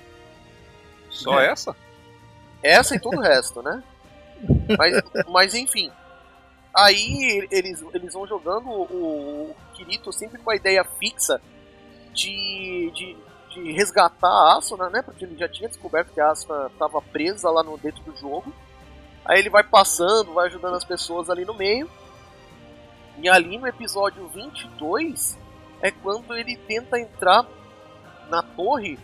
[1.10, 1.48] Só É.
[1.48, 1.76] essa?
[2.64, 3.84] Essa e todo o resto, né?
[4.78, 5.92] Mas, mas enfim.
[6.74, 11.42] Aí eles, eles vão jogando o, o Kirito sempre com a ideia fixa
[12.14, 13.18] de, de,
[13.50, 15.02] de resgatar a Asuna, né?
[15.02, 18.54] Porque ele já tinha descoberto que a Asuna estava presa lá no dentro do jogo.
[19.26, 21.90] Aí ele vai passando, vai ajudando as pessoas ali no meio.
[23.22, 25.38] E ali no episódio 22
[25.82, 27.46] é quando ele tenta entrar
[28.30, 28.98] na torre,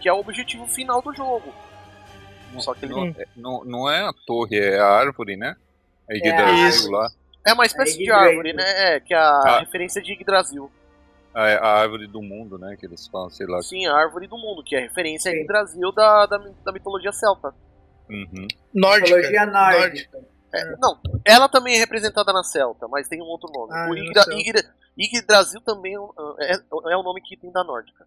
[0.00, 1.52] que é o objetivo final do jogo.
[2.58, 5.56] Só que ele Não, é, não, não é a torre, é a árvore, né?
[6.08, 6.26] É É, isso.
[6.28, 7.10] Yggdrasil lá.
[7.46, 8.64] É uma espécie É de árvore, né?
[8.96, 9.60] É, que é a Ah.
[9.60, 10.70] referência de Yggdrasil.
[11.34, 12.76] A, a árvore do mundo, né?
[12.78, 13.62] Que eles falam, sei lá.
[13.62, 15.40] Sim, a árvore do mundo, que é referência a Sim.
[15.40, 17.54] Yggdrasil da, da, da mitologia celta.
[18.10, 18.46] Uhum.
[18.74, 19.16] Nórdica.
[19.16, 20.18] Mitologia nórdica.
[20.54, 23.72] É, não, ela também é representada na Celta, mas tem um outro nome.
[23.72, 26.52] Ah, o é Yggdrasil também é, um- é,
[26.92, 28.06] é o nome que tem da nórdica.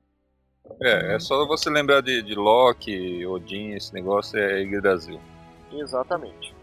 [0.80, 5.20] É, é só você lembrar de, de Loki, Odin, esse negócio é Yggdrasil.
[5.74, 6.54] Exatamente.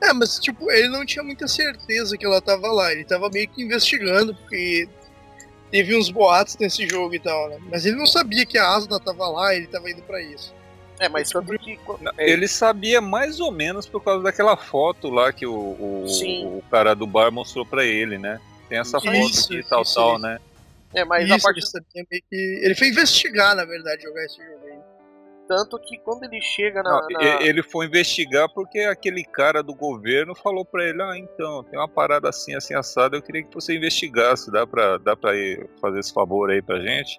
[0.00, 2.92] É, mas tipo, ele não tinha muita certeza que ela tava lá.
[2.92, 4.88] Ele tava meio que investigando, porque
[5.74, 7.58] teve uns boatos nesse jogo e tal, né?
[7.68, 10.54] Mas ele não sabia que a Asuna tava lá, ele tava indo pra isso.
[11.00, 11.76] É, mas tanto que.
[12.00, 16.06] Não, é, Ele sabia mais ou menos por causa daquela foto lá que o, o,
[16.58, 18.40] o cara do bar mostrou pra ele, né?
[18.68, 20.22] Tem essa Isso, foto aqui e tal, isso, tal, isso.
[20.22, 20.38] né?
[20.94, 21.60] é, mas isso, a partir
[21.96, 22.60] ele que.
[22.62, 24.73] Ele foi investigar, na verdade, jogar esse jogo aí.
[25.56, 26.90] Tanto que quando ele chega na.
[27.00, 31.62] Não, na- Ele foi investigar porque aquele cara do governo falou pra ele, ah, então,
[31.64, 35.34] tem uma parada assim, assim, assada, eu queria que você investigasse, dá pra, dá pra
[35.34, 37.18] ir fazer esse favor aí pra gente?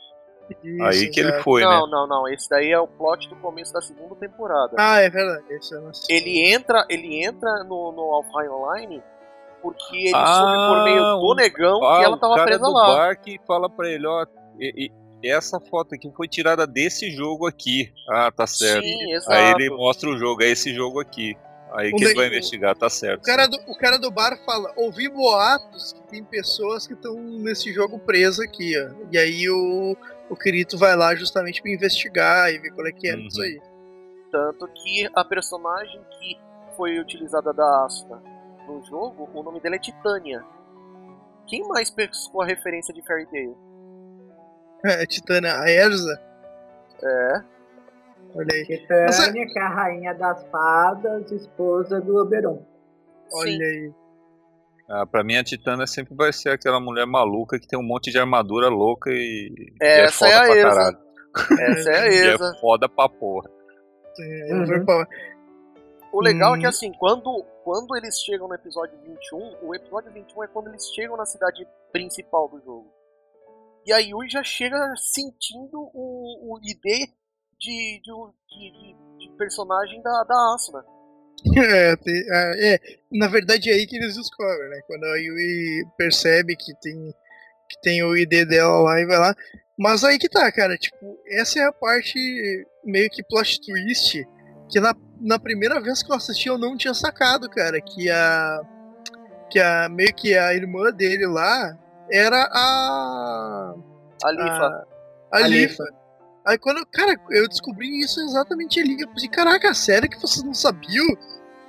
[0.81, 1.43] aí Isso, que ele exato.
[1.43, 1.91] foi, não, né?
[1.91, 2.27] não, não.
[2.27, 4.75] Esse daí é o plot do começo da segunda temporada.
[4.77, 5.43] Ah, é verdade.
[5.49, 6.17] Esse não sei.
[6.17, 9.01] Ele entra, ele entra no, no Alfheim Online
[9.61, 12.45] porque ele Ah, soube por meio do o- negão Ah, que ela o tava cara
[12.45, 12.85] presa do lá.
[12.95, 14.23] bar que fala pra ele, ó,
[14.59, 14.91] e- e-
[15.30, 17.91] essa foto aqui foi tirada desse jogo aqui.
[18.10, 18.84] Ah, tá certo.
[18.84, 19.31] Sim, exato.
[19.31, 21.35] Aí ele mostra o jogo, é esse jogo aqui.
[21.73, 23.22] Aí O que ele ne- vai investigar, tá certo.
[23.22, 27.15] O cara, do, o cara do bar fala: ouvi boatos que tem pessoas que estão
[27.15, 28.91] nesse jogo preso aqui, ó.
[29.11, 29.97] E aí o,
[30.30, 33.27] o Kirito vai lá justamente pra investigar e ver qual é que é Uhum.
[33.27, 33.60] isso aí.
[34.31, 36.38] Tanto que a personagem que
[36.77, 38.22] foi utilizada da Asuna
[38.68, 40.43] no jogo, o nome dela é Titânia.
[41.47, 43.56] Quem mais pescou a referência de Fairy Tail?
[44.85, 46.21] É, Titânia, a Erza,
[47.03, 47.41] É,
[48.35, 48.65] olha aí.
[48.65, 52.61] Titânia, que é a rainha das fadas, esposa do Oberon.
[53.33, 53.63] Olha sim.
[53.63, 53.93] aí.
[54.87, 58.11] Ah, pra mim a Titana sempre vai ser aquela mulher maluca que tem um monte
[58.11, 60.97] de armadura louca e, e Essa é é foda a pra caralho.
[61.59, 62.53] Essa é a E Eza.
[62.55, 63.49] é foda pra porra.
[64.19, 65.05] É, Uhum.
[66.13, 66.69] O legal é que Hum.
[66.69, 71.17] assim, quando, quando eles chegam no episódio 21, o episódio 21 é quando eles chegam
[71.17, 72.87] na cidade principal do jogo.
[73.85, 77.07] E a Yui já chega sentindo o, o ID
[77.59, 78.11] de, de,
[78.49, 80.83] de, de- personagem da, da Asuna.
[81.57, 82.79] É, tem- é, é,
[83.11, 84.79] na verdade é aí que eles descobrem, né?
[84.87, 87.13] Quando a Yui percebe que tem,
[87.69, 89.35] que tem o ID dela lá e vai lá.
[89.77, 92.17] Mas aí que tá, cara, tipo, essa é a parte
[92.83, 94.25] meio que plot twist
[94.69, 98.61] que na, na primeira vez que eu assisti eu não tinha sacado, cara, que a
[99.49, 101.77] que a meio que a irmã dele lá
[102.11, 103.73] era a
[104.23, 104.86] A Lifa.
[105.32, 105.84] a, a A Lifa.
[106.45, 109.02] Aí quando, cara, eu descobri isso exatamente ali.
[109.02, 111.06] Eu pensei, caraca, sério que vocês não sabiam?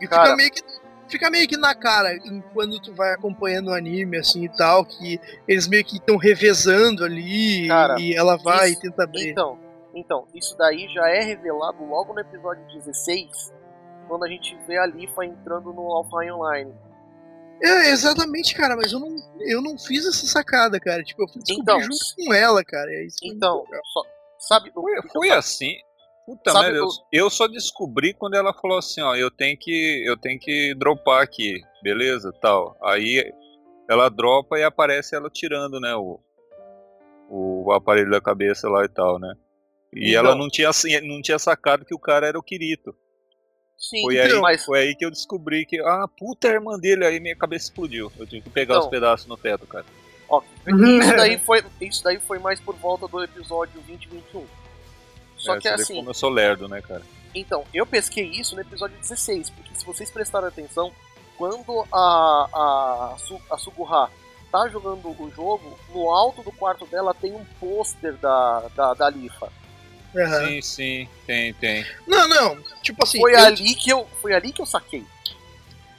[0.00, 0.24] E Cara.
[0.24, 0.62] fica meio que.
[1.08, 2.10] Fica meio que na cara
[2.52, 7.04] quando tu vai acompanhando o anime, assim e tal, que eles meio que estão revezando
[7.04, 9.30] ali Cara, e ela vai isso- e tenta abrir.
[9.30, 9.56] Então,
[9.94, 13.54] então, isso daí já é revelado logo no episódio 16,
[14.08, 16.74] quando a gente vê a Lifa entrando no Alpha Online.
[17.62, 21.02] É, exatamente, cara, mas eu não, eu não fiz essa sacada, cara.
[21.02, 22.90] Tipo, eu fui descobrir Então, junto com ela, cara.
[22.92, 24.02] É Então, só,
[24.40, 25.74] sabe, Foi, foi assim.
[26.26, 29.56] Puta Sabe merda, eu, o- eu só descobri quando ela falou assim, ó, eu tenho
[29.56, 32.76] que eu tenho que dropar aqui, beleza, tal.
[32.82, 33.32] Aí
[33.88, 36.20] ela dropa e aparece ela tirando, né, o
[37.28, 39.34] o aparelho da cabeça lá e tal, né?
[39.94, 40.18] E Então.
[40.26, 42.94] ela não tinha assim, não tinha sacado que o cara era o Kirito.
[43.78, 47.04] Sim, Foi aí, mas foi aí que eu descobri que ah, puta a irmã dele,
[47.04, 48.10] aí minha cabeça explodiu.
[48.18, 48.84] Eu tive que pegar Então.
[48.84, 49.84] os pedaços no teto, cara.
[50.28, 54.46] Ó, isso daí foi, isso daí foi mais por volta do episódio 20 e 21.
[55.36, 57.02] Só É, que assim, como eu sou lerdo, né, cara?
[57.34, 60.90] então, eu pesquei isso no episódio 16, porque se vocês prestarem atenção,
[61.36, 63.16] quando a, a,
[63.50, 64.10] a Suguha
[64.50, 69.10] tá jogando o jogo, no alto do quarto dela tem um pôster da, da, da
[69.10, 69.52] Lifa.
[70.16, 70.46] Aham.
[70.48, 71.84] Sim, sim, tem, tem.
[72.06, 72.58] Não, não.
[72.82, 73.18] Tipo assim.
[73.20, 75.04] Foi eu- ali que eu, foi ali que eu saquei.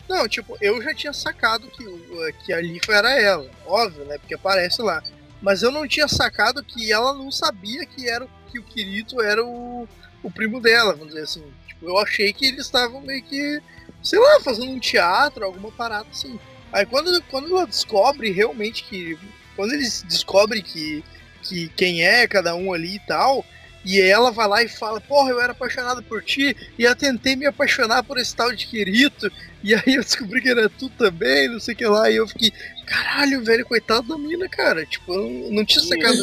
[0.09, 4.17] Não, tipo, eu já tinha sacado que, o- que a Lifa era ela, óbvio, né?
[4.17, 5.03] Porque aparece lá.
[5.41, 9.21] Mas eu não tinha sacado que ela não sabia que era o- que o Kirito
[9.21, 9.87] era o,
[10.23, 11.43] o primo dela, vamos dizer assim.
[11.67, 13.61] Tipo, eu achei que eles estavam meio que,
[14.01, 16.39] sei lá, fazendo um teatro, alguma parada assim.
[16.71, 19.17] Aí quando, quando ela descobre realmente que.
[19.55, 21.03] Quando eles descobrem que,
[21.43, 23.43] que quem é cada um ali e tal,
[23.87, 27.35] e ela vai lá e fala, porra, eu era apaixonada por ti, e eu tentei
[27.35, 29.31] me apaixonar por esse tal de Kirito,
[29.63, 32.27] e aí eu descobri que era tu também, não sei o que lá, e eu
[32.27, 32.51] fiquei,
[32.85, 34.85] caralho, velho, coitado da mina, cara.
[34.85, 36.17] Tipo, eu não tinha sacado.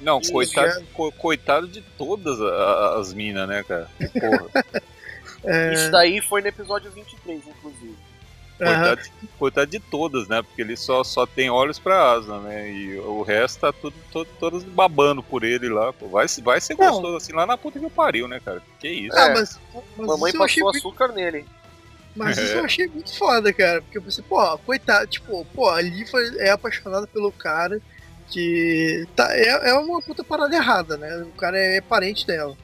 [0.00, 2.38] Não, coitado, co- coitado de todas
[2.98, 3.88] as minas, né, cara?
[4.20, 4.64] Porra.
[5.44, 7.96] É, Isso daí foi no episódio 23, inclusive.
[8.58, 9.00] Coitado,
[9.38, 10.42] coitado de todas, né?
[10.42, 12.70] Porque ele só, só tem olhos pra asa, né?
[12.70, 15.92] E o resto tá tudo, todo, todas babando por ele lá.
[15.92, 16.06] Pô.
[16.08, 16.90] Vai, vai ser Não.
[16.92, 18.62] gostoso assim lá na puta que pariu, né, cara?
[18.78, 19.16] Que isso?
[19.16, 19.34] Ah, É.
[19.34, 19.58] mas,
[19.96, 21.44] mas Mamãe isso passou muito- açúcar nele.
[22.14, 22.58] Mas isso É.
[22.60, 23.80] eu achei muito foda, cara.
[23.82, 27.80] Porque eu pensei, pô, coitado, tipo, pô, a Lifa é apaixonada pelo cara
[28.30, 29.06] que.
[29.16, 31.16] Tá, é, é uma puta parada errada, né?
[31.22, 32.56] O cara é parente dela.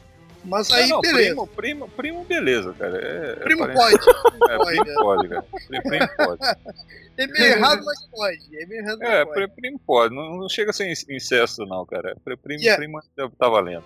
[0.49, 1.29] Mas aí, Ah, não, beleza.
[1.35, 2.99] primo, primo, primo, beleza, cara.
[2.99, 3.99] É, é Primo parente- pode.
[4.39, 5.43] Primo É, pode, primo pode, cara.
[5.69, 6.41] Primo, primo pode.
[7.19, 8.57] É meio errado, mas pode.
[8.57, 9.35] É meio errado, mas É, pode.
[9.35, 10.15] pri- primo pode.
[10.15, 12.16] Não, não chega a ser in- incesto, não, cara.
[12.25, 12.77] Pri- Primo, Yeah.
[12.79, 13.01] primo
[13.37, 13.83] tá valendo.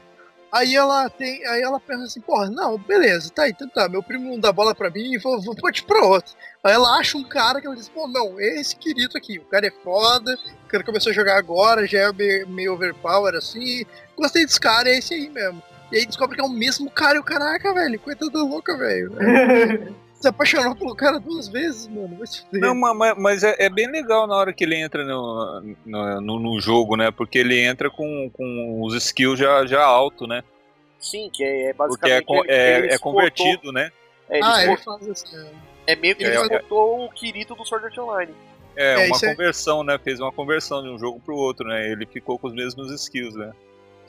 [0.52, 1.43] Aí ela tem.
[1.47, 4.74] Aí ela pensa assim, porra, não, beleza, tá, então tá, meu primo não dá bola
[4.74, 6.34] pra mim, vou, vou partir pra outro.
[6.62, 9.66] Aí ela acha um cara que ela diz, pô, não, esse querido aqui, o cara
[9.66, 10.36] é foda,
[10.66, 14.90] o cara começou a jogar agora, já é meio, meio overpower assim, gostei desse cara,
[14.90, 15.62] é esse aí mesmo.
[15.93, 18.77] E aí descobre que é o mesmo cara e o caraca, velho, coitada da louca,
[18.77, 19.12] velho.
[20.14, 22.60] Se apaixonou pelo cara duas vezes, mano, vai se fuder.
[22.60, 26.20] Não, ma- ma- mas é, é bem legal na hora que ele entra no, no,
[26.20, 27.10] no- no jogo, né?
[27.10, 30.44] Porque ele entra com, com os skills já, já alto, né?
[31.01, 32.31] Sim, que é Porque é, basicamente.
[32.31, 33.90] ele- é, ele é exportou- convertido, né?
[34.31, 35.44] É, ele ah, ele faz assim.
[35.89, 38.32] é meio que ele faz- exportou o Kirito do Sword Art Online.
[38.77, 39.98] É, É, uma é- conversão, né?
[39.98, 41.90] Fez uma conversão de um jogo pro outro, né?
[41.90, 43.51] Ele ficou com os mesmos skills, né?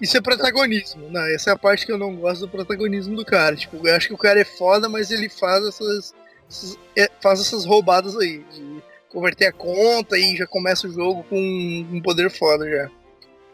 [0.04, 1.10] Isso é protagonismo.
[1.10, 3.56] Não, essa é a parte que eu não gosto do protagonismo do cara.
[3.56, 6.14] Tipo, eu acho que o cara é foda, mas ele faz essas.
[6.50, 8.40] essas- é, faz essas roubadas aí.
[8.54, 12.90] De converter a conta e já começa o jogo com um poder foda já.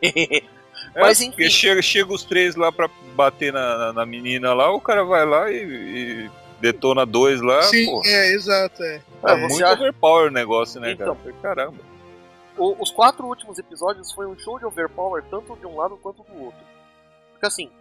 [0.95, 1.31] Mas, É, enfim.
[1.31, 5.03] porque chega, chega os três lá pra bater na, na, na menina lá, o cara
[5.03, 5.55] vai lá e,
[6.25, 6.29] e
[6.61, 8.01] detona dois lá, Sim, pô.
[8.05, 8.95] é, exato, é.
[8.95, 9.01] É
[9.35, 11.15] você muito acha- overpower o negócio, né, Então.
[11.15, 11.35] cara?
[11.41, 11.77] Caramba.
[12.59, 16.23] O- os quatro últimos episódios foi um show de overpower tanto de um lado quanto
[16.23, 16.59] do outro.
[17.31, 17.71] Porque assim,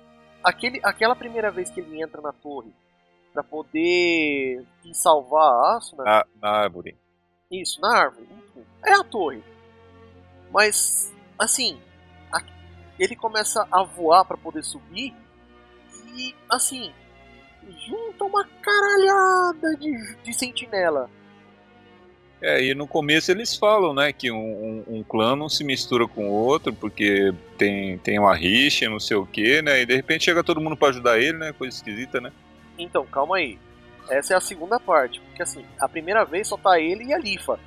[0.42, 2.72] aquele, aquela primeira vez que ele entra na torre
[3.32, 6.96] pra poder salvar a Asuna, Na, na árvore.
[7.50, 9.42] isso, na árvore, enfim, é a torre.
[10.50, 11.78] Mas, assim,
[12.32, 12.42] a-
[12.98, 15.14] ele começa a voar pra poder subir
[16.16, 16.92] e, assim,
[17.86, 21.10] junta uma caralhada de, de sentinela.
[22.40, 24.36] É, e no começo eles falam, né, que um,
[24.89, 29.01] um, um clã não se mistura com o outro porque tem, tem uma rixa, não
[29.01, 31.77] sei o que, né, e de repente chega todo mundo pra ajudar ele, né, coisa
[31.77, 32.32] esquisita, né.
[32.78, 33.59] Então, calma aí.
[34.09, 35.20] Essa é a segunda parte.
[35.20, 37.59] Porque assim, a primeira vez só tá ele e a Lifa.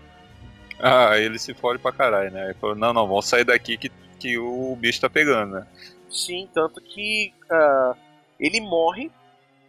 [0.80, 3.91] Ah, ele se fode pra caralho, né, ele falou, não, não, vamos sair daqui que,
[4.18, 5.68] que o bicho tá pegando, né.
[6.10, 7.93] Sim, tanto que ah,
[8.39, 9.11] ele morre,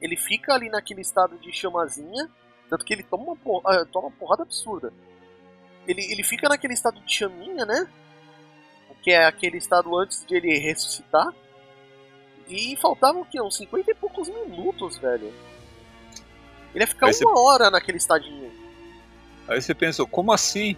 [0.01, 2.31] ele fica ali naquele estado de chamazinha,
[2.73, 4.91] tanto que ele toma uma, por- ah, toma uma porrada absurda.
[5.87, 7.87] Ele, ele fica naquele estado de chaminha, né?
[9.03, 11.29] Que é aquele estado antes de ele ressuscitar.
[12.49, 13.41] E faltavam o quê?
[13.43, 15.33] Uns 50 e poucos minutos, velho.
[16.75, 18.51] Ele ia ficar Aí uma você- hora naquele estadinho.
[19.47, 20.75] Aí você pensou, como assim?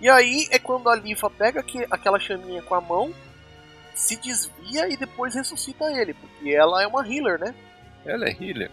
[0.00, 3.14] E aí é quando a Lifa pega aque- aquela chaminha com a mão,
[3.94, 7.54] se desvia e depois ressuscita ele, porque ela é uma healer, né?
[8.04, 8.70] Ela é healer.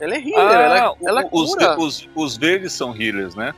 [0.00, 1.78] Ela é healer, ela, o- ela os, cura.
[1.78, 3.54] os, os verdes são healers, né?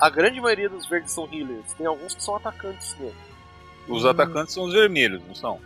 [0.00, 1.72] A grande maioria dos verdes são healers.
[1.78, 3.16] Tem alguns que são atacantes mesmo.
[3.88, 4.08] Os Hum.
[4.08, 5.60] atacantes são os vermelhos, não são?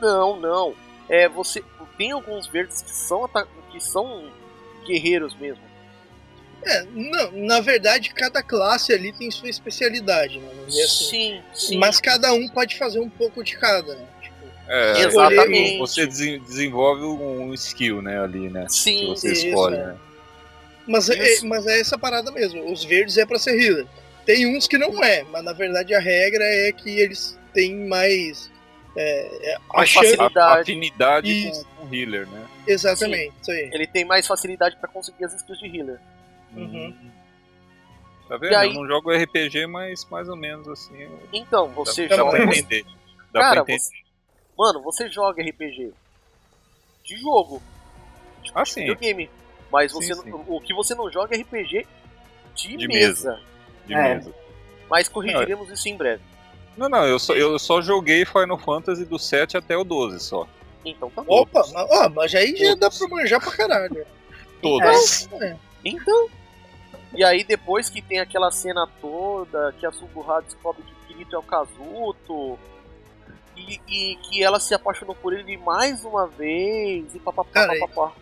[0.00, 0.74] Não, não.
[1.08, 1.62] É, você
[1.98, 3.28] tem alguns verdes que são
[3.72, 4.30] que são
[4.86, 5.62] guerreiros mesmo.
[6.62, 10.48] É, não, na verdade, cada classe ali tem sua especialidade, né?
[10.66, 10.86] Assim.
[10.86, 11.78] Sim, sim.
[11.78, 14.06] Mas cada um pode fazer um pouco de cada, né?
[14.66, 15.78] É, Exatamente.
[15.78, 18.64] Você desen- desenvolve um skill, né, ali, né?
[18.64, 19.86] Que sim, você isso, escolhe, é.
[19.86, 19.96] né?
[20.86, 22.70] Mas é, mas é essa parada mesmo.
[22.70, 23.86] Os verdes é pra ser healer.
[24.26, 28.50] Tem uns que não é, mas na verdade a regra é que eles têm mais.
[28.96, 30.60] É, é, Mais facilidade.
[30.62, 31.66] Afinidade Isso.
[31.76, 32.44] com, o healer, né?
[32.66, 33.68] Exatamente, isso aí.
[33.72, 35.98] ele tem mais facilidade pra conseguir as skills de healer.
[36.56, 36.94] Uhum.
[38.28, 38.52] Tá vendo?
[38.52, 41.08] E aí- Eu não jogo RPG, mas mais ou menos assim.
[41.32, 42.30] Então, você dá joga.
[42.30, 42.84] pra entender.
[43.32, 43.78] Dá Cara, pra entender.
[43.80, 44.03] você...
[44.58, 45.92] Mano, você joga RPG
[47.04, 47.62] de jogo,
[48.54, 48.80] Ah, sim.
[48.80, 49.30] videogame.
[49.70, 50.30] Mas Sim, você sim.
[50.30, 51.86] não- o que você não joga é RPG
[52.54, 53.40] de, De mesa.
[53.86, 54.14] De É.
[54.14, 54.32] mesa.
[54.88, 56.22] Mas corrigiremos isso em breve.
[56.76, 60.46] Não, não, eu só, eu só joguei Final Fantasy do 7 até o 12 só.
[60.84, 61.40] Então tá bom.
[61.40, 64.06] Opa, mas, ó, mas aí já dá pra manjar pra caralho.
[64.62, 65.28] Todos.
[65.42, 65.56] É.
[65.84, 66.28] Então.
[67.16, 71.36] E aí depois que tem aquela cena toda, que a Suburra descobre que o Kirito
[71.36, 72.58] é o Kazuto.
[73.56, 77.14] E, e que ela se apaixonou por ele mais uma vez.
[77.14, 78.12] E papapá, Cara, papapá.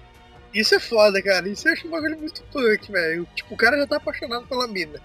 [0.55, 1.49] Isso é foda, cara.
[1.49, 3.27] Isso eu acho um bagulho muito punk, velho.
[3.35, 5.01] Tipo, o cara já tá apaixonado pela mina.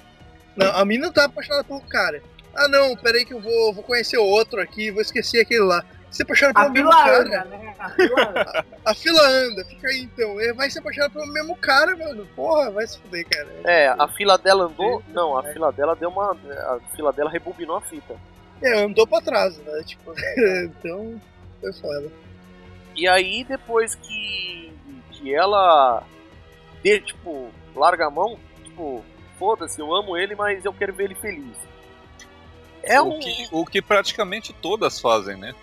[0.56, 2.22] Não, a mina tá apaixonada pelo cara.
[2.54, 5.86] Ah não, peraí que eu vou, vou conhecer outro aqui, vou esquecer aquele lá.
[6.10, 7.20] se apaixona pelo A mesmo fila cara.
[7.20, 7.76] anda, né?
[7.78, 8.66] A fila anda.
[8.84, 10.41] A fila anda, fica aí então.
[10.41, 12.28] Ele vai se apaixonar pelo mesmo cara, mano.
[12.36, 13.48] Porra, vai se fuder, cara.
[13.64, 15.04] É, a fila dela andou.
[15.10, 15.54] Não, a é.
[15.54, 16.32] fila dela deu uma.
[16.32, 18.16] A fila dela rebobinou a fita.
[18.62, 19.84] É, andou pra trás, né?
[19.86, 20.14] Tipo,
[20.64, 21.22] então.
[21.62, 22.12] Foi foda.
[22.96, 24.72] E aí, depois que,
[25.12, 26.04] que ela,
[26.84, 29.04] de, tipo, larga a mão, tipo,
[29.38, 31.56] foda-se, eu amo ele, mas eu quero ver ele feliz.
[32.84, 35.54] É um, o, que, o que praticamente todas fazem, né?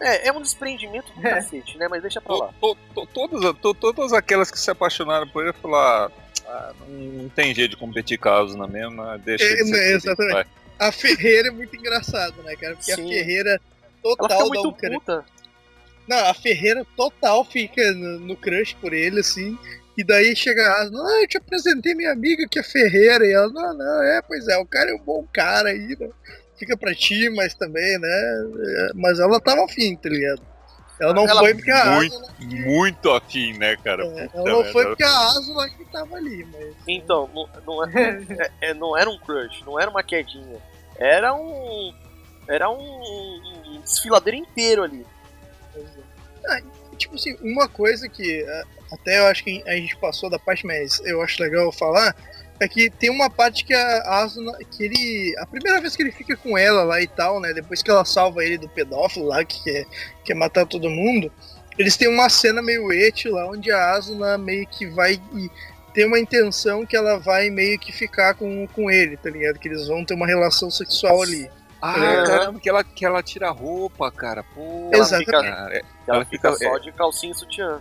[0.00, 1.34] é, é um desprendimento do É.
[1.34, 1.86] cacete, né?
[1.88, 2.48] Mas deixa pra lá.
[2.60, 6.10] To- to- to- todas, to- todas aquelas que se apaixonaram por ele falaram,
[6.46, 6.88] ah, não,
[7.22, 10.32] não tem jeito de competir casos na mesma, deixa É, de ser né, feliz, exatamente.
[10.32, 10.46] vai.
[10.80, 12.74] A Ferreira é muito engraçada, né, cara?
[12.74, 13.04] Porque Sim.
[13.04, 13.50] a Ferreira
[14.04, 14.92] Ela total um crush.
[14.94, 15.24] puta.
[16.08, 19.58] Não, a Ferreira total fica no, no crush por ele, assim.
[19.96, 23.24] E daí chega a Asna, ah, eu te apresentei minha amiga que é Ferreira.
[23.26, 26.08] E ela, não, não, é, pois é, o cara é um bom cara aí, né?
[26.58, 28.08] Fica pra ti, mas também, né?
[28.08, 30.40] É, mas ela tava afim, tá ligado?
[31.00, 32.20] Ela não Ela- foi porque a Muito,
[32.66, 34.04] muito afim, né, cara?
[34.04, 36.74] É, Puta ela não foi porque a Asna que tava ali, mas.
[36.86, 38.20] Então, não, não, é,
[38.62, 40.58] é- é- não era um crush, não era uma quedinha.
[41.00, 41.94] Era um.
[42.46, 45.06] Era um, um desfiladeiro inteiro ali.
[46.46, 46.60] Ah,
[46.96, 50.66] tipo assim, uma coisa que ah, até eu acho que a gente passou da parte,
[50.66, 52.14] mas eu acho legal falar,
[52.60, 55.34] é que tem uma parte que a Asuna, que ele.
[55.38, 57.54] A primeira vez que ele fica com ela lá e tal, né?
[57.54, 59.86] Depois que ela salva ele do pedófilo lá, que quer,
[60.24, 61.32] quer matar todo mundo,
[61.78, 65.50] eles têm uma cena meio et lá, onde a Asuna meio que vai e
[65.94, 69.58] tem uma intenção que ela vai meio que ficar com, com ele, tá ligado?
[69.58, 71.50] Que eles vão ter uma relação sexual ali.
[71.82, 72.24] Ah, Aham.
[72.26, 74.42] caramba, que ela, que ela tira a roupa, cara.
[74.42, 75.26] Pô, Ela Exatamente.
[75.26, 77.80] fica, cara, é- ela Ela fica fica- só de calcinha e sutiã.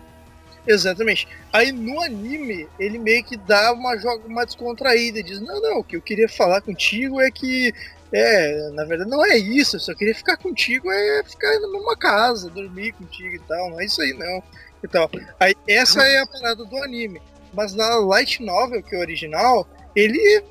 [0.68, 1.28] Exatamente.
[1.52, 5.84] Aí no anime, ele meio que dá uma, joga uma descontraída, diz, não, não, o
[5.84, 7.74] que eu queria falar contigo é que,
[8.12, 11.96] é, na verdade não é isso, eu só queria ficar contigo, é ficar na mesma
[11.98, 14.44] casa, dormir contigo e tal, não é isso aí não.
[14.84, 15.10] E tal.
[15.40, 17.22] Aí essa é a parada do anime.
[17.54, 20.44] Mas na light novel, que é o original, ele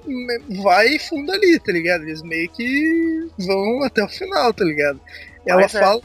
[0.63, 2.03] vai funda ali, tá ligado?
[2.03, 5.01] Eles meio que vão até o final, tá ligado?
[5.47, 5.81] Ela Mas é.
[5.81, 6.01] fala.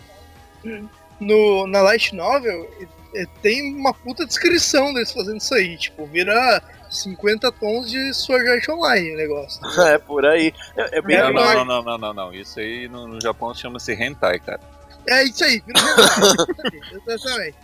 [1.20, 2.70] No, na light novel,
[3.16, 5.78] é, tem uma puta descrição deles fazendo isso aí.
[5.78, 9.62] Tipo, vira 50 tons de Sword Art Online o negócio.
[9.84, 10.54] É, por aí.
[10.78, 12.34] É, é bem Não, não, não, não, não, não, não.
[12.34, 14.62] Isso aí no, no Japão chama-se hentai, cara.
[15.08, 16.82] É isso aí, vira hentai.
[17.08, 17.58] Exatamente.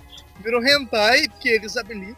[0.43, 2.15] Vira um hentai, porque eles habilitam.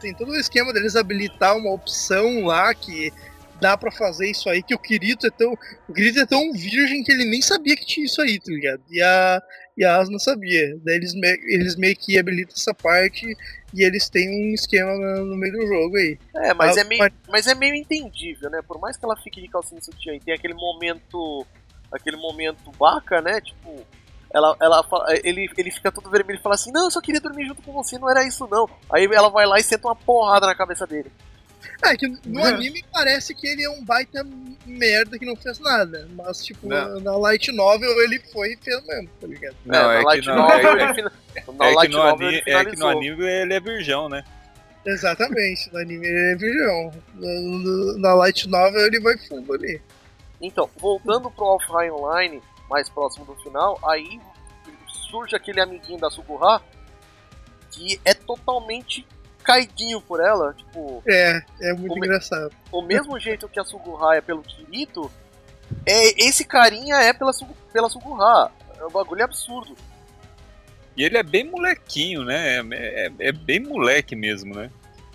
[0.00, 3.12] tem todo o esquema deles habilitar uma opção lá que
[3.60, 5.56] dá pra fazer isso aí, que o Kirito é tão.
[5.88, 8.82] O Kirito é tão virgem que ele nem sabia que tinha isso aí, tá ligado?
[8.90, 9.40] E a,
[9.78, 10.76] e a Asuna sabia.
[10.84, 13.24] Daí eles, me- eles meio que habilitam essa parte
[13.72, 16.18] e eles têm um esquema no, no meio do jogo aí.
[16.34, 18.60] É, mas Ah, é, meio, mas é meio entendível, né?
[18.66, 21.46] Por mais que ela fique de calcinha e sutiã e tem aquele momento.
[21.92, 23.40] aquele momento baca, né?
[23.40, 23.86] Tipo.
[24.34, 27.20] Ela, ela fala- ele, ele fica todo vermelho e fala assim, não, eu só queria
[27.20, 28.68] dormir junto com você, não era isso não.
[28.90, 31.12] Aí ela vai lá e senta uma porrada na cabeça dele.
[31.84, 32.44] É, que no Uhum.
[32.46, 34.24] anime parece que ele é um baita
[34.64, 36.08] merda que não fez nada.
[36.14, 36.98] Mas, tipo, Não.
[37.00, 39.56] na light novel ele foi e fez mesmo, tá ligado?
[39.66, 40.36] Não, na é, que Light não.
[40.36, 41.12] Novel É, ele fina-
[41.58, 44.08] na é que Light no Novel ani- ele é que no anime ele é virgão,
[44.08, 44.24] né?
[44.84, 46.92] Exatamente, no anime ele é virgão.
[47.14, 49.80] No- Na light novel ele vai fundo ali.
[50.40, 52.42] Então, voltando pro Offline Online,
[52.72, 54.18] mais próximo do final, aí
[55.10, 56.62] surge aquele amiguinho da Suguha
[57.70, 59.06] que é totalmente
[59.44, 60.54] caidinho por ela.
[60.54, 62.50] Tipo, É, é muito é- engraçado.
[62.72, 65.10] o mesmo jeito que a Suguha é pelo Kirito,
[65.86, 67.30] é, esse carinha é pela,
[67.72, 68.50] pela Suguha.
[68.78, 69.76] É um bagulho absurdo.
[70.96, 72.58] E ele é bem molequinho, né?
[72.58, 74.70] É, é- é bem moleque mesmo, né?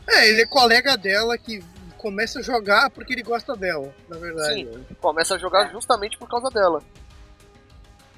[0.07, 1.63] É, ele é colega dela que
[1.97, 4.65] começa a jogar porque ele gosta dela, na verdade.
[4.65, 4.85] Sim.
[5.01, 6.81] Começa a jogar justamente por causa dela.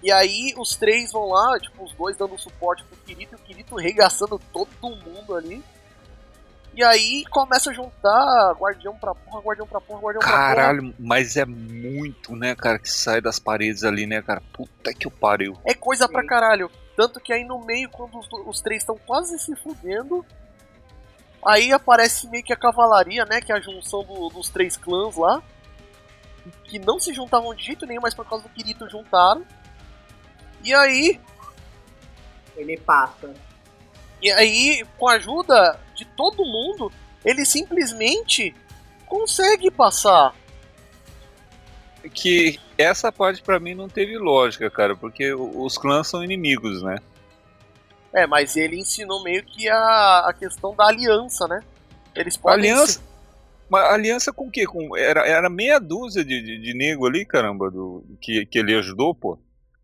[0.02, 3.40] E aí os três vão lá, tipo, os dois dando suporte pro Kirito e o
[3.40, 5.62] Kirito regaçando todo mundo ali.
[6.74, 10.42] E aí começa a juntar guardião pra porra, guardião pra porra, guardião pra porra.
[10.46, 14.42] Caralho, mas é muito, né, cara, que sai das paredes ali, né, cara?
[14.54, 15.58] Puta que o pariu.
[15.66, 16.72] É coisa pra caralho.
[16.96, 20.26] Tanto que aí no meio, quando os, os três estão quase se fudendo,
[21.46, 23.42] aí aparece meio que a cavalaria, né?
[23.42, 25.42] Que é a junção do- dos três clãs lá.
[26.66, 29.44] Que não se juntavam de jeito nenhum, mas por causa do Kirito juntaram.
[30.64, 31.20] E aí,
[32.56, 33.34] Ele passa.
[34.22, 36.92] e aí, com a ajuda de todo mundo,
[37.24, 38.54] ele simplesmente
[39.06, 40.34] consegue passar.
[42.14, 46.98] Que essa parte pra mim não teve lógica, cara, porque os clãs são inimigos, né?
[48.14, 51.62] É, mas ele ensinou meio que a, a questão da aliança, né?
[52.16, 53.02] Eles podem Aliança.
[53.70, 54.66] Mas aliança com o quê?
[54.66, 58.76] Com, era, era meia dúzia de, de, de nego ali, caramba, do, que, que ele
[58.76, 59.38] ajudou, pô.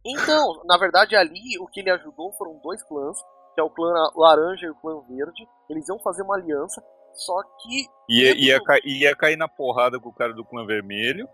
[0.06, 3.18] Então, na verdade, ali o que ele ajudou foram dois clãs,
[3.56, 5.48] que é o clã laranja e o clã verde.
[5.70, 6.84] Eles iam fazer uma aliança,
[7.14, 11.28] só que Ia, ia, ca- ia cair na porrada com o cara do clã vermelho.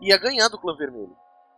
[0.00, 1.14] ia ganhar do clã vermelho.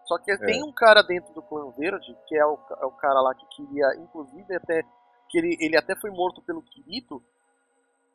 [0.07, 3.21] Só que tem um cara dentro do clã verde, que é o, é o cara
[3.21, 4.83] lá que queria, inclusive até
[5.29, 7.23] que ele, ele até foi morto pelo Kirito,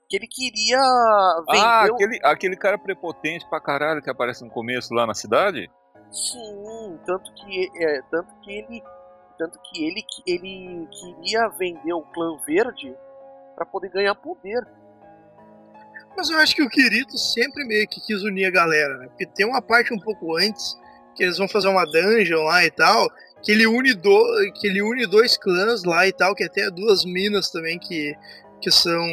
[0.09, 0.79] que ele queria
[1.47, 5.69] vender Ah, aquele, aquele cara prepotente pra caralho que aparece no começo lá na cidade?
[6.11, 8.83] Sim, tanto que é, tanto que ele
[9.37, 12.95] tanto que ele ele queria vender o clã verde
[13.55, 14.65] pra poder ganhar poder.
[16.15, 19.07] Mas eu acho que o Kirito sempre meio que quis unir a galera, né?
[19.07, 20.75] Porque tem uma parte um pouco antes
[21.15, 23.07] que eles vão fazer uma dungeon lá e tal,
[23.43, 27.05] que ele une, do, que ele une dois clãs lá e tal, que até duas
[27.05, 28.15] minas também que,
[28.61, 29.03] que são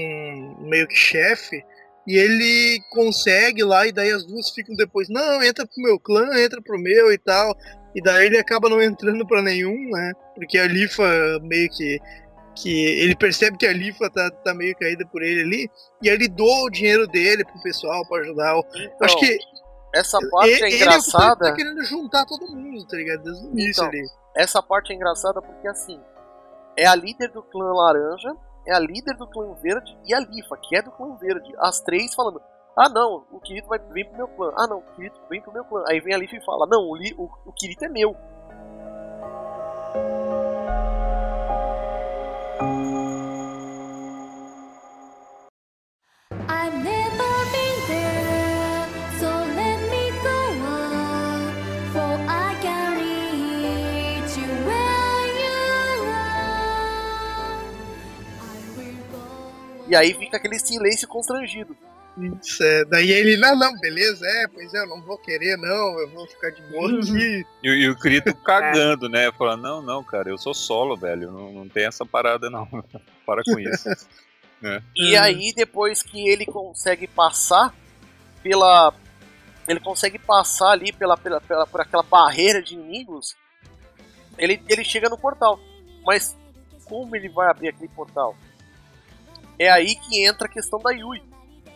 [0.61, 1.65] meio que chefe.
[2.07, 6.39] E ele consegue lá, e daí as duas ficam depois, não, entra pro meu clã,
[6.39, 7.57] entra pro meu e tal.
[7.95, 10.13] E daí ele acaba não entrando pra nenhum, né?
[10.35, 11.05] Porque a Lifa
[11.43, 11.99] meio que.
[12.57, 15.71] que ele percebe que a Lifa tá, tá meio caída por ele ali.
[16.03, 18.57] E aí ele doa o dinheiro dele pro pessoal pra ajudar.
[18.59, 19.39] o- Então, Acho que
[19.95, 21.37] essa parte ele, é ele que tá- engraçada.
[21.47, 23.23] tá querendo juntar todo mundo, tá ligado?
[23.23, 23.87] Desde o início Então.
[23.87, 24.03] ali.
[24.37, 25.99] Essa parte é engraçada porque assim,
[26.77, 28.35] é a líder do clã laranja,
[28.67, 31.53] é a líder do clã verde e a Lifa, que é do clã verde.
[31.59, 32.41] As três falando:
[32.77, 34.53] "Ah, não, o Kirito vai vem pro meu clã.
[34.57, 35.85] Ah, não, o Kirito vem pro meu clã".
[35.89, 38.17] Aí vem a Lifa e fala: "Não, o, o, o Kirito é meu".
[59.95, 61.77] E aí fica aquele silêncio constrangido.
[62.43, 66.01] Isso, é, daí ele, não, não, beleza, é, pois é, eu não vou querer, não,
[66.01, 67.47] eu vou ficar de boa aqui.
[67.63, 69.31] E, o- e o Kirito cagando, né?
[69.39, 71.31] Falando, não, não, cara, eu sou solo, velho.
[71.31, 72.67] Não, não tem essa parada, não.
[73.25, 73.89] Para com isso.
[74.97, 75.23] E Uhum.
[75.23, 77.75] aí, depois que ele consegue passar
[78.43, 78.95] pela.
[79.69, 83.37] Ele consegue passar ali pela, pela, pela- por aquela barreira de inimigos.
[84.39, 85.61] Ele, ele chega no portal.
[86.07, 86.35] Mas
[86.87, 88.35] como ele vai abrir aquele portal?
[89.59, 91.23] É aí que entra a questão da Yui.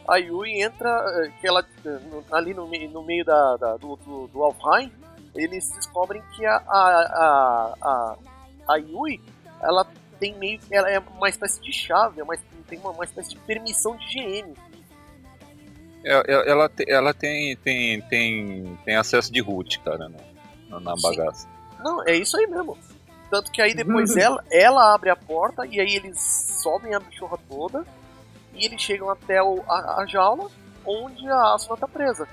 [0.08, 1.98] A Yui entra eh, que ela, eh,
[2.32, 4.92] ali no, meio- no meio da, da- do, do, do Alfheim.
[5.34, 8.16] Eles descobrem que a, a, a,
[8.70, 9.20] a, Yui
[9.62, 9.86] ela
[10.18, 12.34] tem meio ela é uma espécie de chave, é uma,
[12.66, 14.54] tem uma, uma espécie de permissão de GM.
[16.04, 20.18] É, é- ela, ela tem, tem, tem, tem acesso de root, cara, né?
[20.68, 21.46] na, na bagaça.
[21.84, 22.76] Não, é isso aí mesmo.
[23.30, 27.38] Tanto que aí depois ela, ela abre a porta e aí eles sobem a bichorra
[27.48, 27.84] toda
[28.54, 30.50] e eles chegam até o, a, a jaula
[30.84, 32.26] onde a Asuna tá presa.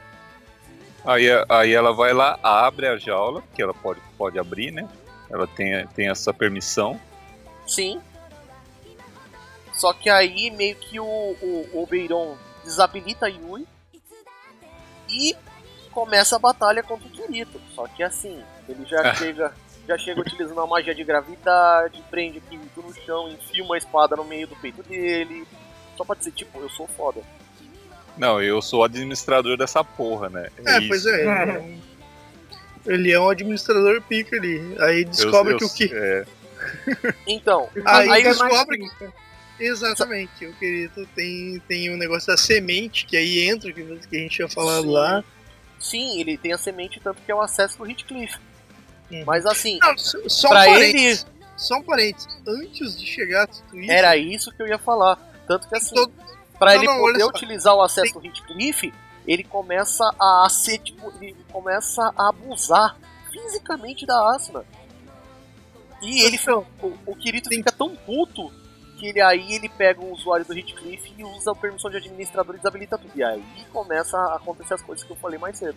[1.04, 4.88] Aí, aí ela vai lá, abre a jaula, que ela pode, pode abrir, né?
[5.30, 7.00] Ela tem, tem essa permissão.
[7.68, 8.02] Sim.
[9.74, 13.68] Só que aí meio que o, o, o Beiron desabilita a Yui
[15.10, 15.36] e
[15.92, 17.62] começa a batalha contra o Kirito.
[17.76, 19.14] Só que assim, ele já Ah.
[19.16, 19.54] chega.
[19.88, 24.16] Já chega utilizando a magia de gravidade, prende o Kirito no chão, enfia uma espada
[24.16, 25.46] no meio do peito dele.
[25.96, 27.22] Só pra dizer, tipo, eu sou foda.
[28.18, 30.50] Não, eu sou administrador dessa porra, né?
[30.66, 30.88] É, isso.
[30.88, 31.22] pois é.
[31.22, 31.82] Ele é, um,
[32.86, 34.76] ele é um administrador pica ali.
[34.80, 35.90] Aí Eu- descobre eu- que o que.
[35.94, 36.26] é,
[37.28, 38.90] Então, Aí aí descobre que.
[39.60, 44.20] Exatamente, o Kirito tem, tem um negócio da semente, que aí entra, que, que a
[44.20, 44.92] gente tinha falado Sim.
[44.92, 45.24] lá.
[45.80, 48.38] sim, ele tem a semente, tanto que é o acesso do Heathcliff.
[49.12, 49.24] Uhum.
[49.26, 51.26] Mas assim, Não, só só um parênteses.
[51.58, 52.28] Só um parênteses.
[52.48, 55.18] Antes de chegar a tudo isso, era isso que eu ia falar.
[55.48, 56.12] Tanto que assim, todo-
[56.58, 57.28] Pra Não, ele não, poder só.
[57.30, 58.94] utilizar o acesso do Heathcliff,
[59.28, 62.98] ele começa a ser, tipo, ele começa a abusar
[63.30, 64.64] fisicamente da Asuna.
[66.02, 66.40] E ele
[66.82, 68.52] o, o Kirito Tem- fica tão puto
[68.98, 72.56] que ele, aí ele pega o usuário do Heathcliff e usa a permissão de administrador
[72.56, 73.12] e desabilita tudo.
[73.16, 75.76] E aí começa a acontecer as coisas que eu falei mais cedo.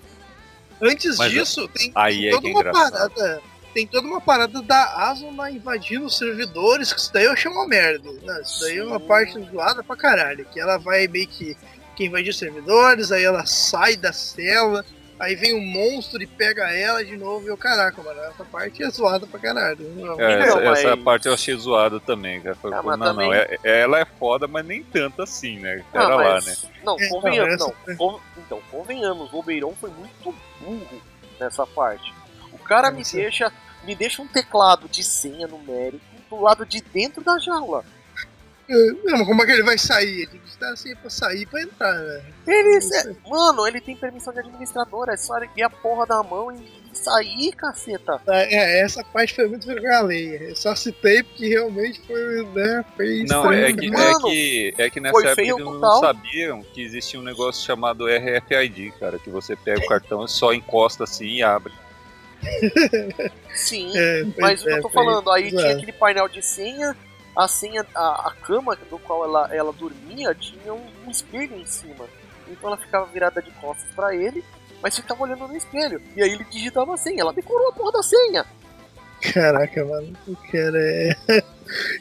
[0.81, 2.93] Antes Mas, disso, tem, aí tem é toda que é uma engraçado.
[3.15, 3.43] parada.
[3.75, 7.67] Tem toda uma parada da Asuna invadindo os servidores, que isso daí eu achei uma
[7.67, 8.11] merda.
[8.23, 10.47] Não, isso daí é uma parte zoada pra caralho.
[10.47, 11.57] Que ela vai meio que,
[11.95, 14.85] que invadir os servidores, aí ela sai da cela,
[15.19, 18.83] aí vem um monstro e pega ela de novo e eu, caraca, mano, essa parte
[18.83, 19.79] é zoada pra caralho.
[19.97, 22.57] Não, É, Não, essa, essa mas- parte eu achei zoada também, cara.
[22.65, 25.83] Ah, não, também- não, é- ela é foda, mas nem tanto assim, né?
[25.93, 26.71] Pera Ah, lá, mas- né?
[26.85, 27.75] Não, É, convenhamos, não, não.
[27.87, 31.03] essa- Con- Então, convenhamos, o Beirão foi muito burro
[31.39, 32.13] nessa parte.
[32.53, 33.53] O cara me Essa- deixa,
[33.85, 37.85] me deixa um teclado de senha numérico do lado de dentro da jaula.
[38.69, 40.23] Não, mas como é que ele vai sair?
[40.29, 42.23] Ele está assim pra sair pra entrar, né?
[42.47, 46.53] Ele, é- mano, ele tem permissão de administrador, é só erguer a porra da mão
[46.53, 46.79] e
[47.17, 48.21] aí, caceta.
[48.27, 50.11] É, essa parte foi muito vergonha.
[50.11, 53.29] Eu só citei porque realmente foi, né, fez...
[53.29, 56.01] Não, é um- que, é, Mano, que, é que nessa época eles não total.
[56.01, 60.53] sabiam que existia um negócio chamado RFID, cara, que você pega o cartão e só
[60.53, 61.73] encosta assim e abre.
[63.55, 66.97] Sim, É, mas o que é, eu tô falando, aí tinha aquele painel de senha,
[67.39, 71.65] a senha, a, a cama do qual ela, ela dormia tinha um, um espelho em
[71.65, 72.05] cima.
[72.49, 74.45] Então ela ficava virada de costas pra ele,
[74.83, 76.03] mas ficava olhando no espelho.
[76.17, 78.45] E aí ele digitava a senha, ela decorou a porra da senha.
[79.33, 81.11] Caraca, mano, o cara é...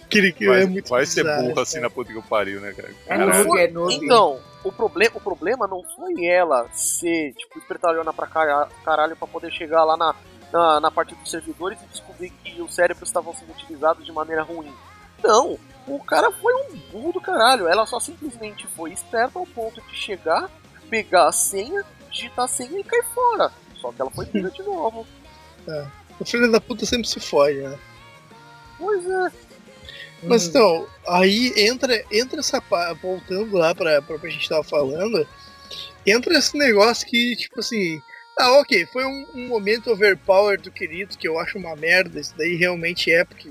[0.03, 1.83] Aquele que Vai, é muito vai ser bizarro, burro assim cara.
[1.87, 3.17] na puta que eu pariu, né, cara?
[3.25, 3.93] Noob, é noob.
[3.95, 9.27] Então, o, proble o problema não foi ela ser, tipo, espertalhona pra cara- caralho pra
[9.27, 10.15] poder chegar lá na,
[10.53, 14.43] na, na parte dos servidores e descobrir que os cérebros estavam sendo utilizados de maneira
[14.43, 14.71] ruim.
[15.23, 15.57] Não,
[15.87, 17.67] o cara foi um burro do caralho.
[17.67, 20.49] Ela só simplesmente foi esperta ao ponto de chegar,
[20.89, 23.51] pegar a senha, digitar a senha e cair fora.
[23.75, 25.07] Só que ela foi pega de novo.
[26.19, 27.77] O filho da puta sempre se fode, né?
[28.77, 29.31] Pois é.
[30.23, 32.61] Mas então, aí entra, entra essa
[33.01, 35.27] voltando lá pra, pra que a gente tava falando,
[36.05, 38.01] entra esse negócio que, tipo assim,
[38.39, 42.33] ah, ok, foi um, um momento overpower do querido, que eu acho uma merda, isso
[42.35, 43.49] daí realmente é, porque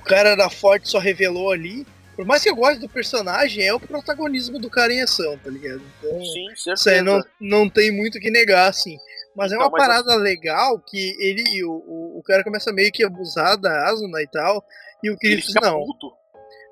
[0.00, 1.86] o cara da forte só revelou ali.
[2.16, 5.50] Por mais que eu goste do personagem, é o protagonismo do cara em ação, tá
[5.50, 5.80] ligado?
[5.98, 7.02] Então, Sim, isso aí certeza.
[7.02, 8.96] não, não tem muito o que negar, assim.
[9.34, 12.90] Mas é Então, uma mas parada legal que ele, o, o, o cara começa meio
[12.92, 14.64] que a abusar da Asuna e tal.
[15.02, 15.84] E o fica não.
[15.84, 16.12] puto.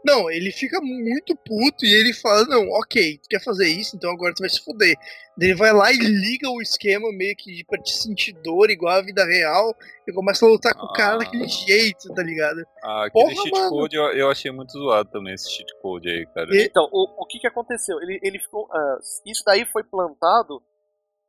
[0.09, 4.11] Não, ele fica muito puto e ele fala, não, ok, tu quer fazer isso, então
[4.11, 4.97] agora tu vai se fuder.
[5.37, 8.95] Daí Ele vai lá e liga o esquema meio que pra te sentir dor igual
[8.97, 9.75] a vida real
[10.09, 11.19] e começa a lutar com o cara Ah.
[11.19, 12.61] daquele jeito, tá ligado?
[12.83, 13.71] Ah, aquele Porra, cheat mano.
[13.71, 16.49] code eu, eu achei muito zoado também, esse cheat code aí, cara.
[16.57, 18.01] E- Então, o, o que que aconteceu?
[18.03, 18.67] Ele, ele ficou.
[18.73, 20.63] ah, isso daí foi plantado.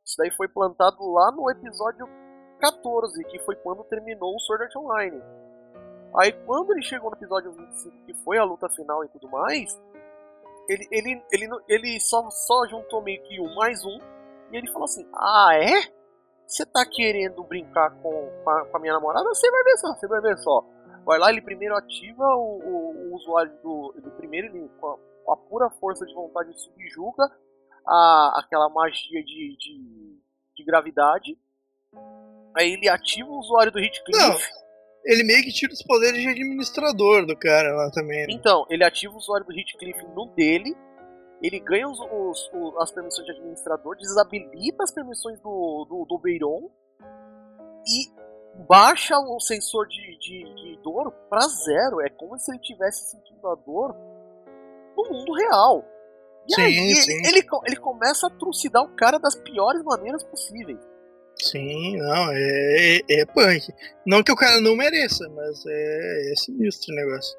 [0.04, 2.08] Isso daí foi plantado lá no episódio
[2.60, 5.20] 14, que foi quando terminou o Sword Art Online.
[6.16, 9.80] Aí quando ele chegou no episódio 25, que foi a luta final e tudo mais,
[10.68, 13.98] ele, ele, ele, ele só, só juntou meio que um mais um,
[14.52, 16.00] e ele falou assim, ah é?
[16.46, 19.28] Você tá querendo brincar com, com, a, com a minha namorada?
[19.28, 20.64] Você vai ver só, você vai ver só.
[21.04, 23.94] Vai lá, ele primeiro ativa o, o- o usuário do.
[23.96, 27.22] Ele primeiro ele, com, a, com a pura força de vontade subjuga
[27.86, 30.18] a, aquela magia de, de,
[30.56, 31.38] de gravidade.
[32.56, 34.48] Aí ele ativa o usuário do Hitcliff.
[35.04, 38.26] Ele meio que tira os poderes de administrador do cara lá também.
[38.26, 38.32] Né?
[38.34, 40.74] Então, ele ativa o usuário do Hitcliff no dele.
[41.42, 46.18] Ele ganha os, os- o- as permissões de administrador, desabilita as permissões do, do, do
[46.18, 46.68] Beiron
[47.86, 48.20] e
[48.68, 52.00] baixa o sensor de, de, de dor pra zero.
[52.02, 53.96] É como se ele tivesse sentindo a dor
[54.96, 55.82] no mundo real.
[56.46, 57.26] E Sim, aí sim.
[57.26, 60.78] Ele, co- ele começa a trucidar o cara das piores maneiras possíveis.
[61.36, 63.72] Sim, não, é, é, é punk.
[64.06, 67.38] Não que o cara não mereça, mas é, é sinistro o negócio.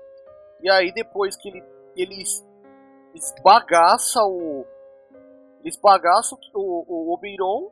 [0.64, 1.64] E aí depois que ele,
[1.96, 2.44] ele es-
[3.14, 4.66] esbagaça o.
[5.64, 7.72] Esbagaça o, o, o Obeiron,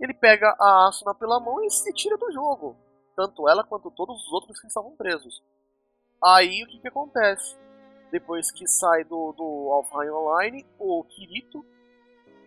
[0.00, 2.76] ele pega a Asuna pela mão e se tira do jogo.
[3.16, 5.42] Tanto ela quanto todos os outros que estavam presos.
[6.22, 7.56] Aí o que, que acontece?
[8.12, 11.66] Depois que sai do, do Alfheim Online, o Kirito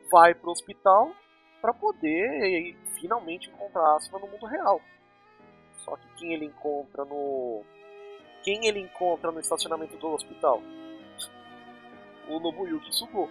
[0.10, 1.11] vai pro hospital
[1.61, 4.81] para poder finalmente encontrar a Asuna no mundo real.
[5.84, 7.64] Só que quem ele encontra no.
[8.44, 10.61] Quem ele encontra no estacionamento do hospital?
[12.27, 13.30] O Nobuyuki Sugo.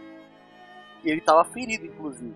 [1.05, 2.35] E ele tava ferido, inclusive.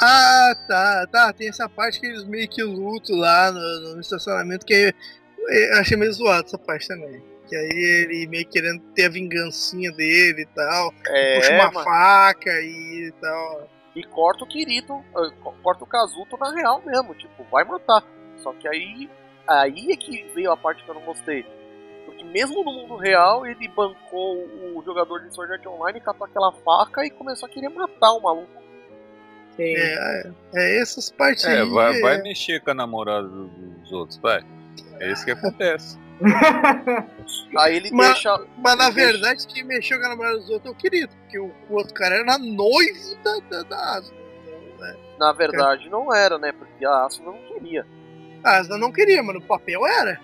[0.00, 1.32] Ah, tá, tá.
[1.32, 4.92] Tem essa parte que eles meio que lutam lá no, no estacionamento, que
[5.48, 7.22] eu achei meio zoado essa parte também.
[7.46, 10.92] Que aí ele meio querendo ter a vingancinha dele e tal.
[11.06, 11.84] É, puxa uma mano.
[11.84, 13.68] faca e tal.
[13.94, 18.02] E corta o Kirito, ah, co- corta o Kazuto na real mesmo, tipo, vai matar.
[18.42, 19.08] Só que aí,
[19.46, 21.44] aí é que veio a parte que eu não gostei.
[22.04, 24.36] Porque mesmo no mundo real, ele bancou
[24.74, 28.20] o jogador de Sword Art Online, catou aquela faca e começou a querer matar o
[28.20, 28.62] maluco.
[29.56, 29.74] Sim.
[29.76, 31.70] É, é essas partes É, aí.
[31.70, 34.42] vai, é- vai mexer com a namorada do- dos outros, vai.
[34.98, 35.96] É isso que acontece.
[37.58, 38.46] Aí ele Mas- deixa.
[38.58, 41.12] Mas na deixa- verdade, quem mexeu com a namorada dos outros é o querido.
[41.22, 44.18] Porque o, o outro cara era noivo da, da, da Asuna.
[44.44, 44.96] Então, né?
[45.18, 46.52] Na verdade, não era, né?
[46.52, 47.86] Porque a Asuna não queria.
[48.42, 50.20] A Asuna não queria, mas no papel era.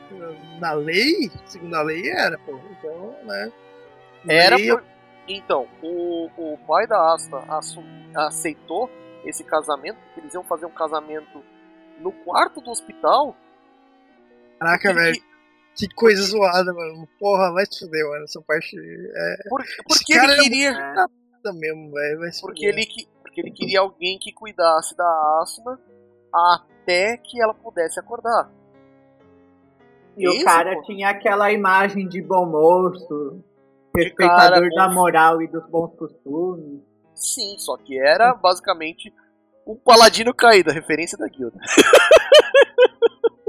[0.59, 2.59] Na lei, segundo a lei, era, pô.
[2.79, 3.53] Então, né?
[4.25, 4.85] Na Era lei, por...
[5.27, 7.83] Então, o, o pai da Asta assu-
[8.15, 8.91] aceitou
[9.25, 11.43] esse casamento, porque eles iam fazer um casamento
[11.99, 13.35] no quarto do hospital.
[14.59, 15.23] Caraca, velho.
[15.77, 17.09] Que coisa zoada, mano.
[17.19, 18.25] Porra, vai se fuder, mano.
[18.25, 20.73] Essa parte é por- porque cara ele é queria.
[21.43, 22.19] foda mesmo, velho.
[22.21, 22.75] Vai se Porque fuder.
[22.75, 25.79] ele, que- porque ele queria alguém que cuidasse da Asuna
[26.33, 28.51] até que ela pudesse acordar.
[30.19, 30.83] E o cara pô.
[30.83, 33.43] tinha aquela imagem de bom moço,
[33.97, 36.83] respeitador cara, da bom- moral e dos bons costumes.
[37.15, 39.15] Sim, só que era basicamente
[39.67, 41.59] um paladino caído, a referência da guilda.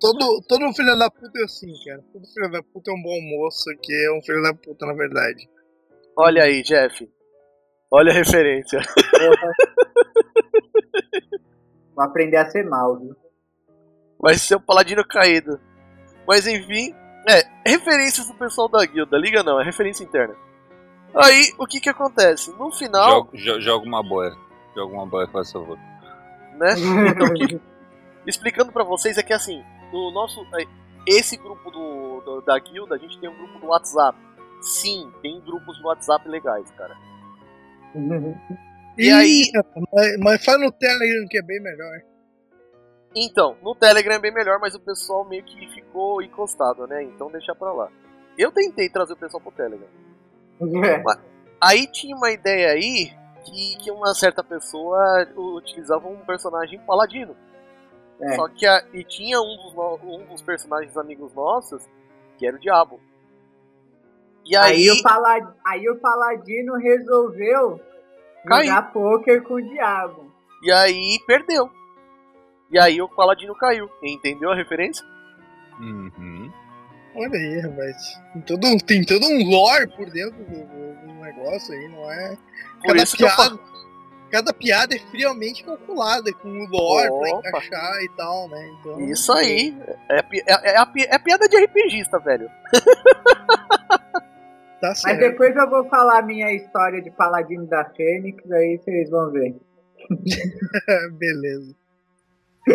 [0.00, 2.02] Todo, todo filho da puta é assim, cara.
[2.12, 4.94] Todo filho da puta é um bom moço que é um filho da puta, na
[4.94, 5.48] verdade.
[6.16, 7.08] Olha aí, Jeff.
[7.90, 8.80] Olha a referência.
[11.94, 13.14] Vou aprender a ser mal, viu?
[14.18, 15.60] Vai ser o paladino caído.
[16.26, 16.94] Mas enfim,
[17.28, 19.18] é, referências do pessoal da guilda.
[19.18, 20.34] Liga não, é referência interna.
[21.14, 22.50] Aí, o que que acontece?
[22.58, 24.32] No final, Joga, jo- joga uma boia.
[24.74, 25.76] Joga uma boia, faz favor.
[26.56, 26.74] né?
[27.12, 27.60] Então, o que-
[28.26, 30.64] explicando pra vocês é que assim, no nosso é,
[31.06, 34.18] esse grupo do, do- da guilda, a gente tem um grupo do WhatsApp.
[34.60, 36.96] Sim, tem grupos do WhatsApp legais, cara.
[38.96, 39.50] E Ih, aí-
[39.92, 42.00] Mas, mas faz no Telegram que é bem melhor.
[43.14, 47.02] Então, no Telegram é bem melhor, mas o pessoal meio que ficou encostado, né?
[47.02, 47.88] Então deixa pra lá.
[48.38, 49.88] Eu tentei trazer o pessoal pro Telegram.
[51.60, 53.12] Aí tinha uma ideia aí
[53.44, 54.98] que, que uma certa pessoa
[55.36, 57.36] utilizava um personagem paladino.
[58.22, 58.36] É.
[58.36, 61.82] Só que a- e tinha um dos, no- um dos personagens amigos nossos
[62.38, 63.00] que era o Diabo.
[64.44, 65.44] E aí, Aí, o Palad...
[65.64, 67.80] aí o Paladino resolveu
[68.46, 68.66] Caiu.
[68.68, 70.32] jogar poker com o diabo.
[70.64, 71.70] e aí perdeu.
[72.70, 73.88] E aí o paladino caiu.
[74.02, 75.04] Entendeu a referência?
[75.78, 76.50] Uhum.
[77.14, 77.96] Olha aí, rapaz.
[78.32, 82.36] Tem todo, um, tem todo um lore por dentro do, do- negócio aí, não é?
[82.80, 83.60] Por Cada isso que eu piada, falo.
[84.32, 87.20] Cada piada é friamente calculada, com o lore Opa.
[87.20, 88.68] pra encaixar e tal, né?
[88.80, 89.76] Então, Isso aí.
[90.10, 92.50] É, é, é, a pi- é piada de RPGista, velho.
[94.80, 95.20] Tá Mas certo.
[95.20, 99.54] depois eu vou falar a minha história de Paladino da Fênix, aí vocês vão ver.
[101.12, 101.72] Beleza.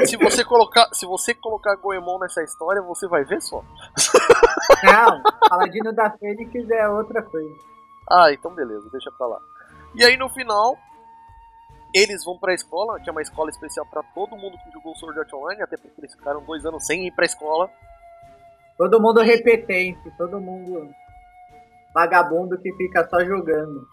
[0.05, 3.61] Se você colocar, se você colocar Goemon nessa história, você vai ver só.
[4.85, 7.53] Não, Paladino da Fênix é outra coisa.
[8.09, 9.39] Ah, então beleza, deixa pra lá.
[9.93, 10.77] E aí no final,
[11.97, 15.19] eles vão pra escola, que é uma escola especial pra todo mundo que jogou Sword
[15.19, 17.69] Art Online, até porque eles ficaram dois anos sem ir pra escola.
[18.77, 20.93] Todo mundo repetente, todo mundo
[21.93, 23.87] vagabundo que fica só jogando.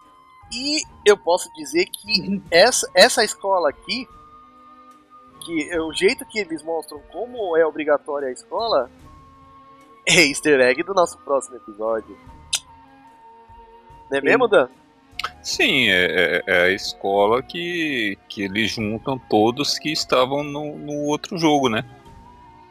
[0.53, 4.07] E eu posso dizer que essa, essa escola aqui,
[5.41, 8.89] que é o jeito que eles mostram como é obrigatória a escola,
[10.07, 12.15] é easter egg do nosso próximo episódio.
[14.09, 14.25] Não é Sim.
[14.27, 14.69] mesmo, Dan?
[15.45, 21.03] Sim, é, é- é a escola que, que eles juntam todos que estavam no, no
[21.03, 21.85] outro jogo, né?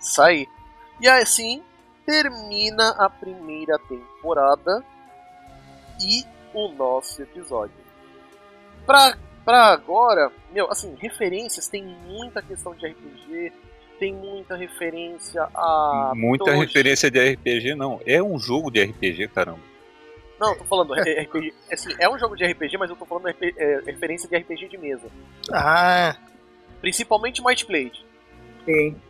[0.01, 0.49] sair.
[1.01, 1.63] E assim
[2.05, 4.85] termina a primeira temporada
[6.03, 7.75] e o nosso episódio.
[8.85, 13.53] Pra, pra agora, meu, assim, referências, tem muita questão de RPG,
[13.99, 16.13] tem muita referência a.
[16.15, 16.67] Muita mitologia.
[16.67, 18.01] referência de RPG, não.
[18.05, 19.61] É um jogo de RPG, caramba.
[20.47, 23.29] Não, tô falando, é, RPG, assim, é um jogo de RPG, mas eu tô falando
[23.29, 23.35] é,
[23.87, 25.07] referência de RPG de mesa.
[25.53, 26.17] Ah,
[26.81, 28.05] Principalmente Might Blade.
[28.65, 29.01] Sim.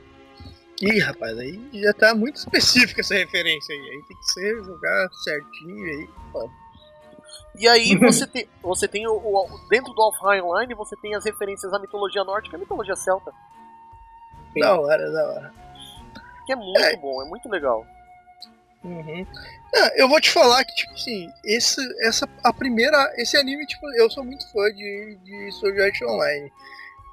[0.83, 3.81] ih, rapaz, aí já tá muito específica essa referência aí.
[3.81, 6.09] Aí tem que ser jogar certinho aí.
[6.33, 6.51] pô.
[7.57, 11.25] E aí você tem, você tem o, o- dentro do Alfheim Online você tem as
[11.25, 13.33] referências à mitologia nórdica e à mitologia celta.
[14.57, 15.55] Da hora, da hora.
[16.47, 16.97] que é muito É.
[16.97, 17.85] bom, é muito legal.
[18.85, 19.27] Uhum.
[19.77, 23.87] Ah, eu vou te falar que, tipo assim, esse, essa, a primeira, esse anime, tipo,
[23.97, 26.53] eu sou muito fã de, de Sword Art Online.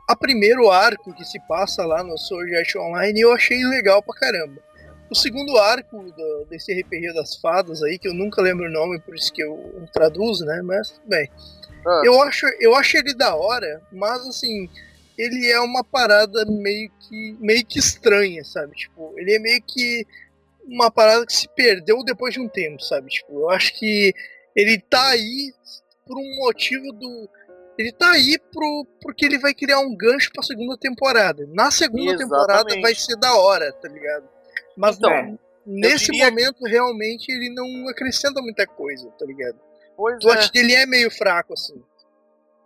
[0.08, 4.14] A primeiro arco que se passa lá no Sword Art Online eu achei legal pra
[4.14, 4.62] caramba.
[5.10, 9.00] O segundo arco do- desse RPG das fadas aí, que eu nunca lembro o nome,
[9.00, 10.62] por isso que eu traduzo, né?
[10.62, 11.30] Mas, tudo bem.
[11.88, 14.70] Ah, Eu acho, eu acho ele da hora, mas assim,
[15.18, 18.76] ele é uma parada meio que, meio que estranha, sabe?
[18.76, 20.06] Tipo, ele é meio que
[20.66, 23.10] uma parada que se perdeu depois de um tempo, sabe?
[23.10, 24.14] Tipo, eu acho que
[24.56, 25.54] ele tá aí
[26.06, 27.30] por um motivo do.
[27.78, 31.48] Ele tá aí pro, porque ele vai criar um gancho pra segunda temporada.
[31.54, 32.82] Na segunda temporada Exatamente.
[32.82, 34.28] vai ser da hora, tá ligado?
[34.78, 39.58] Mas Então, não, nesse diria- momento realmente ele não acrescenta muita coisa, tá ligado?
[39.98, 40.34] pois O é.
[40.36, 41.82] plot dele é meio fraco, assim.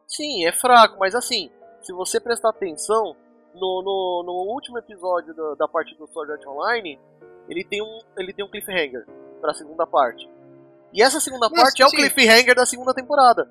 [0.08, 1.50] Sim, é fraco, mas assim,
[1.82, 3.16] se você prestar atenção,
[3.54, 7.00] no, no, no último episódio da, da parte do Sword Art Online,
[7.50, 9.06] ele tem um, ele tem um cliffhanger
[9.42, 10.30] pra segunda parte.
[10.94, 11.98] E essa segunda Nossa, parte é o sim.
[11.98, 13.50] cliffhanger da segunda temporada.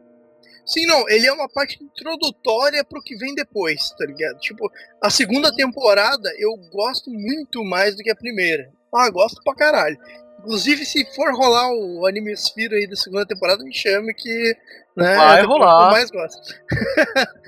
[0.67, 4.39] Sim, não, ele é uma parte introdutória pro que vem depois, tá ligado?
[4.39, 4.71] Tipo,
[5.03, 8.71] a segunda temporada eu gosto muito mais do que a primeira.
[8.95, 9.99] Ah, gosto pra caralho.
[10.39, 14.57] Inclusive, se for rolar o Anime Sphere aí da segunda temporada, me chame que.
[14.97, 15.87] Né, Vai rolar.
[15.89, 16.41] eu mais gosto.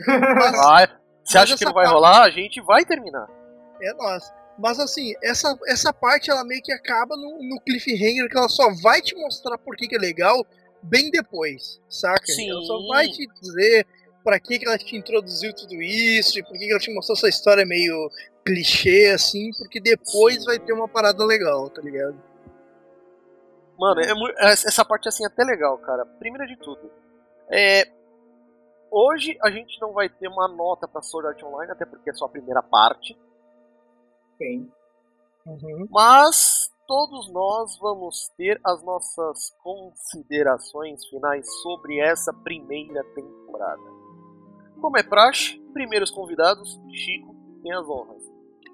[0.06, 0.88] Mas, Vai,
[1.24, 2.22] Você acha que não vai parte- rolar?
[2.22, 3.26] A gente vai terminar.
[3.82, 4.32] É nossa.
[4.58, 8.72] Mas assim, essa, essa parte ela meio que acaba no, no cliffhanger que ela só
[8.82, 10.44] vai te mostrar por que, que é legal
[10.82, 12.26] bem depois, saca?
[12.26, 12.50] Sim.
[12.50, 13.86] Ela só vai te dizer
[14.24, 17.16] pra que, que ela te introduziu tudo isso e por que, que ela te mostrou
[17.16, 18.10] essa história meio
[18.44, 22.16] clichê, assim, porque depois vai ter uma parada legal, tá ligado?
[23.78, 26.06] Mano, é essa essa parte assim é até legal, cara.
[26.18, 26.90] Primeiro de tudo,
[27.50, 27.86] é,
[28.90, 32.14] hoje a gente não vai ter uma nota pra Sword Art Online, até porque é
[32.14, 33.16] só a primeira parte.
[34.38, 34.70] Sim.
[35.46, 35.86] Uhum.
[35.90, 43.82] Mas todos nós vamos ter as nossas considerações finais sobre essa primeira temporada.
[44.80, 48.22] Como é praxe, primeiros convidados, Chico tem as honras.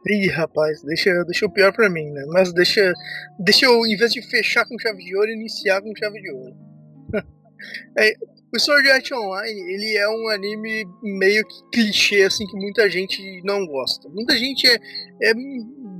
[0.06, 2.24] Ih, rapaz, deixa, deixa o pior pra mim, né?
[2.28, 2.92] Mas deixa,
[3.38, 6.56] deixa eu, em vez de fechar com chave de ouro, iniciar com chave de ouro.
[7.96, 8.12] É,
[8.54, 13.40] o Sword Art Online, ele é um anime meio que clichê, assim, que muita gente
[13.44, 14.08] não gosta.
[14.10, 14.74] Muita gente é,
[15.22, 15.32] é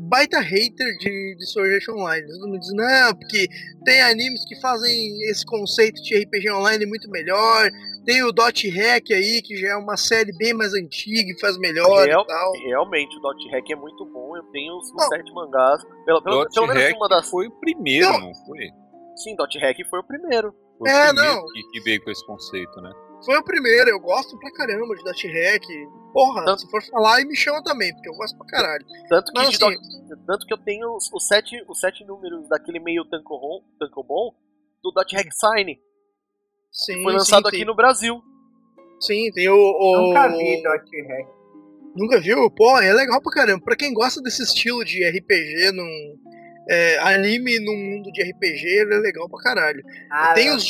[0.09, 2.27] baita hater de, de Sword Art Online.
[2.27, 3.49] Todo mundo diz, não, porque
[3.85, 7.71] tem animes que fazem esse conceito de RPG online muito melhor.
[8.05, 11.57] Tem o Dot Hack aí, que já é uma série bem mais antiga e faz
[11.57, 12.53] melhor Real- e tal.
[12.67, 14.37] Realmente, o Dot Hack é muito bom.
[14.37, 15.09] Eu tenho os, Não.
[15.09, 15.83] sete mangás.
[16.05, 17.31] Pelo, pelo, Dot pelo menos Hack uma das.
[17.31, 18.21] foi o primeiro, Não.
[18.21, 18.69] não foi?
[19.17, 20.55] Sim, Dot Hack foi o primeiro.
[20.83, 21.47] Foi o É, primeiro não.
[21.47, 22.93] Que, que veio com esse conceito, né?
[23.25, 25.65] Foi o primeiro, eu gosto pra caramba de Dot Hack.
[26.13, 28.85] Porra, Tanto- se for falar, aí me chama também, porque eu gosto pra caralho.
[29.09, 32.49] Tanto que, Mas assim, Dot- tanto que eu tenho os, os sete, os sete números
[32.49, 34.35] daquele meio Tankobon, Tankobon
[34.83, 35.79] do Dot Hack Sign.
[36.73, 38.21] sim, Foi lançado sim, aqui tem, no Brasil.
[39.01, 39.55] Sim, tem o.
[39.57, 41.29] o- Nunca vi Dot Hack.
[41.95, 42.51] Nunca viu?
[42.51, 43.63] Pô, é legal pra caramba.
[43.65, 46.17] Pra quem gosta desse estilo de RPG num.
[46.69, 49.83] É, anime num mundo de RPG, ele é legal pra caralho.
[50.11, 50.67] Ah, tem eu- os.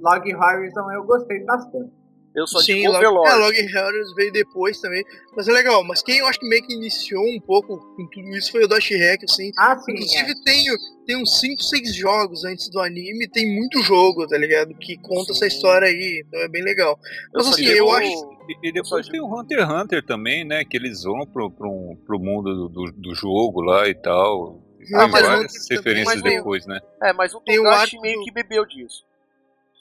[0.00, 1.90] Log Horizon eu gostei bastante.
[2.34, 5.04] Eu só Sim, de Log, é, Log Heroes veio depois também.
[5.36, 5.84] Mas é legal.
[5.84, 8.68] Mas quem eu acho que meio que iniciou um pouco com tudo isso foi o
[8.68, 9.52] Dot Hack, assim.
[9.56, 9.92] Ah, sim.
[9.92, 10.34] Inclusive é.
[10.44, 10.64] tem,
[11.06, 14.74] tem uns 5, 6 jogos antes do anime, tem muito jogo, tá ligado?
[14.74, 15.56] Que conta essa Sim.
[15.56, 16.98] história aí, então é bem legal.
[17.32, 18.34] Mas só assim, digo- eu acho.
[18.48, 20.64] E, e depois tem o Hunter x Hunter também, né?
[20.64, 24.60] Que eles vão pro, pro, pro mundo do, do, do jogo lá e tal.
[24.94, 26.80] Ah, mas várias referências mas depois, né?
[27.02, 29.04] É, mas o Togashi meio do- que bebeu disso.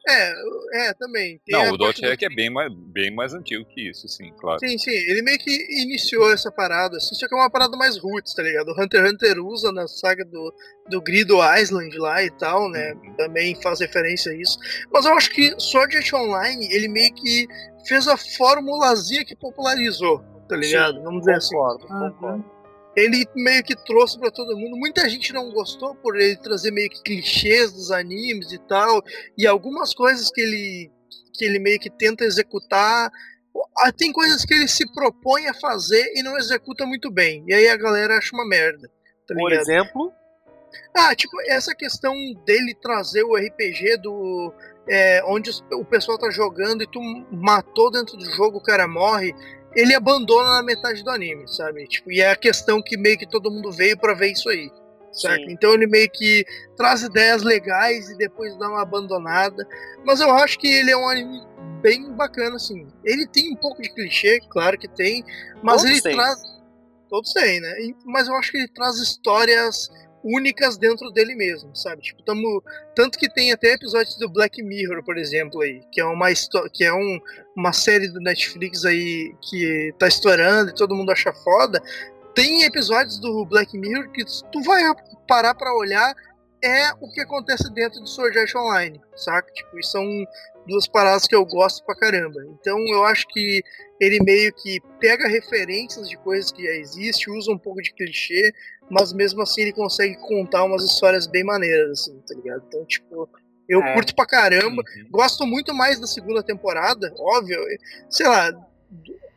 [0.05, 0.33] É,
[0.89, 1.39] é, também.
[1.45, 4.05] Tem Não, a o Dot do- Hack é bem mais, bem mais antigo que isso,
[4.09, 4.59] sim, claro.
[4.59, 5.49] Sim, sim, ele meio que
[5.81, 8.67] iniciou essa parada, assim, só que é uma parada mais roots, tá ligado?
[8.67, 10.53] O Hunter x Hunter usa na saga do,
[10.89, 12.93] do Grido Island lá e tal, né?
[12.95, 13.13] Uhum.
[13.13, 14.57] Também faz referência a isso.
[14.91, 17.47] Mas eu acho que Sword Art Online, ele meio que
[17.87, 20.19] fez a formulazinha que popularizou,
[20.49, 21.01] tá ligado?
[21.01, 21.55] Vamos dizer assim.
[21.55, 22.52] Concordo, concordo.
[22.95, 24.77] Ele meio que trouxe pra todo mundo.
[24.77, 29.01] Muita gente não gostou por ele trazer meio que clichês dos animes e tal,
[29.37, 30.91] e algumas coisas que ele
[31.35, 33.09] que ele meio que tenta executar.
[33.77, 37.43] Ah, Tem coisas que ele se propõe a fazer e não executa muito bem.
[37.47, 38.87] E aí a galera acha uma merda.
[39.27, 40.13] Tá Por exemplo,
[40.95, 42.13] Ah, tipo, essa questão
[42.45, 44.53] dele trazer o RPG do.
[44.87, 46.99] é, onde o pessoal tá jogando e tu
[47.31, 49.33] matou dentro do jogo, o cara morre.
[49.75, 51.87] Ele abandona na metade do anime, sabe?
[51.87, 54.71] Tipo, e é a questão que meio que todo mundo veio pra ver isso aí.
[55.11, 55.47] Certo?
[55.49, 56.43] Então ele meio que
[56.75, 59.67] traz ideias legais e depois dá uma abandonada.
[60.03, 61.39] Mas eu acho que ele é um anime
[61.81, 62.87] bem bacana, assim.
[63.03, 65.23] Ele tem um pouco de clichê, claro que tem,
[65.61, 66.15] mas Todos ele têm.
[66.15, 66.39] traz.
[67.09, 67.75] Todos têm, né?
[68.05, 69.87] Mas eu acho que ele traz histórias
[70.23, 72.01] únicas dentro dele mesmo, sabe?
[72.01, 72.63] Tipo, tamo...
[72.95, 76.27] tanto que tem até episódios do Black Mirror, por exemplo, aí, que é uma
[76.71, 77.19] que é um...
[77.55, 81.81] uma série do Netflix aí que tá estourando e todo mundo acha foda.
[82.33, 84.81] Tem episódios do Black Mirror que tu vai
[85.27, 86.15] parar pra olhar
[86.63, 89.51] é o que acontece dentro do Sword Art Online, saca?
[89.51, 90.05] Tipo, e são
[90.65, 92.39] duas paradas que eu gosto pra caramba.
[92.59, 93.61] Então eu acho que
[93.99, 98.53] ele meio que pega referências de coisas que já existem, usa um pouco de clichê,
[98.89, 102.63] mas mesmo assim ele consegue contar umas histórias bem maneiras, assim, tá ligado?
[102.67, 103.29] Então, tipo,
[103.67, 103.93] eu É.
[103.93, 104.81] curto pra caramba.
[104.97, 105.07] Uhum.
[105.09, 107.59] Gosto muito mais da segunda temporada, óbvio.
[108.09, 108.49] Sei lá,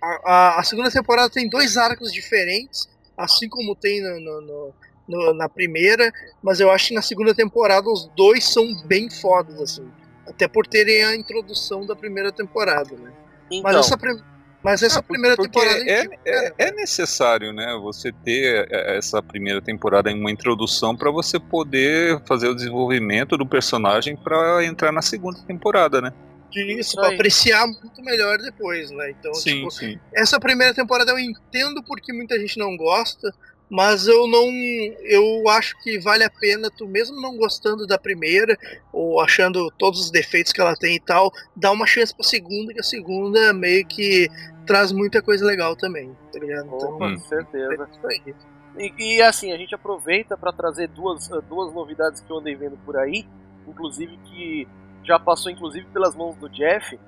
[0.03, 4.75] a, a- a segunda temporada tem dois arcos diferentes, assim como tem no, no-
[5.09, 6.13] no- na primeira,
[6.43, 9.89] mas eu acho que na segunda temporada os dois são bem fodas, assim.
[10.27, 13.13] Até por terem a introdução da primeira temporada, né?
[13.49, 13.97] então, Mas essa,
[14.63, 15.91] mas essa Ah, primeira porque temporada.
[15.91, 17.79] é, é, cara, é necessário, né?
[17.83, 23.37] Você ter é, essa primeira temporada em uma introdução para você poder fazer o desenvolvimento
[23.37, 26.13] do personagem para entrar na segunda temporada, né?
[26.55, 29.11] Isso, pra apreciar muito melhor depois, né?
[29.11, 29.99] Então, sim, tipo, sim.
[30.15, 33.31] essa primeira temporada eu entendo porque muita gente não gosta,
[33.69, 34.49] Mas eu não.
[35.05, 38.57] Eu acho que vale a pena, tu mesmo não gostando da primeira,
[38.93, 42.73] ou achando todos os defeitos que ela tem e tal, dar uma chance pra segunda,
[42.73, 44.29] que a segunda meio que
[44.67, 46.67] traz muita coisa legal também, tá ligado?
[46.67, 47.19] Então, Opa, Hum.
[47.19, 47.73] certeza.
[47.73, 48.35] é isso aí.
[48.79, 52.55] E, e, assim, a gente aproveita para trazer duas, eh, duas novidades que eu andei
[52.55, 53.25] vendo por aí,
[53.67, 54.69] inclusive que
[55.03, 56.99] já passou inclusive pelas mãos do Jeff,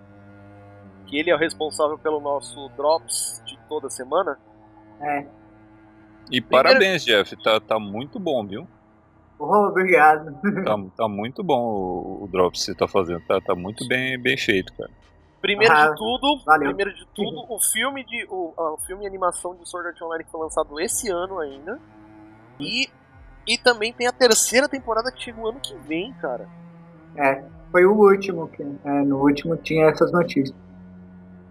[1.06, 4.39] que ele é o responsável pelo nosso Drops de toda semana.
[5.01, 5.38] É.
[6.30, 7.36] E parabéns, Jeff.
[7.42, 8.66] Tá, tá muito bom, viu?
[9.38, 10.34] Oh, obrigado.
[10.64, 13.20] Tá, tá muito bom o, o drop que você tá fazendo.
[13.26, 14.90] Tá, tá muito bem, bem feito, cara.
[15.40, 16.68] Primeiro Ah, de tudo, valeu.
[16.68, 20.24] primeiro de tudo, o filme de o, o filme e animação de Sword Art Online
[20.24, 21.78] que foi lançado esse ano ainda.
[22.59, 22.88] E
[23.46, 26.48] e também tem a terceira temporada que chega o ano que vem, cara.
[27.16, 28.48] É, foi o último.
[28.48, 30.55] Que, é, no último tinha essas notícias.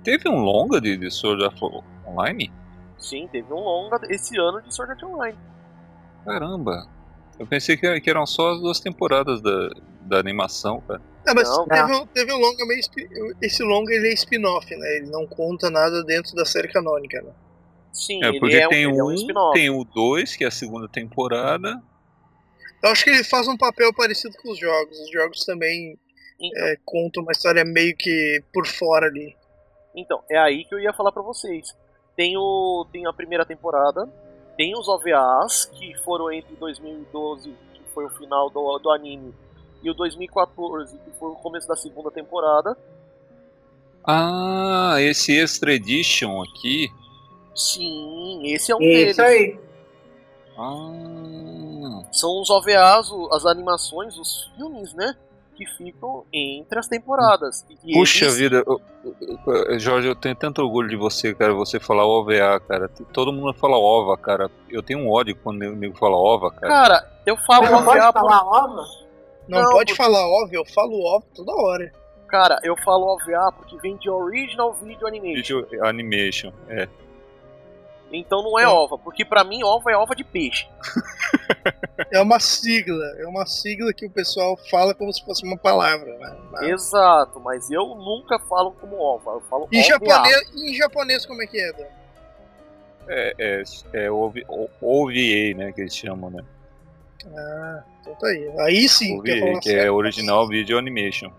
[0.03, 1.57] Teve um longa de, de Sword Art
[2.05, 2.51] Online?
[2.97, 5.37] Sim, teve um longa esse ano de Sword Art Online.
[6.25, 6.87] Caramba.
[7.39, 9.69] Eu pensei que, que eram só as duas temporadas da,
[10.01, 11.01] da animação, cara.
[11.27, 12.81] Ah, mas Não, teve, um, teve um longa meio.
[13.41, 14.97] Esse longa ele é spin-off, né?
[14.97, 17.31] Ele não conta nada dentro da série canônica, né?
[17.93, 19.53] Sim, É, ele porque é um, tem ele é um um, spin-off.
[19.53, 21.81] tem o 2, que é a segunda temporada.
[22.83, 24.99] Eu acho que ele faz um papel parecido com os jogos.
[24.99, 25.97] Os jogos também
[26.39, 29.35] Então, é, contam uma história meio que por fora ali.
[29.95, 31.75] Então, é aí que eu ia falar pra vocês.
[32.17, 34.09] Tem, o, tem a primeira temporada,
[34.57, 39.35] tem os OVAs, que foram entre 2012, que foi o final do, do anime,
[39.83, 42.75] e o 2014, que foi o começo da segunda temporada.
[44.03, 46.89] Ah, esse Extra Edition aqui.
[47.55, 49.11] Sim, esse é um deles.
[49.11, 49.59] Isso aí.
[50.57, 55.15] Ah, São os OVAs, as animações, os filmes, né?
[55.57, 57.65] Que ficam entre as temporadas.
[57.83, 58.63] E puxa eles- vida.
[58.67, 59.39] eu- eu-
[59.71, 61.51] eu- Jorge, eu tenho tanto orgulho de você, cara.
[61.55, 62.87] Você falar OVA, cara.
[63.11, 64.51] Todo mundo fala OVA, cara.
[64.69, 66.67] Eu tenho um ódio quando o nego fala OVA, cara.
[66.67, 68.85] Cara, eu falo não pode OVA por falar ova?
[69.47, 71.91] Não, Não, pode porque- falar óbvio, eu falo óbvio toda hora.
[72.27, 75.61] Cara, eu falo OVA porque vem de Original Video Animation.
[75.63, 76.51] Vídeo Animation.
[76.69, 76.87] É.
[78.11, 78.73] Então não é Não.
[78.73, 80.67] ova, porque pra mim ova é ova de peixe.
[82.11, 86.15] É uma sigla, é uma sigla que o pessoal fala como se fosse uma palavra.
[86.17, 86.37] Né?
[86.51, 89.87] Mas- Exato, mas eu nunca falo como ova, eu falo Em OVA.
[89.89, 91.85] japonês, em japonês como é que é, Dan?
[93.09, 93.63] É, é,
[94.05, 95.71] é OVA, né?
[95.73, 96.43] Que eles chamam, né?
[97.35, 98.51] Ah, então tá aí.
[98.59, 99.95] Aí sim, OVA, falar que é sério.
[99.95, 101.31] Original Video Animation.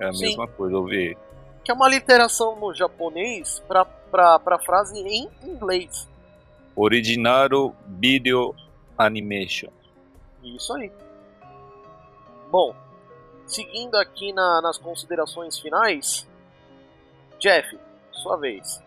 [0.00, 0.22] É a Sim.
[0.26, 1.14] mesma coisa, OVA.
[1.62, 6.08] Que é uma literação no japonês pra, pra, pra frase em inglês.
[6.76, 8.54] Original Video
[8.98, 9.70] Animation.
[10.44, 10.92] Isso aí.
[12.50, 12.74] Bom,
[13.46, 16.26] seguindo aqui na- nas considerações finais,
[17.40, 17.76] Jeff,
[18.12, 18.82] sua vez.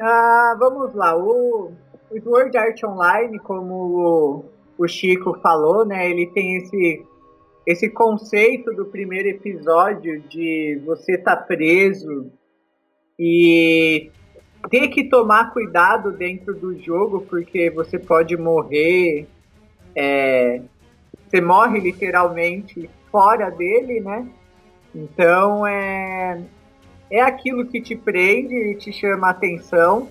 [0.00, 1.16] Ah, vamos lá.
[1.16, 1.72] O,
[2.10, 4.44] o Sword Art Online, como o,
[4.78, 6.08] o Chico falou, né?
[6.10, 7.04] Ele tem esse,
[7.66, 12.30] esse conceito do primeiro episódio de você estar preso
[13.18, 14.10] e
[14.70, 19.26] ter que tomar cuidado dentro do jogo, porque você pode morrer.
[19.94, 20.62] é,
[21.28, 24.26] você morre literalmente fora dele, né?
[24.94, 26.42] Então é
[27.10, 30.08] é aquilo que te prende e te chama a atenção,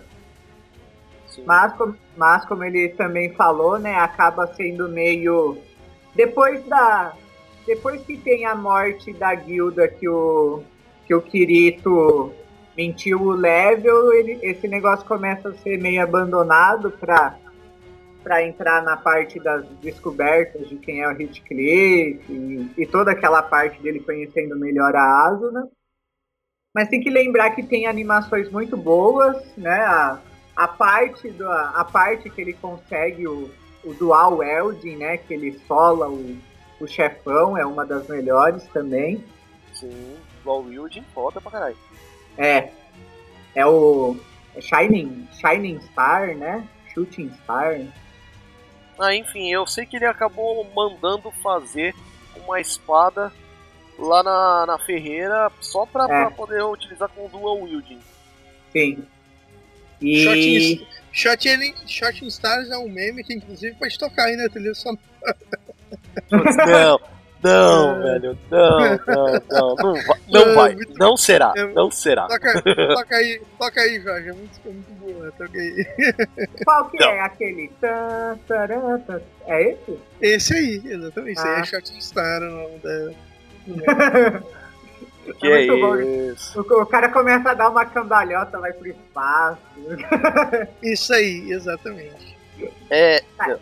[1.26, 1.44] Sim.
[1.48, 1.74] mas,
[2.16, 5.58] mas como ele também falou, né, acaba sendo meio
[6.16, 7.14] depois da
[7.66, 10.64] depois que tem a morte da guilda que o
[11.08, 12.32] que o Kirito
[12.76, 17.38] mentiu o level, ele, esse negócio começa a ser meio abandonado para
[18.24, 23.42] para entrar na parte das descobertas de quem é o Heathcliff e, e toda aquela
[23.42, 25.68] parte dele conhecendo melhor a Asuna.
[26.72, 29.80] Mas tem que lembrar que tem animações muito boas, né?
[29.80, 30.20] A,
[30.56, 33.50] a parte do, a parte que ele consegue o,
[33.84, 35.18] o dual welding, né?
[35.18, 36.38] Que ele sola o,
[36.80, 39.24] o chefão, é uma das melhores também.
[39.74, 41.78] Sim, Dual Wielding, foda pra caralho.
[42.38, 42.70] É.
[43.56, 44.18] É o
[44.56, 46.68] é Shining, Shining Star, né?
[46.94, 47.80] Shooting Star.
[49.00, 51.96] Ah, enfim, eu sei que ele acabou mandando fazer
[52.36, 53.32] uma espada
[53.98, 56.08] lá na, na ferreira só pra, É.
[56.08, 58.00] pra poder utilizar com Dual Wielding.
[58.72, 59.04] Sim.
[60.02, 60.24] E
[61.12, 61.48] Shot,
[61.86, 65.02] Shot Stars é um meme que inclusive pode tocar aí na trilha sonora.
[66.32, 67.00] Não,
[67.44, 72.28] não, velho, não, não, não, não vai, não, vai, não será, não será.
[72.28, 72.62] Toca,
[72.96, 74.30] toca aí, toca aí, Jorge.
[74.30, 75.86] É muito, é muito boa, toca aí.
[76.64, 77.10] qual que Não.
[77.10, 77.72] é aquele?
[79.48, 80.00] É esse?
[80.22, 81.38] Esse aí, exatamente.
[81.40, 81.60] Esse aí Ah.
[81.60, 83.12] é Shot Star, o nome da.
[85.40, 85.96] Que é muito bom.
[85.98, 86.60] isso?
[86.62, 89.60] O, o cara começa a dar uma cambalhota, vai pro espaço.
[90.82, 92.38] Isso aí, exatamente.
[92.90, 93.22] É.
[93.38, 93.58] Tá.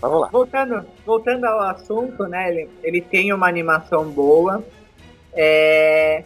[0.00, 0.28] Vamos lá.
[0.28, 2.50] Voltando, voltando ao assunto, né?
[2.50, 4.64] Ele, ele tem uma animação boa.
[5.32, 6.24] É,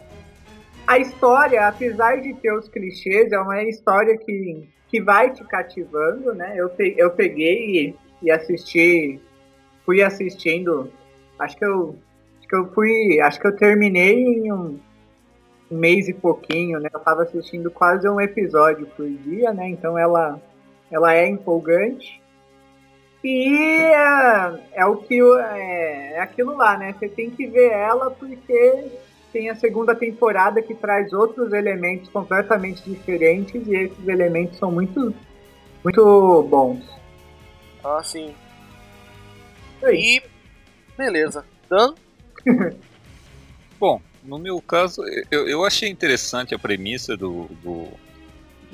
[0.86, 6.34] a história, apesar de ter os clichês, é uma história que, que vai te cativando,
[6.34, 6.54] né?
[6.56, 9.20] Eu, pe- eu peguei e, e assisti,
[9.84, 10.90] fui assistindo.
[11.38, 11.96] Acho que eu,
[12.38, 14.78] acho que eu fui, acho que eu terminei em um,
[15.70, 16.88] um mês e pouquinho, né?
[16.92, 19.68] Eu tava assistindo quase um episódio por dia, né?
[19.68, 20.40] Então ela,
[20.90, 22.22] ela é empolgante.
[23.24, 23.48] E
[23.78, 26.92] é, é o que é, é aquilo lá, né?
[26.92, 28.90] Você tem que ver ela porque
[29.32, 35.14] tem a segunda temporada que traz outros elementos completamente diferentes e esses elementos são muito
[35.82, 36.84] muito bons.
[37.82, 38.34] Ah, sim.
[39.82, 40.18] Aí.
[40.18, 40.22] E.
[40.96, 41.46] Beleza.
[41.68, 41.94] Dan?
[43.80, 47.88] Bom, no meu caso, eu, eu achei interessante a premissa do, do,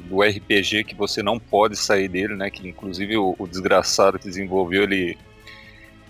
[0.09, 2.51] do RPG que você não pode sair dele, né?
[2.51, 5.16] Que inclusive o, o desgraçado que desenvolveu ele,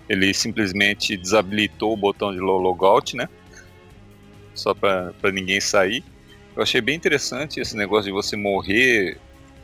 [0.09, 3.27] ele simplesmente desabilitou o botão de lo- logout, né?
[4.53, 6.03] Só pra, pra ninguém sair.
[6.55, 9.17] Eu achei bem interessante esse negócio de você morrer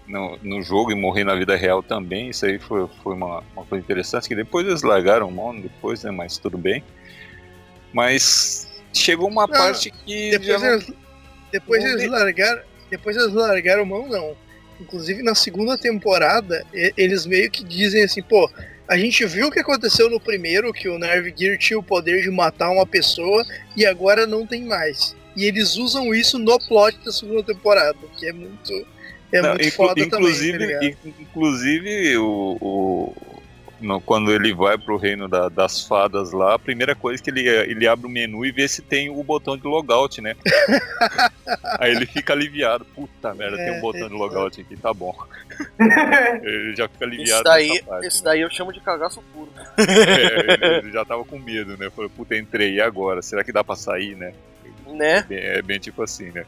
[0.07, 2.29] no, no jogo e morrer na vida real também.
[2.29, 4.27] Isso aí foi, foi uma, uma coisa interessante.
[4.29, 6.11] Que depois eles largaram mão, depois, né?
[6.11, 6.83] Mas tudo bem.
[7.93, 10.93] Mas chegou uma Não, parte que Depois, já não- eles,
[11.51, 12.61] depois não eles largaram.
[12.89, 14.35] Depois eles largaram mão, não.
[14.80, 16.65] Inclusive na segunda temporada,
[16.95, 18.49] eles meio que dizem assim, pô,
[18.88, 22.30] a gente viu o que aconteceu no primeiro, que o Nervgear tinha o poder de
[22.30, 23.43] matar uma pessoa
[23.76, 25.15] e agora não tem mais.
[25.35, 28.88] E eles usam isso no plot da segunda temporada, que é muito.
[29.31, 33.14] É Não, muito inclu- foda inclusive, também, tá inclusive o, o-
[33.79, 37.47] no- quando ele vai pro reino da- das fadas lá, a primeira coisa que ele,
[37.47, 40.35] ele abre o menu e vê se tem o botão de logout, né?
[41.79, 42.85] Aí ele fica aliviado.
[42.85, 44.17] Puta merda, tem É, um botão de é.
[44.17, 45.15] logout aqui, tá bom.
[46.43, 48.07] Ele já fica aliviado Esse daí, parte.
[48.07, 48.23] esse né?
[48.25, 49.49] daí eu chamo de cagaço puro.
[49.77, 51.89] É, ele, ele já tava com medo, né?
[51.89, 53.21] Falou, puta, entrei, e agora?
[53.21, 54.33] Será que dá pra sair, né?
[54.87, 55.23] Né?
[55.27, 56.45] Bem- é bem tipo assim, né?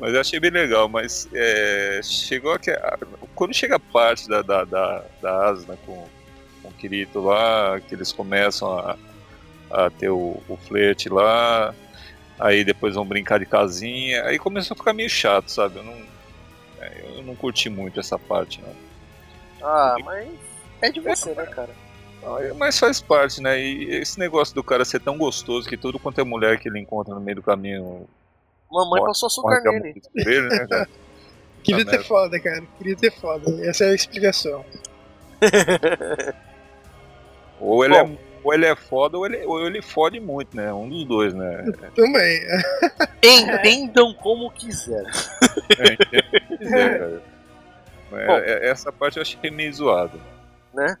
[0.00, 2.70] Mas eu achei bem legal, mas é, chegou a que.
[2.70, 2.98] a-
[3.34, 6.06] Quando chega a parte da, da, da, da Asuna com,
[6.66, 8.96] com o Kirito lá, que eles começam a,
[9.70, 11.74] a ter o, o flerte lá,
[12.38, 15.78] aí depois vão brincar de casinha, aí começou a ficar meio chato, sabe?
[15.78, 16.02] Eu não,
[16.80, 18.74] é, eu não curti muito essa parte, não.
[19.68, 20.28] Ah, mas.
[20.82, 21.70] É de você, né, cara?
[22.22, 23.58] Ah, Mas faz parte, né?
[23.60, 26.78] E esse negócio do cara ser tão gostoso que tudo quanto é mulher que ele
[26.80, 28.06] encontra no meio do caminho
[28.70, 29.90] Mamãe Morre- passou açúcar nele.
[29.90, 30.88] amor por ele, né, cara?
[31.62, 32.62] Queria Tá ter foda, cara.
[32.78, 33.66] Queria ter foda.
[33.66, 34.64] Essa é a explicação.
[37.60, 40.72] Ou ele, é, ou ele é foda ou ele, ou ele fode muito, né?
[40.72, 41.64] Um dos dois, né?
[41.94, 42.40] Também.
[43.22, 45.04] Entendam como quiser.
[45.78, 47.22] É, entende o que quiser, cara.
[48.10, 48.36] Mas Bom.
[48.38, 50.20] é- essa parte eu achei meio zoado.
[50.72, 50.96] Né?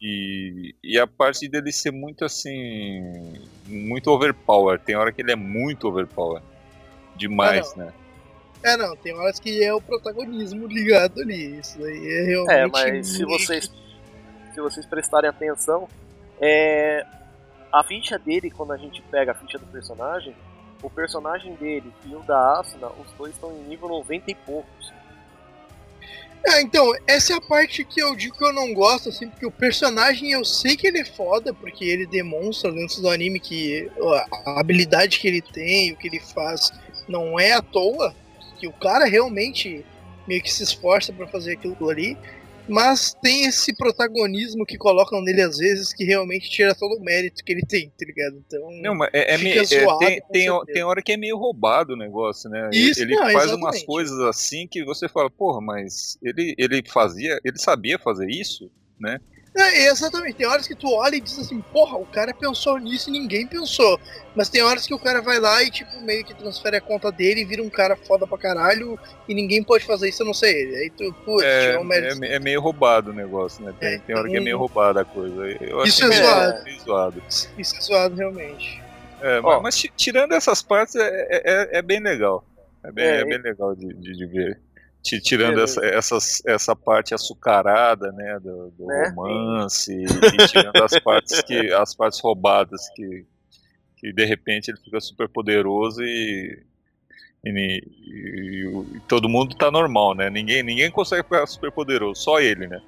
[0.00, 3.34] E, e a parte dele ser muito assim.
[3.66, 4.78] Muito overpower.
[4.78, 6.42] Tem hora que ele é muito overpower.
[7.16, 7.92] Demais, né?
[8.62, 11.58] É, não, tem horas que é o protagonismo ligado ali.
[11.58, 12.54] Isso aí é realmente.
[12.54, 13.70] É, mas se vocês,
[14.52, 15.88] se vocês prestarem atenção,
[16.40, 17.04] é,
[17.72, 20.34] a ficha dele, quando a gente pega a ficha do personagem,
[20.82, 24.92] o personagem dele e o da Asuna, os dois estão em nível 90 e poucos.
[26.46, 29.44] É, então, essa é a parte que eu digo que eu não gosto, assim, porque
[29.44, 33.90] o personagem eu sei que ele é foda, porque ele demonstra dentro do anime que
[34.46, 36.72] a habilidade que ele tem, o que ele faz,
[37.06, 38.14] não é à toa,
[38.58, 39.84] que o cara realmente
[40.26, 42.16] meio que se esforça pra fazer aquilo ali,
[42.70, 47.44] mas tem esse protagonismo que colocam nele às vezes que realmente tira todo o mérito
[47.44, 48.42] que ele tem, tá ligado?
[48.46, 51.36] Então, Não, mas é, é meio- é, zoado, tem, tem, tem hora que é meio
[51.36, 52.70] roubado o negócio, né?
[52.72, 53.62] Isso, ele não, faz exatamente.
[53.62, 58.70] umas coisas assim que você fala, porra, mas ele, ele fazia, ele sabia fazer isso,
[58.98, 59.18] né?
[59.56, 60.34] É, exatamente.
[60.36, 63.46] Tem horas que tu olha e diz assim, porra, o cara pensou nisso e ninguém
[63.46, 64.00] pensou.
[64.34, 67.10] Mas tem horas que o cara vai lá e, tipo, meio que transfere a conta
[67.10, 68.98] dele e vira um cara foda pra caralho
[69.28, 70.76] e ninguém pode fazer isso a não ser ele.
[70.76, 72.24] Aí tu, putz, É, tirou um mérito.
[72.24, 73.74] é, é meio roubado o negócio, né?
[73.80, 75.44] Tem, É, tem hora que é meio roubada a coisa.
[75.60, 76.64] Eu Isso é meio- zoado.
[76.64, 77.22] meio zoado.
[77.58, 78.80] Isso é zoado realmente.
[79.20, 79.42] É, Ó.
[79.42, 82.44] mas, mas ti- tirando essas partes, é, é, é- é bem legal.
[82.84, 84.58] É bem, É, é bem legal de, de, de ver.
[85.02, 89.08] Ti- Tirando essa, essas, essa parte açucarada, né, do, do Né?
[89.16, 93.24] romance, e tirando as partes que as partes roubadas que,
[93.96, 96.62] que de repente ele fica super poderoso e,
[97.44, 100.28] e, e e todo mundo tá normal, né?
[100.28, 102.80] Ninguém, ninguém consegue ficar super poderoso, só ele, né?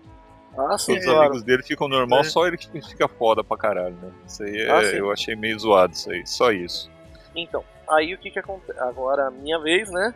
[0.56, 1.20] Ah, sim, Todos os claro.
[1.20, 2.24] amigos dele ficam normal, É.
[2.24, 4.12] só ele que fica foda pra caralho, né?
[4.26, 6.90] Isso aí é- Ah, eu achei meio zoado isso aí, só isso.
[7.34, 8.78] Então, aí o que que acontece?
[8.80, 10.14] Agora, minha vez, né?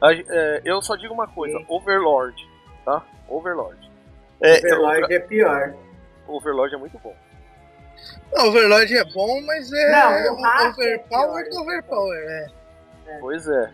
[0.00, 1.66] A- é, eu só digo uma coisa: Sim.
[1.68, 2.48] Overlord,
[2.84, 3.02] tá?
[3.28, 3.90] Overlord.
[4.40, 5.74] É, Overlord é pior.
[6.28, 7.14] o Overlord é muito bom.
[8.32, 11.50] Não, Overlord é bom, mas é Não, o é overpower pior.
[11.50, 12.46] do overpower, é.
[13.20, 13.70] Pois é.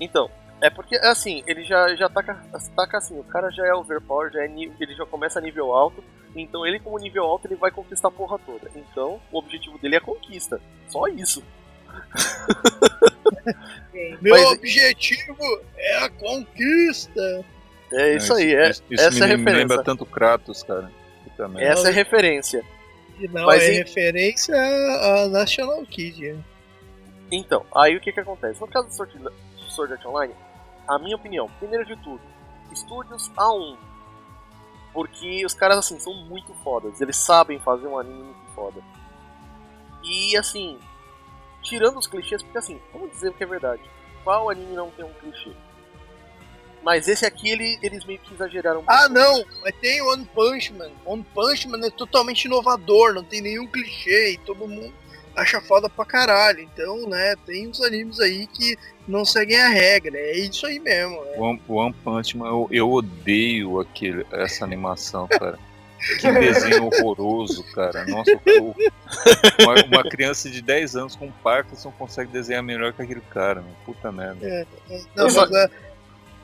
[0.00, 2.36] Então, é porque, assim, ele já, já taca,
[2.76, 6.02] taca assim, o cara já é overpower, já é ele já começa a nível alto,
[6.36, 8.68] então ele como nível alto ele vai conquistar a porra toda.
[8.74, 10.60] Então, o objetivo dele é a conquista.
[10.88, 11.42] Só isso.
[14.22, 15.36] Meu Mas- objetivo
[15.76, 17.44] é a conquista.
[17.92, 19.82] É isso aí, é, Isso, isso essa é a me, me lembra referência.
[19.84, 20.90] tanto Kratos, cara.
[21.38, 21.62] Merda.
[21.62, 22.64] Essa é a referência.
[23.18, 26.32] E não, Mas é em- referência a a National Kid.
[26.32, 26.42] né?
[27.30, 28.60] Então, aí o que que acontece?
[28.60, 29.12] No caso do Sword,
[29.68, 30.34] Sword Art Online,
[30.86, 32.20] a minha opinião, primeiro de tudo,
[32.72, 33.76] estúdios A1.
[34.92, 37.00] Porque os caras, assim, são muito fodas.
[37.00, 38.80] Eles sabem fazer um anime muito foda.
[40.02, 40.78] E, assim,
[41.62, 43.82] tirando os clichês, porque, assim, vamos dizer o que é verdade.
[44.24, 45.50] Qual anime não tem um clichê?
[46.82, 49.14] Mas esse aqui, ele, eles meio que exageraram um Ah, pouco.
[49.14, 50.90] não, mas tem One Punch Man.
[51.04, 54.92] One Punch Man é totalmente inovador, não tem nenhum clichê e todo mundo
[55.36, 56.60] acha foda pra caralho.
[56.60, 58.76] Então, né, tem uns animes aí que
[59.06, 60.16] não seguem a regra.
[60.18, 61.22] É isso aí mesmo.
[61.24, 61.32] né?
[61.36, 65.58] One, One Punch Man, eu, eu odeio aquele, essa animação, cara.
[66.20, 68.04] Que desenho horroroso, cara.
[68.06, 68.30] Nossa,
[68.60, 68.74] o-
[69.62, 73.74] uma, uma criança de 10 anos com Parkinson consegue desenhar melhor que aquele cara, meu.
[73.84, 74.66] Puta merda.
[75.16, 75.70] Não, Eu só- mas a,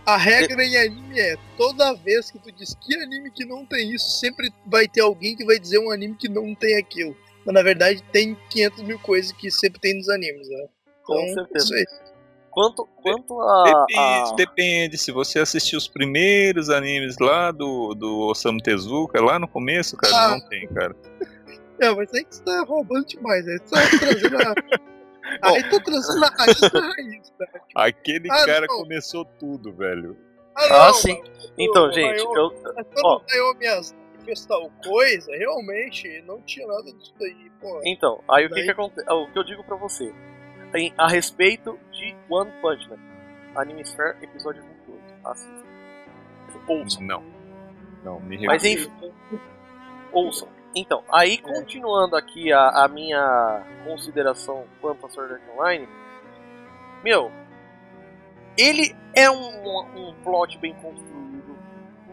[0.06, 3.92] a regra em anime é toda vez que tu diz que anime que não tem
[3.94, 7.16] isso, sempre vai ter alguém que vai dizer um anime que não tem aquilo.
[7.44, 10.66] Mas na verdade tem 500 mil coisas que sempre tem nos animes, né?
[11.04, 11.64] Com Então, certeza.
[11.64, 12.03] isso aí.
[12.54, 14.98] Quanto, quanto a, Depende, a- depende.
[14.98, 20.16] Se você assistir os primeiros animes lá do, do Osamu Tezuka, lá no começo, cara,
[20.16, 20.30] Ah.
[20.30, 20.94] não tem, cara.
[21.80, 24.54] É, mas aí que você tá roubando demais, aí você tá trazendo a.
[25.40, 27.46] Aí tá trazendo a raiz da raiz, tá?
[27.74, 28.76] Aquele Ah, cara não.
[28.76, 30.16] começou tudo, velho.
[30.54, 31.18] Ah, não, sim.
[31.18, 36.92] mas Então, o gente, Naomi- eu, quando o Naomi tal coisa, realmente não tinha nada
[36.92, 37.80] disso daí, pô.
[37.86, 39.10] Então, aí o que Daí- que acontece?
[39.10, 40.12] O que eu digo pra você,
[40.74, 42.98] em- a respeito de One Punch Man,
[43.56, 45.14] Anime Sphere, episódio 28.
[45.24, 45.64] Assista.
[46.68, 47.02] Ouçam.
[47.02, 47.22] Não.
[48.02, 48.88] Não, me Mas recuso.
[48.90, 49.40] enfim,
[50.12, 50.48] ouçam.
[50.74, 55.88] Então, aí continuando aqui a, a minha consideração quanto a Sword Art Online,
[57.02, 57.30] meu,
[58.58, 59.80] ele é um,
[60.10, 61.56] um plot bem construído.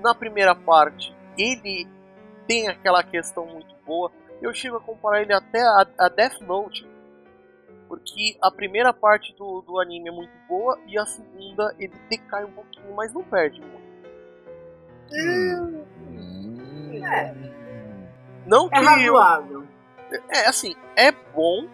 [0.02, 1.88] Na primeira parte, ele
[2.48, 4.12] tem aquela questão muito boa.
[4.42, 6.88] Eu chego a comparar ele até a, a Death Note.
[7.92, 12.46] Porque a primeira parte do, do anime é muito boa e a segunda ele decai
[12.46, 13.82] um pouquinho, mas não perde muito.
[15.14, 15.84] Hum.
[17.04, 17.34] É.
[18.46, 19.68] Não que É eu, razoável.
[20.30, 21.68] É, assim, é bom,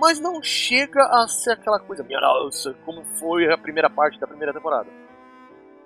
[0.00, 4.26] mas não chega a ser aquela coisa, minha nossa, como foi a primeira parte da
[4.26, 4.88] primeira temporada.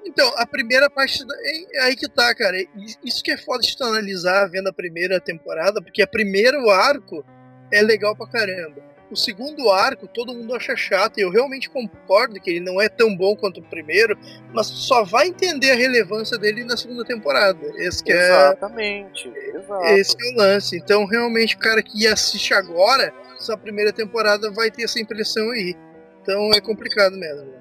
[0.04, 1.24] Então, a primeira parte.
[1.26, 2.56] da- É é aí que tá, cara.
[2.76, 6.70] Is- Isso que é foda de tu analisar vendo a primeira temporada, porque o primeiro
[6.70, 7.22] arco
[7.70, 8.91] é legal pra caramba.
[9.12, 12.88] O segundo arco, todo mundo acha chato, e eu realmente concordo que ele não é
[12.88, 14.18] tão bom quanto o primeiro,
[14.54, 17.60] mas só vai entender a relevância dele na segunda temporada.
[17.76, 19.84] Esse que é, Exatamente, exato.
[19.84, 20.76] esse que é o lance.
[20.78, 25.76] Então, realmente, o cara que assiste agora, essa primeira temporada, vai ter essa impressão aí.
[26.22, 27.50] Então é complicado mesmo.
[27.50, 27.58] né?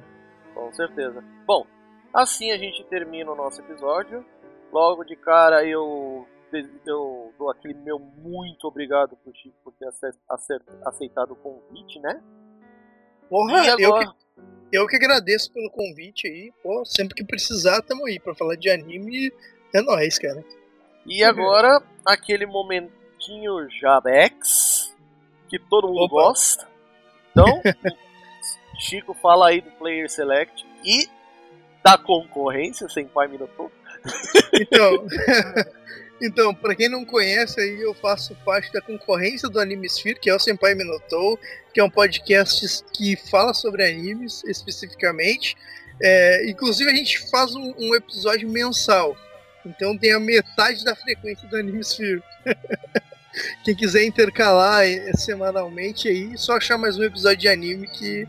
[0.54, 1.24] Com certeza.
[1.46, 1.66] Bom,
[2.14, 4.24] assim a gente termina o nosso episódio.
[4.72, 6.26] Logo de cara eu,
[6.86, 12.00] eu dou aquele meu muito obrigado pro Chico por ter ace- ace- aceitado o convite,
[12.00, 12.22] né?
[13.30, 14.14] Porra, E eu que agora?
[14.74, 16.52] Eu que agradeço pelo convite aí.
[16.64, 18.20] Pô, sempre que precisar, tamo aí.
[18.20, 19.32] Pra falar de anime,
[19.74, 20.44] é nóis, cara.
[21.06, 24.96] E agora, aquele momentinho Jabex,
[25.50, 26.16] que todo mundo Opa.
[26.16, 26.68] gosta.
[27.32, 27.46] Então,
[28.80, 31.08] Chico fala aí do Player Select e
[31.84, 33.72] da concorrência, sem pai me notou.
[34.54, 35.06] Então,
[36.22, 40.30] então para quem não conhece aí, eu faço parte da concorrência do Anime Sphere, que
[40.30, 41.40] é o Senpai Minotou,
[41.74, 45.56] que é um podcast que fala sobre animes especificamente.
[46.02, 49.16] É, inclusive a gente faz um, um episódio mensal.
[49.66, 52.24] Então tem a metade da frequência do Anime Sphere.
[53.64, 58.28] Quem quiser intercalar eh, semanalmente aí, só achar mais um episódio de anime que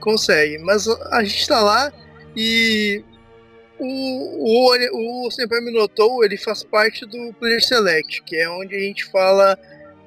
[0.00, 0.58] consegue.
[0.58, 1.92] Mas a gente tá lá
[2.34, 3.04] e
[3.80, 8.80] o, o, o Senpai Minotou, ele faz parte do Player Select, que é onde a
[8.80, 9.58] gente fala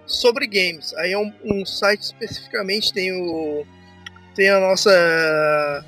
[0.06, 0.94] sobre games.
[0.96, 3.66] Aí é um, um site especificamente, tem o
[4.36, 5.86] tem a nossa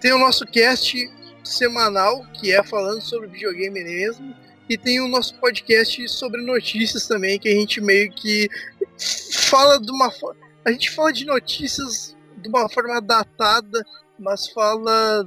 [0.00, 1.10] tem o nosso cast
[1.42, 4.34] semanal, que é falando sobre videogame mesmo,
[4.68, 8.48] e tem o nosso podcast sobre notícias também, que a gente meio que
[9.48, 10.12] fala de uma
[10.64, 13.84] a gente fala de notícias de uma forma datada,
[14.18, 15.26] mas fala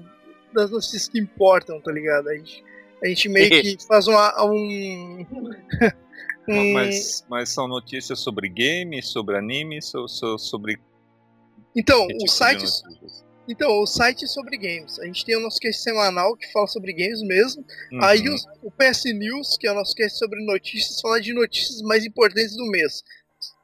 [0.54, 2.30] das notícias que importam, tá ligado?
[2.30, 2.64] A gente
[3.04, 5.26] A gente meio que faz uma, um.
[6.48, 10.80] um- Mas, mas são notícias sobre games, sobre animes, ou so- sobre.
[11.76, 12.66] Então, o tipo site,
[13.48, 15.00] então, o site é sobre games.
[15.00, 17.66] A gente tem o nosso cast semanal que fala sobre games mesmo.
[17.92, 18.04] Uhum.
[18.04, 21.82] Aí os- o PS News, que é o nosso cast sobre notícias, fala de notícias
[21.82, 23.04] mais importantes do mês.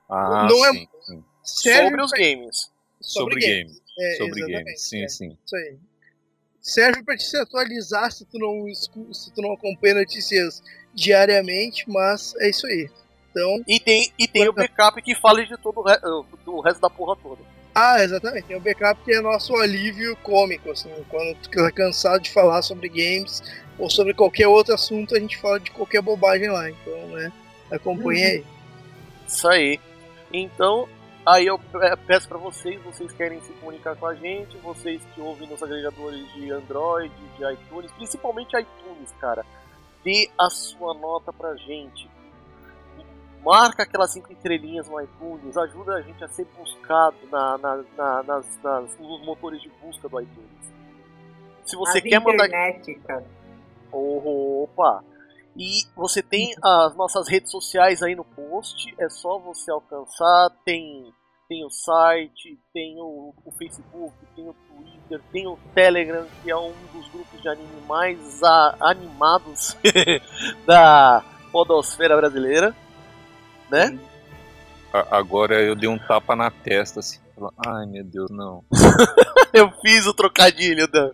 [0.10, 1.24] Ah, não é- sim, sim.
[1.44, 2.72] Serve Sobre os games.
[3.02, 3.82] Sobre games.
[4.00, 5.08] É, Sobre exatamente, games, sim, é.
[5.10, 5.38] sim.
[5.46, 5.78] Isso aí.
[6.68, 8.66] Serve pra te se atualizar se tu não,
[9.14, 10.62] se tu não acompanha notícias
[10.94, 12.90] diariamente, mas é isso aí.
[13.32, 16.00] Então, E tem, e tem o backup que fala de todo o, re-
[16.44, 17.42] do resto da porra toda.
[17.74, 18.48] ah, exatamente.
[18.48, 22.62] Tem o backup que é nosso alívio cômico, assim, quando tu tá cansado de falar
[22.64, 23.42] sobre games
[23.78, 26.70] ou sobre qualquer outro assunto, a gente fala de qualquer bobagem lá.
[26.70, 27.32] Então, né,
[27.72, 28.46] acompanhe aí.
[29.28, 29.80] Isso aí.
[30.34, 30.90] Então,
[31.28, 35.22] aí eu pe- peço pra vocês, vocês querem se comunicar com a gente, vocês que
[35.22, 39.46] ouvem nos agregadores de Android, de iTunes, principalmente iTunes, cara,
[40.04, 42.10] dê a sua nota pra gente.
[43.44, 48.24] Marca aquelas cinco estrelinhas no iTunes, ajuda a gente a ser buscado na, na- na-
[48.24, 50.74] nas, nas- nos motores de busca do iTunes.
[51.66, 53.24] Se você As quer mandar internéticas.
[53.92, 55.04] Opa!
[55.56, 60.50] E você tem as nossas redes sociais aí no post, é só você alcançar.
[60.66, 61.14] Tem,
[61.48, 66.58] tem o site, tem o, o Facebook, tem o Twitter, tem o Telegram, que é
[66.58, 69.78] um dos grupos de anime mais a- animados
[70.68, 72.76] da podosfera brasileira.
[73.72, 73.98] Né?
[74.94, 77.20] A- Agora eu dei um tapa na testa, assim.
[77.34, 78.64] falando, Ai meu Deus, não.
[79.54, 81.12] Eu fiz o trocadilho, Dan.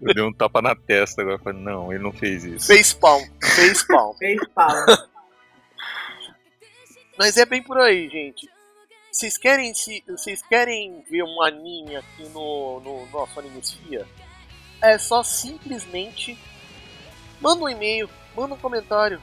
[0.00, 1.38] Eu dei um tapa na testa agora.
[1.38, 2.66] Falei, não, ele não fez isso.
[2.66, 4.16] Facepalm, facepalm.
[4.16, 4.74] Fez pau.
[7.18, 8.48] Mas é bem por aí, gente.
[9.12, 14.06] Vocês querem, se, vocês querem ver um anime aqui no, no nosso Animesfia?
[14.80, 16.38] É só simplesmente
[17.40, 19.20] manda um e-mail, manda um comentário,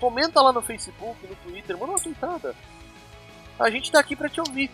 [0.00, 2.54] comenta lá no Facebook, no Twitter, manda uma tweetada.
[3.58, 4.70] A gente tá aqui pra te ouvir.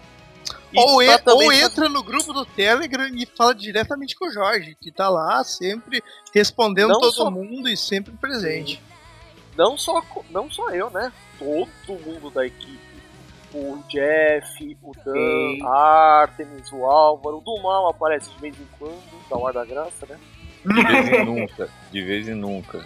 [0.73, 4.33] E Ou, e- também ou entra no grupo do Telegram e fala diretamente com o
[4.33, 6.03] Jorge, que tá lá sempre
[6.35, 8.83] respondendo Não todo só- mundo e sempre presente.
[9.57, 11.13] não só, não só eu, né?
[11.39, 12.94] Todo mundo da equipe.
[13.55, 15.59] O Jeff, o Dan, Sim.
[15.65, 19.65] a Artemis, o Álvaro, o do mal aparece de vez em quando, da Hora da
[19.65, 20.19] Graça, né?
[20.67, 21.69] De vez em nunca.
[21.93, 22.85] De vez em nunca.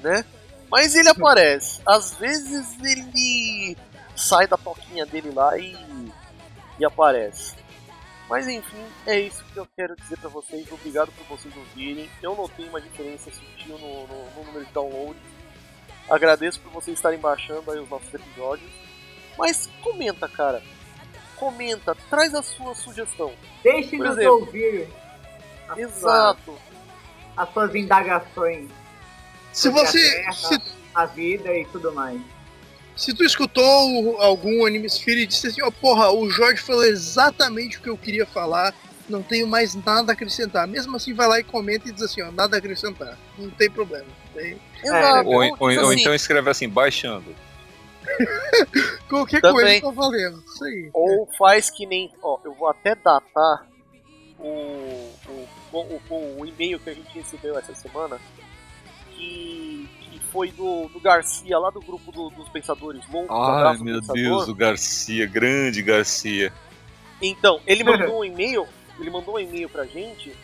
[0.00, 0.24] né?
[0.70, 1.80] Mas ele aparece.
[1.86, 3.76] Às vezes ele
[4.14, 5.76] sai da toquinha dele lá e,
[6.78, 7.54] e aparece.
[8.28, 10.70] Mas enfim, é isso que eu quero dizer pra vocês.
[10.70, 12.08] Obrigado por vocês ouvirem.
[12.22, 15.22] Eu notei uma diferença sutil no, no- no número de downloads.
[16.10, 18.70] Agradeço por vocês estarem baixando aí os nossos episódios.
[19.38, 20.62] Mas comenta, cara.
[21.36, 23.32] Comenta, traz a sua sugestão.
[23.62, 24.32] Deixe-nos Por exemplo.
[24.40, 24.88] ouvir
[25.76, 26.58] Exato.
[27.36, 28.68] as suas indagações
[29.52, 29.98] Se você.
[29.98, 30.62] a, terra, Se,
[30.94, 32.20] a vida e tudo mais.
[32.96, 37.78] se tu escutou algum Anime Sphere e disse assim, ó, porra, o Jorge falou exatamente
[37.78, 38.74] o que eu queria falar,
[39.08, 40.66] não tenho mais nada a acrescentar.
[40.66, 43.16] Mesmo assim, vai lá e comenta e diz assim, ó, nada a acrescentar.
[43.38, 44.06] Não tem problema.
[44.34, 45.28] Tem- Exato.
[45.28, 47.34] Ou, Então, ou- tipo ou assim, então escreve assim, baixando.
[49.08, 49.80] Qualquer Também.
[49.80, 50.42] coisa tá valendo.
[50.46, 50.90] Isso aí.
[50.92, 52.12] Ou faz que nem.
[52.22, 53.66] Ó, eu vou até datar
[54.38, 54.44] o,
[55.28, 58.18] o, o, o- o e-mail que a gente recebeu essa semana.
[59.14, 63.36] Que, que foi do, do Garcia, lá do grupo do- dos Pensadores Loucos.
[63.36, 64.14] Ai meu Pensador.
[64.14, 66.52] Deus, o Garcia, grande Garcia.
[67.20, 68.66] Então, ele mandou um e-mail.
[69.00, 70.34] Ele mandou um e-mail pra gente.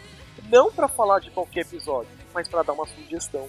[0.51, 3.49] Não pra falar de qualquer episódio, mas pra dar uma sugestão.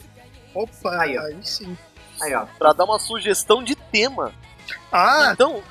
[0.53, 1.75] Opa, Aí, aí, sim.
[2.21, 2.45] Aí, ó.
[2.57, 4.33] Pra dar uma sugestão de tema.
[4.91, 5.63] Ah, Então,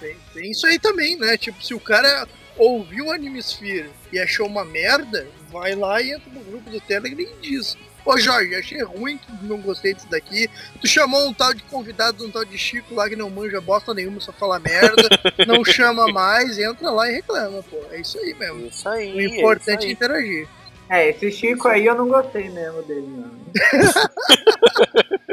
[0.00, 1.36] tem, tem isso aí também, né?
[1.36, 2.26] Tipo, se o cara
[2.56, 6.80] ouviu o Anime Sphere e achou uma merda, vai lá e entra no grupo do
[6.80, 7.76] Telegram e diz.
[8.04, 10.50] Ô Jorge, achei ruim, não gostei disso daqui.
[10.80, 13.94] Tu chamou um tal de convidado, um tal de Chico lá que não manja bosta
[13.94, 15.08] nenhuma, só fala merda.
[15.46, 17.78] não chama mais, entra lá e reclama, pô.
[17.92, 18.66] É isso aí mesmo.
[18.66, 19.14] isso aí.
[19.14, 19.92] O é importante é aí.
[19.92, 20.48] interagir.
[20.88, 23.30] É, esse Chico aí eu não gostei mesmo dele, não.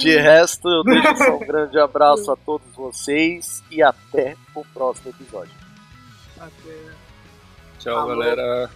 [0.00, 5.10] De resto, eu deixo só um grande abraço a todos vocês e até o próximo
[5.10, 5.52] episódio.
[6.38, 6.92] Até.
[7.78, 8.08] Tchau, Alô.
[8.08, 8.70] galera.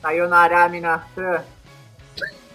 [0.00, 1.44] Sayonara, minasan."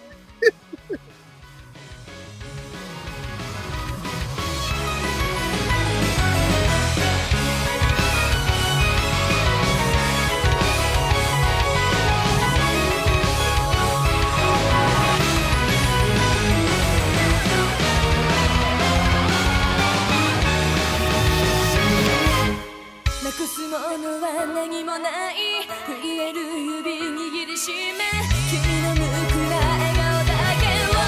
[27.66, 31.00] 君の浮く笑顔だけを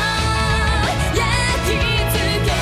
[1.14, 1.20] 焼
[1.66, 2.56] きわけ。